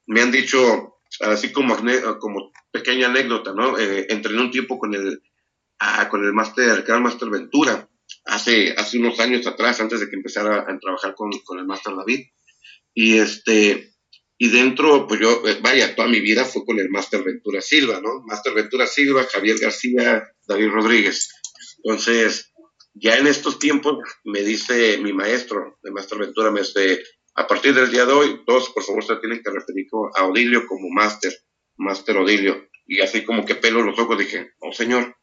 me 0.07 0.21
han 0.21 0.31
dicho, 0.31 0.99
así 1.19 1.51
como, 1.51 1.77
como 2.19 2.51
pequeña 2.71 3.07
anécdota, 3.07 3.53
¿no? 3.53 3.77
Eh, 3.77 4.07
entrené 4.09 4.41
un 4.41 4.51
tiempo 4.51 4.79
con 4.79 4.95
el, 4.95 5.21
ah, 5.79 6.09
con 6.09 6.23
el 6.23 6.33
máster, 6.33 6.69
el 6.69 6.83
gran 6.83 7.03
máster 7.03 7.29
Ventura, 7.29 7.87
hace, 8.27 8.73
hace 8.77 8.97
unos 8.99 9.19
años 9.19 9.47
atrás, 9.47 9.79
antes 9.79 9.99
de 9.99 10.09
que 10.09 10.15
empezara 10.15 10.65
a, 10.67 10.79
trabajar 10.79 11.15
con, 11.15 11.31
con, 11.43 11.59
el 11.59 11.65
Master 11.65 11.95
David. 11.95 12.27
Y 12.93 13.17
este, 13.17 13.93
y 14.37 14.49
dentro, 14.49 15.07
pues 15.07 15.19
yo, 15.19 15.41
eh, 15.47 15.57
vaya, 15.61 15.95
toda 15.95 16.07
mi 16.07 16.19
vida 16.19 16.45
fue 16.45 16.63
con 16.63 16.79
el 16.79 16.89
Master 16.89 17.23
Ventura 17.23 17.61
Silva, 17.61 17.99
¿no? 18.01 18.21
Master 18.25 18.53
Ventura 18.53 18.85
Silva, 18.85 19.25
Javier 19.31 19.57
García, 19.59 20.31
David 20.47 20.69
Rodríguez. 20.69 21.29
Entonces, 21.83 22.53
ya 22.93 23.17
en 23.17 23.27
estos 23.27 23.57
tiempos 23.59 23.97
me 24.23 24.41
dice 24.41 24.99
mi 24.99 25.13
maestro 25.13 25.79
de 25.81 25.91
Master 25.91 26.19
Ventura, 26.19 26.51
me 26.51 26.61
dice, 26.61 27.03
a 27.35 27.47
partir 27.47 27.73
del 27.73 27.91
día 27.91 28.05
de 28.05 28.13
hoy, 28.13 28.41
todos 28.45 28.69
por 28.69 28.83
favor 28.83 29.03
se 29.03 29.15
tienen 29.17 29.41
que 29.43 29.51
referir 29.51 29.87
a 30.15 30.25
Odilio 30.25 30.67
como 30.67 30.89
máster, 30.89 31.33
máster 31.77 32.17
Odilio. 32.17 32.67
Y 32.85 33.01
así 33.01 33.23
como 33.23 33.45
que 33.45 33.55
pelo 33.55 33.81
los 33.81 33.99
ojos 33.99 34.17
dije, 34.17 34.51
oh 34.59 34.71
señor, 34.71 35.16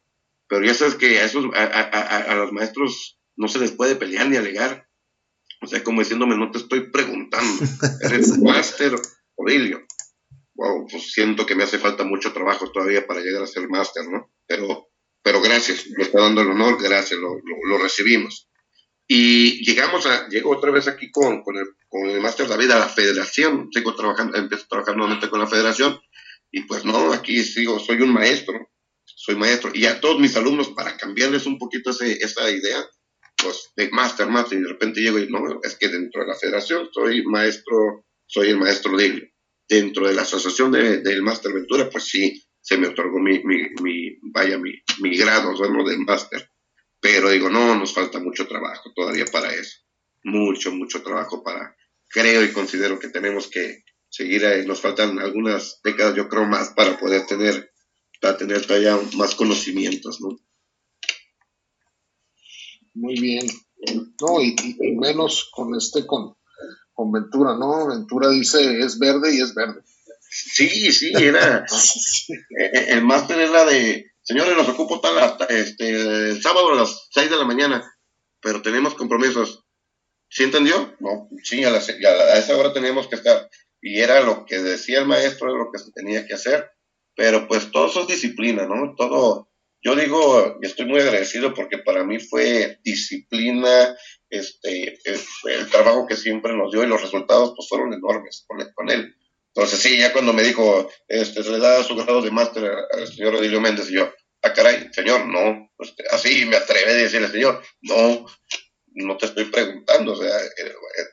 pero 0.47 0.65
ya 0.65 0.73
sabes 0.73 0.95
que 0.95 1.19
a, 1.19 1.25
esos, 1.25 1.45
a, 1.53 2.35
los 2.35 2.51
maestros 2.51 3.19
no 3.35 3.47
se 3.47 3.59
les 3.59 3.71
puede 3.71 3.95
pelear 3.95 4.29
ni 4.29 4.37
alegar. 4.37 4.87
O 5.61 5.67
sea, 5.67 5.83
como 5.83 6.01
diciéndome, 6.01 6.37
no 6.37 6.51
te 6.51 6.59
estoy 6.59 6.91
preguntando, 6.91 7.65
eres 8.01 8.37
máster 8.41 8.93
Odilio. 9.35 9.81
Wow, 10.55 10.87
pues 10.89 11.11
siento 11.11 11.45
que 11.45 11.55
me 11.55 11.63
hace 11.63 11.79
falta 11.79 12.03
mucho 12.03 12.31
trabajo 12.31 12.71
todavía 12.71 13.05
para 13.05 13.21
llegar 13.21 13.43
a 13.43 13.47
ser 13.47 13.67
máster, 13.67 14.07
¿no? 14.07 14.31
Pero, 14.47 14.87
pero 15.21 15.41
gracias, 15.41 15.87
me 15.97 16.03
está 16.03 16.21
dando 16.21 16.41
el 16.41 16.51
honor, 16.51 16.81
gracias, 16.81 17.19
lo, 17.19 17.35
lo 17.67 17.77
recibimos. 17.77 18.49
Y 19.07 19.63
llegamos 19.63 20.05
a, 20.07 20.27
llego 20.29 20.51
otra 20.51 20.71
vez 20.71 20.87
aquí 20.87 21.11
con, 21.11 21.43
con 21.43 21.57
el, 21.57 21.67
con 21.87 22.09
el 22.09 22.21
Máster 22.21 22.47
David 22.47 22.71
a 22.71 22.79
la 22.79 22.89
federación, 22.89 23.69
sigo 23.71 23.95
trabajando, 23.95 24.37
empiezo 24.37 24.65
a 24.65 24.69
trabajar 24.69 24.97
nuevamente 24.97 25.29
con 25.29 25.39
la 25.39 25.47
federación, 25.47 25.99
y 26.51 26.61
pues 26.61 26.85
no, 26.85 27.13
aquí 27.13 27.43
sigo, 27.43 27.79
soy 27.79 28.01
un 28.01 28.13
maestro, 28.13 28.67
soy 29.25 29.35
maestro, 29.35 29.71
y 29.73 29.85
a 29.85 29.99
todos 29.99 30.19
mis 30.19 30.35
alumnos, 30.35 30.69
para 30.69 30.97
cambiarles 30.97 31.45
un 31.45 31.57
poquito 31.57 31.89
ese, 31.89 32.13
esa 32.13 32.49
idea, 32.49 32.85
pues 33.37 33.71
de 33.75 33.89
Master, 33.89 34.27
Master, 34.27 34.59
y 34.59 34.61
de 34.61 34.69
repente 34.69 35.01
llego 35.01 35.19
y 35.19 35.27
no, 35.27 35.59
es 35.63 35.75
que 35.75 35.89
dentro 35.89 36.21
de 36.21 36.27
la 36.27 36.35
federación 36.35 36.89
soy 36.93 37.23
maestro, 37.25 38.05
soy 38.27 38.49
el 38.49 38.57
maestro 38.57 38.95
de 38.97 39.31
Dentro 39.67 40.07
de 40.07 40.13
la 40.13 40.21
asociación 40.21 40.71
de, 40.71 40.99
del 40.99 41.23
Master 41.23 41.51
Ventura, 41.51 41.89
pues 41.89 42.03
sí, 42.03 42.39
se 42.61 42.77
me 42.77 42.87
otorgó 42.89 43.17
mi, 43.19 43.41
mi, 43.43 44.19
vaya, 44.31 44.59
mi, 44.59 44.73
mi 44.99 45.17
grado, 45.17 45.55
bueno, 45.57 45.83
de 45.83 45.97
Master 45.97 46.47
pero 47.05 47.29
digo, 47.29 47.51
no, 47.51 47.75
nos 47.75 47.93
falta 47.93 48.19
mucho 48.19 48.47
trabajo 48.47 48.91
todavía 48.95 49.25
para 49.25 49.53
eso. 49.53 49.77
Mucho, 50.23 50.71
mucho 50.71 51.03
trabajo 51.03 51.43
para, 51.43 51.75
creo 52.09 52.43
y 52.43 52.51
considero 52.51 52.97
que 52.97 53.09
tenemos 53.09 53.47
que 53.47 53.83
seguir, 54.09 54.41
nos 54.65 54.81
faltan 54.81 55.19
algunas 55.19 55.81
décadas, 55.83 56.15
yo 56.15 56.27
creo, 56.27 56.47
más 56.47 56.69
para 56.69 56.97
poder 56.97 57.27
tener, 57.27 57.71
para 58.21 58.37
tener 58.37 58.65
todavía 58.65 58.99
más 59.15 59.35
conocimientos, 59.35 60.21
¿no? 60.21 60.39
Muy 62.93 63.19
bien. 63.19 63.45
No, 64.21 64.41
y, 64.41 64.55
menos 64.97 65.49
con 65.51 65.75
este, 65.75 66.05
con, 66.07 66.35
con 66.93 67.11
Ventura, 67.11 67.57
¿no? 67.57 67.87
Ventura 67.87 68.29
dice 68.29 68.79
es 68.79 68.97
verde 68.97 69.35
y 69.35 69.41
es 69.41 69.53
verde. 69.53 69.81
Sí, 70.29 70.91
sí, 70.91 71.13
era. 71.15 71.65
el 72.89 73.03
máster 73.03 73.39
era 73.39 73.65
de 73.65 74.15
señores, 74.25 74.57
nos 74.57 74.69
ocupo 74.69 74.99
tal, 74.99 75.37
este, 75.49 76.31
el 76.31 76.41
sábado 76.41 76.71
a 76.71 76.75
las 76.75 77.07
6 77.11 77.29
de 77.29 77.37
la 77.37 77.45
mañana, 77.45 77.95
pero 78.41 78.61
tenemos 78.61 78.95
compromisos. 78.95 79.63
¿Sí 80.27 80.43
entendió? 80.43 80.95
No, 80.99 81.29
sí, 81.43 81.63
a, 81.63 81.69
a, 81.69 82.37
esa 82.37 82.57
hora 82.57 82.73
teníamos 82.73 83.07
que 83.07 83.15
estar. 83.15 83.49
Y 83.81 84.01
era 84.01 84.21
lo 84.21 84.45
que 84.45 84.57
decía 84.57 84.99
el 84.99 85.05
maestro, 85.05 85.49
era 85.49 85.59
lo 85.59 85.71
que 85.71 85.79
se 85.79 85.91
tenía 85.91 86.25
que 86.25 86.33
hacer. 86.33 86.71
Pero 87.15 87.47
pues 87.47 87.71
todo 87.71 87.87
eso 87.87 88.01
es 88.01 88.07
disciplina, 88.07 88.65
¿no? 88.67 88.93
Todo, 88.95 89.49
yo 89.81 89.95
digo, 89.95 90.57
y 90.61 90.65
estoy 90.65 90.85
muy 90.85 90.99
agradecido 90.99 91.53
porque 91.53 91.77
para 91.77 92.03
mí 92.03 92.19
fue 92.19 92.79
disciplina, 92.83 93.95
este, 94.29 94.99
el, 95.05 95.69
trabajo 95.69 96.07
que 96.07 96.17
siempre 96.17 96.53
nos 96.53 96.71
dio 96.71 96.83
y 96.83 96.87
los 96.87 97.01
resultados 97.01 97.53
pues 97.55 97.69
fueron 97.69 97.93
enormes 97.93 98.45
con, 98.47 98.59
con 98.73 98.89
él. 98.89 99.15
Entonces, 99.53 99.79
sí, 99.79 99.97
ya 99.97 100.11
cuando 100.11 100.33
me 100.33 100.43
dijo, 100.43 100.89
este, 101.07 101.41
se 101.41 101.51
le 101.51 101.59
da 101.59 101.83
su 101.83 101.95
grado 101.95 102.21
de 102.21 102.31
máster 102.31 102.69
al 102.91 103.07
señor 103.07 103.35
Odilio 103.35 103.61
Méndez, 103.61 103.89
y 103.89 103.93
yo, 103.93 104.11
ah, 104.41 104.51
caray, 104.53 104.89
señor, 104.91 105.27
no. 105.27 105.71
Este, 105.79 106.03
así 106.11 106.45
me 106.45 106.57
atreví 106.57 106.91
a 106.91 106.93
decirle, 106.95 107.29
señor, 107.29 107.63
no, 107.81 108.25
no 108.87 109.17
te 109.17 109.27
estoy 109.27 109.45
preguntando, 109.45 110.13
o 110.13 110.15
sea, 110.17 110.35
eh, 110.35 110.67
eh, 110.67 111.05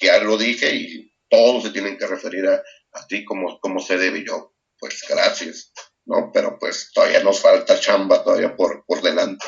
ya 0.00 0.18
lo 0.22 0.36
dije 0.36 0.74
y 0.74 1.12
todos 1.28 1.62
se 1.62 1.70
tienen 1.70 1.96
que 1.96 2.06
referir 2.06 2.46
a, 2.46 2.62
a 2.92 3.06
ti 3.06 3.24
como, 3.24 3.60
como 3.60 3.80
se 3.80 3.96
debe. 3.96 4.24
Yo, 4.24 4.53
pues 4.84 5.02
gracias, 5.08 5.72
¿no? 6.04 6.30
Pero 6.30 6.58
pues 6.58 6.90
todavía 6.92 7.22
nos 7.22 7.40
falta 7.40 7.80
chamba 7.80 8.22
todavía 8.22 8.54
por, 8.54 8.84
por 8.84 9.00
delante. 9.00 9.46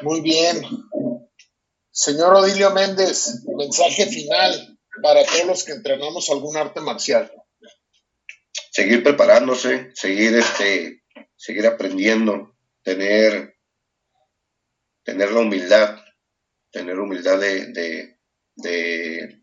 Muy 0.00 0.22
bien. 0.22 0.62
Señor 1.90 2.34
Odilio 2.34 2.70
Méndez, 2.70 3.42
mensaje 3.56 4.06
final 4.06 4.78
para 5.02 5.22
todos 5.26 5.44
los 5.44 5.64
que 5.64 5.72
entrenamos 5.72 6.30
algún 6.30 6.56
arte 6.56 6.80
marcial? 6.80 7.30
Seguir 8.70 9.02
preparándose, 9.02 9.90
seguir 9.94 10.34
este, 10.34 11.02
seguir 11.36 11.66
aprendiendo, 11.66 12.56
tener, 12.82 13.54
tener 15.04 15.30
la 15.30 15.40
humildad, 15.40 15.98
tener 16.70 16.98
humildad 16.98 17.38
de, 17.38 18.16
de, 18.56 19.37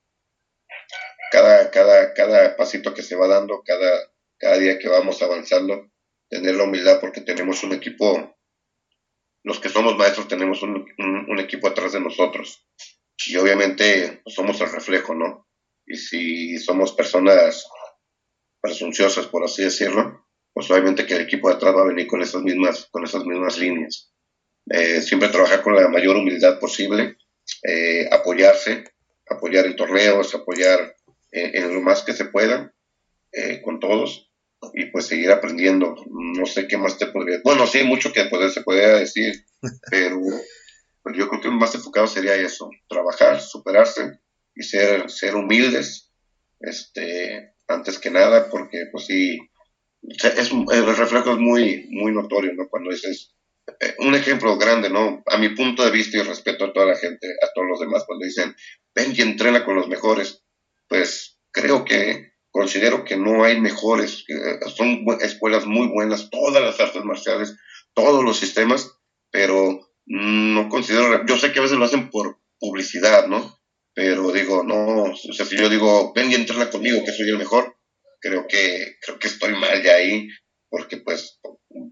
cada, 1.35 1.69
cada, 1.69 2.13
cada 2.13 2.55
pasito 2.55 2.93
que 2.93 3.03
se 3.03 3.17
va 3.17 3.27
dando, 3.27 3.61
cada, 3.65 4.09
cada 4.39 4.57
día 4.57 4.79
que 4.79 4.87
vamos 4.87 5.21
avanzando, 5.21 5.91
tener 6.29 6.55
la 6.55 6.63
humildad 6.63 7.01
porque 7.01 7.19
tenemos 7.19 7.61
un 7.65 7.73
equipo, 7.73 8.37
los 9.43 9.59
que 9.59 9.67
somos 9.67 9.97
maestros 9.97 10.29
tenemos 10.29 10.63
un, 10.63 10.87
un 10.97 11.39
equipo 11.39 11.67
atrás 11.67 11.91
de 11.91 11.99
nosotros 11.99 12.65
y 13.27 13.35
obviamente 13.35 14.21
pues, 14.23 14.33
somos 14.33 14.61
el 14.61 14.71
reflejo, 14.71 15.13
¿no? 15.13 15.45
Y 15.85 15.97
si 15.97 16.57
somos 16.57 16.93
personas 16.93 17.67
presunciosas, 18.61 19.27
por 19.27 19.43
así 19.43 19.61
decirlo, 19.61 20.25
pues 20.53 20.71
obviamente 20.71 21.05
que 21.05 21.15
el 21.15 21.23
equipo 21.23 21.49
de 21.49 21.55
atrás 21.55 21.75
va 21.75 21.81
a 21.81 21.87
venir 21.87 22.07
con 22.07 22.21
esas 22.21 22.43
mismas, 22.43 22.87
con 22.91 23.03
esas 23.03 23.25
mismas 23.25 23.57
líneas. 23.57 24.09
Eh, 24.69 25.01
siempre 25.01 25.27
trabajar 25.27 25.61
con 25.61 25.75
la 25.75 25.89
mayor 25.89 26.15
humildad 26.15 26.59
posible, 26.59 27.17
eh, 27.61 28.07
apoyarse, 28.09 28.85
apoyar 29.29 29.65
en 29.65 29.75
torneos, 29.75 30.33
apoyar 30.33 30.95
en, 31.35 31.73
lo 31.73 31.81
más 31.81 32.03
que 32.03 32.13
se 32.13 32.25
pueda 32.25 32.73
eh, 33.31 33.61
con 33.61 33.79
todos 33.79 34.31
y 34.73 34.85
pues 34.85 35.07
seguir 35.07 35.31
aprendiendo. 35.31 35.95
No 36.09 36.45
sé 36.45 36.67
qué 36.67 36.77
más 36.77 36.97
te 36.97 37.07
podría... 37.07 37.39
Bueno, 37.43 37.67
sí, 37.67 37.83
mucho 37.83 38.11
que 38.11 38.25
poder, 38.25 38.49
se 38.51 38.61
podría 38.61 38.95
decir, 38.95 39.45
pero 39.91 40.19
pero 41.05 41.17
yo 41.19 41.29
creo 41.29 41.41
que 41.41 41.49
más 41.51 41.75
enfocado 41.75 42.07
sería 42.07 42.33
eso, 42.33 42.67
trabajar, 42.89 43.39
superarse 43.39 44.19
y 44.55 44.63
ser, 44.63 45.07
ser 45.11 45.35
humildes, 45.35 46.11
este, 46.59 47.53
antes 47.67 47.99
que 47.99 48.09
nada, 48.09 48.49
porque 48.49 48.87
pues 48.91 49.05
sí, 49.05 49.37
es, 50.01 50.51
el 50.51 50.95
reflejo 50.97 51.33
es 51.33 51.37
muy, 51.37 51.87
muy 51.91 52.11
notorio, 52.11 52.53
¿no? 52.55 52.67
Cuando 52.67 52.89
dices, 52.89 53.35
eh, 53.79 53.93
un 53.99 54.15
ejemplo 54.15 54.57
grande, 54.57 54.89
¿no? 54.89 55.21
A 55.27 55.37
mi 55.37 55.49
punto 55.49 55.85
de 55.85 55.91
vista 55.91 56.17
y 56.17 56.23
respeto 56.23 56.65
a 56.65 56.73
toda 56.73 56.87
la 56.87 56.97
gente, 56.97 57.27
a 57.39 57.53
todos 57.53 57.67
los 57.67 57.79
demás, 57.79 58.03
cuando 58.07 58.25
dicen, 58.25 58.55
ven 58.95 59.13
y 59.15 59.21
entrena 59.21 59.63
con 59.63 59.75
los 59.75 59.87
mejores, 59.87 60.43
pues 60.87 61.39
creo 61.51 61.85
que 61.85 62.33
considero 62.51 63.03
que 63.03 63.17
no 63.17 63.43
hay 63.43 63.59
mejores, 63.59 64.25
son 64.75 65.05
escuelas 65.21 65.65
muy 65.65 65.87
buenas, 65.87 66.29
todas 66.29 66.63
las 66.63 66.79
artes 66.79 67.03
marciales, 67.03 67.55
todos 67.93 68.23
los 68.23 68.37
sistemas, 68.37 68.97
pero 69.31 69.79
no 70.05 70.69
considero, 70.69 71.25
yo 71.25 71.37
sé 71.37 71.51
que 71.51 71.59
a 71.59 71.63
veces 71.63 71.77
lo 71.77 71.85
hacen 71.85 72.09
por 72.09 72.39
publicidad, 72.59 73.27
¿no? 73.27 73.59
Pero 73.93 74.31
digo, 74.31 74.63
no, 74.63 75.03
o 75.03 75.15
sea, 75.15 75.45
si 75.45 75.57
yo 75.57 75.69
digo, 75.69 76.13
ven 76.13 76.31
y 76.31 76.35
entrena 76.35 76.69
conmigo, 76.69 77.03
que 77.03 77.11
soy 77.11 77.29
el 77.29 77.37
mejor, 77.37 77.77
creo 78.19 78.45
que, 78.47 78.97
creo 79.01 79.19
que 79.19 79.27
estoy 79.27 79.53
mal 79.53 79.81
ya 79.83 79.95
ahí, 79.95 80.27
porque 80.69 80.97
pues 80.97 81.39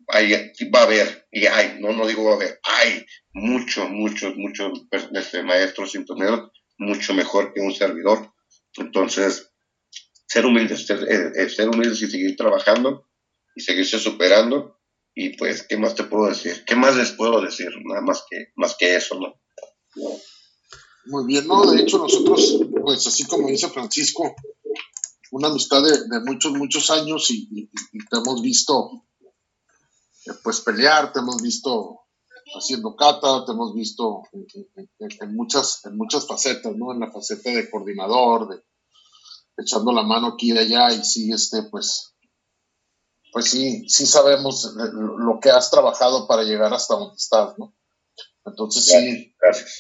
hay, 0.07 0.33
va 0.73 0.81
a 0.81 0.83
haber, 0.83 1.27
y 1.31 1.45
hay, 1.45 1.77
no, 1.79 1.93
no 1.93 2.07
digo 2.07 2.25
va 2.25 2.33
a 2.33 2.35
haber, 2.35 2.59
hay 2.63 3.05
muchos, 3.33 3.89
muchos, 3.89 4.35
muchos 4.35 4.85
este, 5.13 5.43
maestros 5.43 5.91
sintoneros, 5.91 6.51
mucho 6.77 7.13
mejor 7.13 7.53
que 7.53 7.61
un 7.61 7.73
servidor. 7.73 8.32
Entonces, 8.77 9.51
ser 10.27 10.45
humildes, 10.45 10.85
ser, 10.85 11.03
eh, 11.03 11.31
eh, 11.35 11.49
ser 11.49 11.69
humildes 11.69 12.01
y 12.01 12.09
seguir 12.09 12.35
trabajando 12.35 13.07
y 13.55 13.61
seguirse 13.61 13.99
superando 13.99 14.79
y 15.15 15.37
pues, 15.37 15.63
¿qué 15.63 15.77
más 15.77 15.95
te 15.95 16.03
puedo 16.03 16.27
decir? 16.27 16.63
¿Qué 16.65 16.75
más 16.75 16.95
les 16.95 17.11
puedo 17.11 17.39
decir? 17.41 17.69
Nada 17.85 18.01
más 18.01 18.23
que, 18.29 18.47
más 18.55 18.75
que 18.77 18.95
eso, 18.95 19.19
¿no? 19.19 19.39
Muy 21.05 21.25
bien, 21.27 21.45
no, 21.47 21.69
de 21.69 21.81
hecho 21.81 21.99
nosotros, 21.99 22.59
pues 22.81 23.05
así 23.05 23.25
como 23.25 23.49
dice 23.49 23.69
Francisco, 23.69 24.33
una 25.31 25.49
amistad 25.49 25.83
de, 25.83 26.19
muchos, 26.21 26.53
muchos 26.53 26.89
años 26.89 27.29
y, 27.29 27.69
te 28.09 28.17
hemos 28.17 28.41
visto 28.41 29.05
eh, 30.25 30.31
pues 30.43 30.61
pelear, 30.61 31.11
te 31.11 31.19
hemos 31.19 31.41
visto 31.41 32.02
haciendo 32.59 32.95
cata, 32.95 33.45
te 33.45 33.51
hemos 33.51 33.73
visto 33.73 34.23
en, 34.31 35.35
muchas, 35.35 35.85
en 35.85 35.97
muchas 35.97 36.27
facetas, 36.27 36.75
¿no? 36.75 36.91
En 36.91 36.99
la 36.99 37.11
faceta 37.11 37.49
de 37.49 37.69
coordinador, 37.69 38.49
de 38.49 38.63
echando 39.57 39.91
la 39.91 40.03
mano 40.03 40.27
aquí 40.29 40.51
y 40.51 40.57
allá 40.57 40.91
y 40.91 41.03
sí, 41.03 41.31
este, 41.31 41.63
pues 41.63 42.13
pues 43.33 43.49
sí, 43.49 43.89
sí 43.89 44.05
sabemos 44.05 44.75
lo 44.75 45.39
que 45.41 45.49
has 45.49 45.71
trabajado 45.71 46.27
para 46.27 46.43
llegar 46.43 46.71
hasta 46.71 46.93
donde 46.93 47.15
estás, 47.15 47.57
¿no? 47.57 47.75
Entonces 48.45 48.85
sí, 48.85 49.35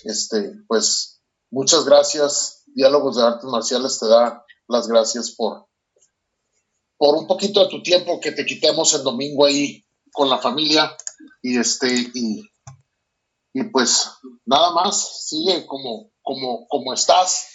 este, 0.05 0.53
pues 0.67 1.21
muchas 1.51 1.85
gracias. 1.85 2.63
Diálogos 2.65 3.15
de 3.15 3.23
Artes 3.23 3.45
Marciales 3.45 3.99
te 3.99 4.07
da 4.07 4.43
las 4.67 4.87
gracias 4.87 5.31
por, 5.31 5.67
por 6.97 7.15
un 7.15 7.27
poquito 7.27 7.63
de 7.63 7.69
tu 7.69 7.83
tiempo 7.83 8.19
que 8.19 8.31
te 8.31 8.43
quitemos 8.43 8.91
el 8.95 9.03
domingo 9.03 9.45
ahí 9.45 9.85
con 10.11 10.29
la 10.29 10.39
familia 10.39 10.95
y 11.43 11.59
este 11.59 12.11
y, 12.15 12.41
y 13.53 13.63
pues 13.65 14.09
nada 14.45 14.71
más 14.71 15.27
sigue 15.27 15.65
como 15.65 16.13
como, 16.23 16.67
como 16.67 16.93
estás, 16.93 17.49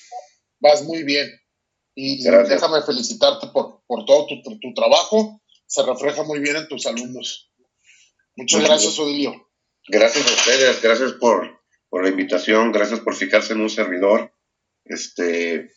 vas 0.60 0.84
muy 0.84 1.02
bien. 1.02 1.28
Y, 1.94 2.22
déjame 2.22 2.82
felicitarte 2.82 3.48
por, 3.48 3.82
por 3.88 4.04
todo 4.04 4.26
tu, 4.26 4.40
tu, 4.60 4.74
trabajo. 4.74 5.42
Se 5.66 5.82
refleja 5.82 6.22
muy 6.22 6.38
bien 6.38 6.56
en 6.56 6.68
tus 6.68 6.86
alumnos. 6.86 7.50
Muchas 8.36 8.62
gracias, 8.62 8.98
Odilio. 9.00 9.50
Gracias 9.88 10.26
a 10.26 10.34
ustedes, 10.34 10.80
gracias 10.80 11.12
por, 11.14 11.60
por 11.88 12.04
la 12.04 12.10
invitación, 12.10 12.70
gracias 12.70 13.00
por 13.00 13.16
fijarse 13.16 13.54
en 13.54 13.62
un 13.62 13.70
servidor. 13.70 14.32
Este, 14.84 15.72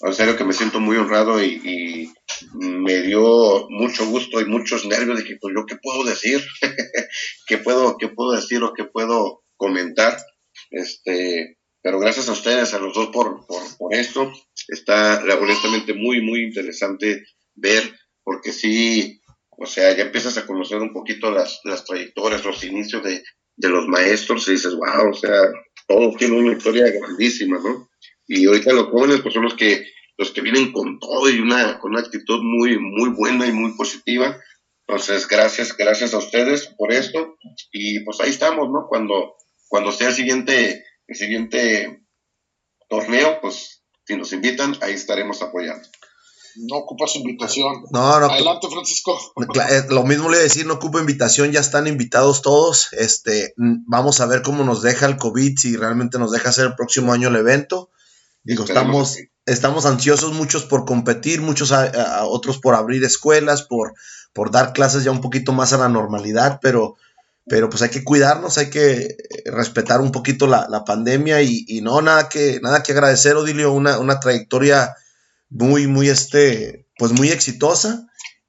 en 0.00 0.14
serio 0.14 0.36
que 0.36 0.44
me 0.44 0.52
siento 0.52 0.78
muy 0.78 0.96
honrado 0.96 1.42
y, 1.42 2.12
me 2.52 3.00
dio 3.02 3.66
mucho 3.70 4.06
gusto 4.06 4.40
y 4.40 4.44
muchos 4.44 4.84
nervios 4.86 5.18
de 5.18 5.24
que 5.24 5.36
pues 5.40 5.54
yo 5.56 5.64
qué 5.66 5.76
puedo 5.76 6.04
decir, 6.04 6.44
qué 7.46 7.58
puedo, 7.58 7.96
qué 7.96 8.08
puedo 8.08 8.32
decir 8.32 8.62
o 8.62 8.72
qué 8.74 8.84
puedo 8.84 9.43
comentar. 9.64 10.16
Este, 10.70 11.58
pero 11.82 11.98
gracias 11.98 12.28
a 12.28 12.32
ustedes, 12.32 12.74
a 12.74 12.78
los 12.78 12.94
dos 12.94 13.08
por, 13.08 13.46
por, 13.46 13.94
esto. 13.94 14.30
Está 14.68 15.22
honestamente 15.40 15.94
muy, 15.94 16.20
muy 16.20 16.44
interesante 16.44 17.24
ver, 17.54 17.82
porque 18.22 18.52
sí, 18.52 19.20
o 19.50 19.66
sea, 19.66 19.96
ya 19.96 20.04
empiezas 20.04 20.36
a 20.36 20.46
conocer 20.46 20.78
un 20.78 20.92
poquito 20.92 21.30
las, 21.30 21.60
las 21.64 21.84
trayectorias, 21.84 22.44
los 22.44 22.62
inicios 22.64 23.02
de, 23.02 23.22
de 23.56 23.68
los 23.68 23.86
maestros 23.86 24.46
y 24.48 24.52
dices, 24.52 24.74
wow, 24.74 25.10
o 25.10 25.14
sea, 25.14 25.50
todos 25.86 26.16
tienen 26.16 26.38
una 26.38 26.56
historia 26.56 26.90
grandísima, 26.90 27.58
¿no? 27.58 27.88
Y 28.26 28.46
ahorita 28.46 28.72
los 28.72 28.88
jóvenes 28.88 29.20
pues 29.20 29.34
son 29.34 29.44
los 29.44 29.54
que, 29.54 29.86
los 30.16 30.30
que 30.30 30.40
vienen 30.40 30.72
con 30.72 30.98
todo 30.98 31.30
y 31.30 31.38
una, 31.40 31.78
con 31.78 31.92
una 31.92 32.00
actitud 32.00 32.40
muy, 32.42 32.78
muy 32.78 33.10
buena 33.10 33.46
y 33.46 33.52
muy 33.52 33.76
positiva. 33.76 34.38
Entonces, 34.86 35.26
gracias, 35.28 35.76
gracias 35.76 36.12
a 36.14 36.18
ustedes 36.18 36.68
por 36.76 36.92
esto. 36.92 37.36
Y 37.72 38.00
pues 38.00 38.20
ahí 38.20 38.30
estamos, 38.30 38.70
¿no? 38.70 38.86
Cuando, 38.88 39.34
cuando 39.74 39.90
sea 39.90 40.10
el 40.10 40.14
siguiente, 40.14 40.84
el 41.08 41.16
siguiente 41.16 42.06
torneo, 42.88 43.40
pues 43.40 43.82
si 44.06 44.16
nos 44.16 44.32
invitan, 44.32 44.76
ahí 44.82 44.92
estaremos 44.92 45.42
apoyando. 45.42 45.88
No 46.68 46.76
ocupas 46.76 47.16
invitación. 47.16 47.82
No, 47.90 48.20
no. 48.20 48.26
Adelante, 48.26 48.68
Francisco. 48.70 49.18
Eh, 49.36 49.82
lo 49.88 50.04
mismo 50.04 50.28
le 50.28 50.36
voy 50.36 50.38
a 50.38 50.42
decir, 50.42 50.64
no 50.64 50.74
ocupo 50.74 51.00
invitación, 51.00 51.50
ya 51.50 51.58
están 51.58 51.88
invitados 51.88 52.40
todos. 52.40 52.92
Este, 52.92 53.52
vamos 53.56 54.20
a 54.20 54.26
ver 54.26 54.42
cómo 54.42 54.62
nos 54.62 54.80
deja 54.80 55.06
el 55.06 55.16
COVID, 55.16 55.58
si 55.58 55.76
realmente 55.76 56.20
nos 56.20 56.30
deja 56.30 56.50
hacer 56.50 56.66
el 56.66 56.76
próximo 56.76 57.12
año 57.12 57.26
el 57.26 57.34
evento. 57.34 57.90
Digo, 58.44 58.62
estamos, 58.62 59.16
estamos 59.44 59.86
ansiosos 59.86 60.34
muchos 60.34 60.66
por 60.66 60.84
competir, 60.84 61.40
muchos 61.40 61.72
a, 61.72 62.26
otros 62.26 62.60
por 62.60 62.76
abrir 62.76 63.02
escuelas, 63.02 63.62
por, 63.62 63.94
por 64.32 64.52
dar 64.52 64.72
clases 64.72 65.02
ya 65.02 65.10
un 65.10 65.20
poquito 65.20 65.52
más 65.52 65.72
a 65.72 65.78
la 65.78 65.88
normalidad, 65.88 66.60
pero, 66.62 66.94
pero 67.46 67.68
pues 67.68 67.82
hay 67.82 67.90
que 67.90 68.04
cuidarnos, 68.04 68.58
hay 68.58 68.70
que 68.70 69.16
respetar 69.46 70.00
un 70.00 70.12
poquito 70.12 70.46
la, 70.46 70.84
pandemia 70.84 71.42
y, 71.42 71.80
no, 71.82 72.00
nada 72.00 72.28
que, 72.28 72.60
nada 72.62 72.82
que 72.82 72.92
agradecer, 72.92 73.36
Odilio, 73.36 73.72
una, 73.72 73.98
una 73.98 74.20
trayectoria 74.20 74.96
muy, 75.50 75.86
muy, 75.86 76.08
este, 76.08 76.88
pues 76.98 77.12
muy 77.12 77.30
exitosa. 77.30 78.06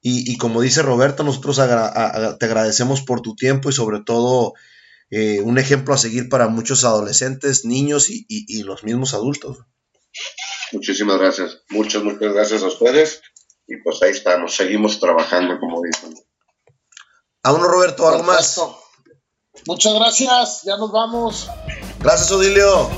Y, 0.08 0.38
como 0.38 0.60
dice 0.60 0.82
Roberto, 0.82 1.24
nosotros 1.24 1.56
te 1.56 2.46
agradecemos 2.46 3.02
por 3.02 3.22
tu 3.22 3.34
tiempo 3.34 3.70
y 3.70 3.72
sobre 3.72 4.02
todo 4.04 4.54
eh, 5.10 5.40
un 5.40 5.58
ejemplo 5.58 5.94
a 5.94 5.98
seguir 5.98 6.28
para 6.28 6.46
muchos 6.46 6.84
adolescentes, 6.84 7.64
niños 7.64 8.06
y 8.08 8.62
los 8.62 8.84
mismos 8.84 9.14
adultos. 9.14 9.58
Muchísimas 10.72 11.18
gracias. 11.18 11.62
Muchas, 11.70 12.02
muchas 12.02 12.32
gracias 12.32 12.62
a 12.62 12.66
ustedes. 12.68 13.22
Y 13.66 13.76
pues 13.82 14.02
ahí 14.02 14.10
estamos, 14.10 14.54
seguimos 14.54 15.00
trabajando, 15.00 15.58
como 15.58 15.80
dicen. 15.82 16.14
A 17.42 17.52
uno, 17.52 17.66
Roberto, 17.68 18.08
algo 18.08 18.22
más. 18.22 18.60
Muchas 19.66 19.94
gracias, 19.94 20.62
ya 20.62 20.76
nos 20.76 20.92
vamos. 20.92 21.50
Gracias, 21.98 22.30
Odilio. 22.30 22.88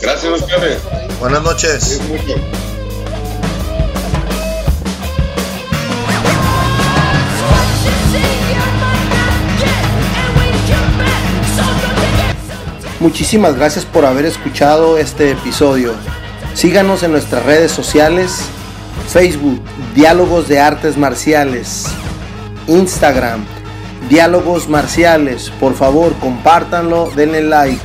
Gracias 0.00 0.40
ustedes. 0.40 0.80
Buenas 1.18 1.42
noches. 1.42 2.00
Muchísimas 13.00 13.56
gracias 13.56 13.84
por 13.84 14.04
haber 14.04 14.26
escuchado 14.26 14.98
este 14.98 15.32
episodio. 15.32 15.92
Síganos 16.54 17.02
en 17.02 17.12
nuestras 17.12 17.44
redes 17.44 17.72
sociales, 17.72 18.42
Facebook, 19.08 19.60
Diálogos 19.94 20.46
de 20.48 20.60
Artes 20.60 20.96
Marciales, 20.96 21.86
Instagram, 22.68 23.44
Diálogos 24.08 24.68
Marciales. 24.68 25.50
Por 25.58 25.74
favor, 25.74 26.14
compártanlo, 26.20 27.10
denle 27.16 27.42
like. 27.42 27.80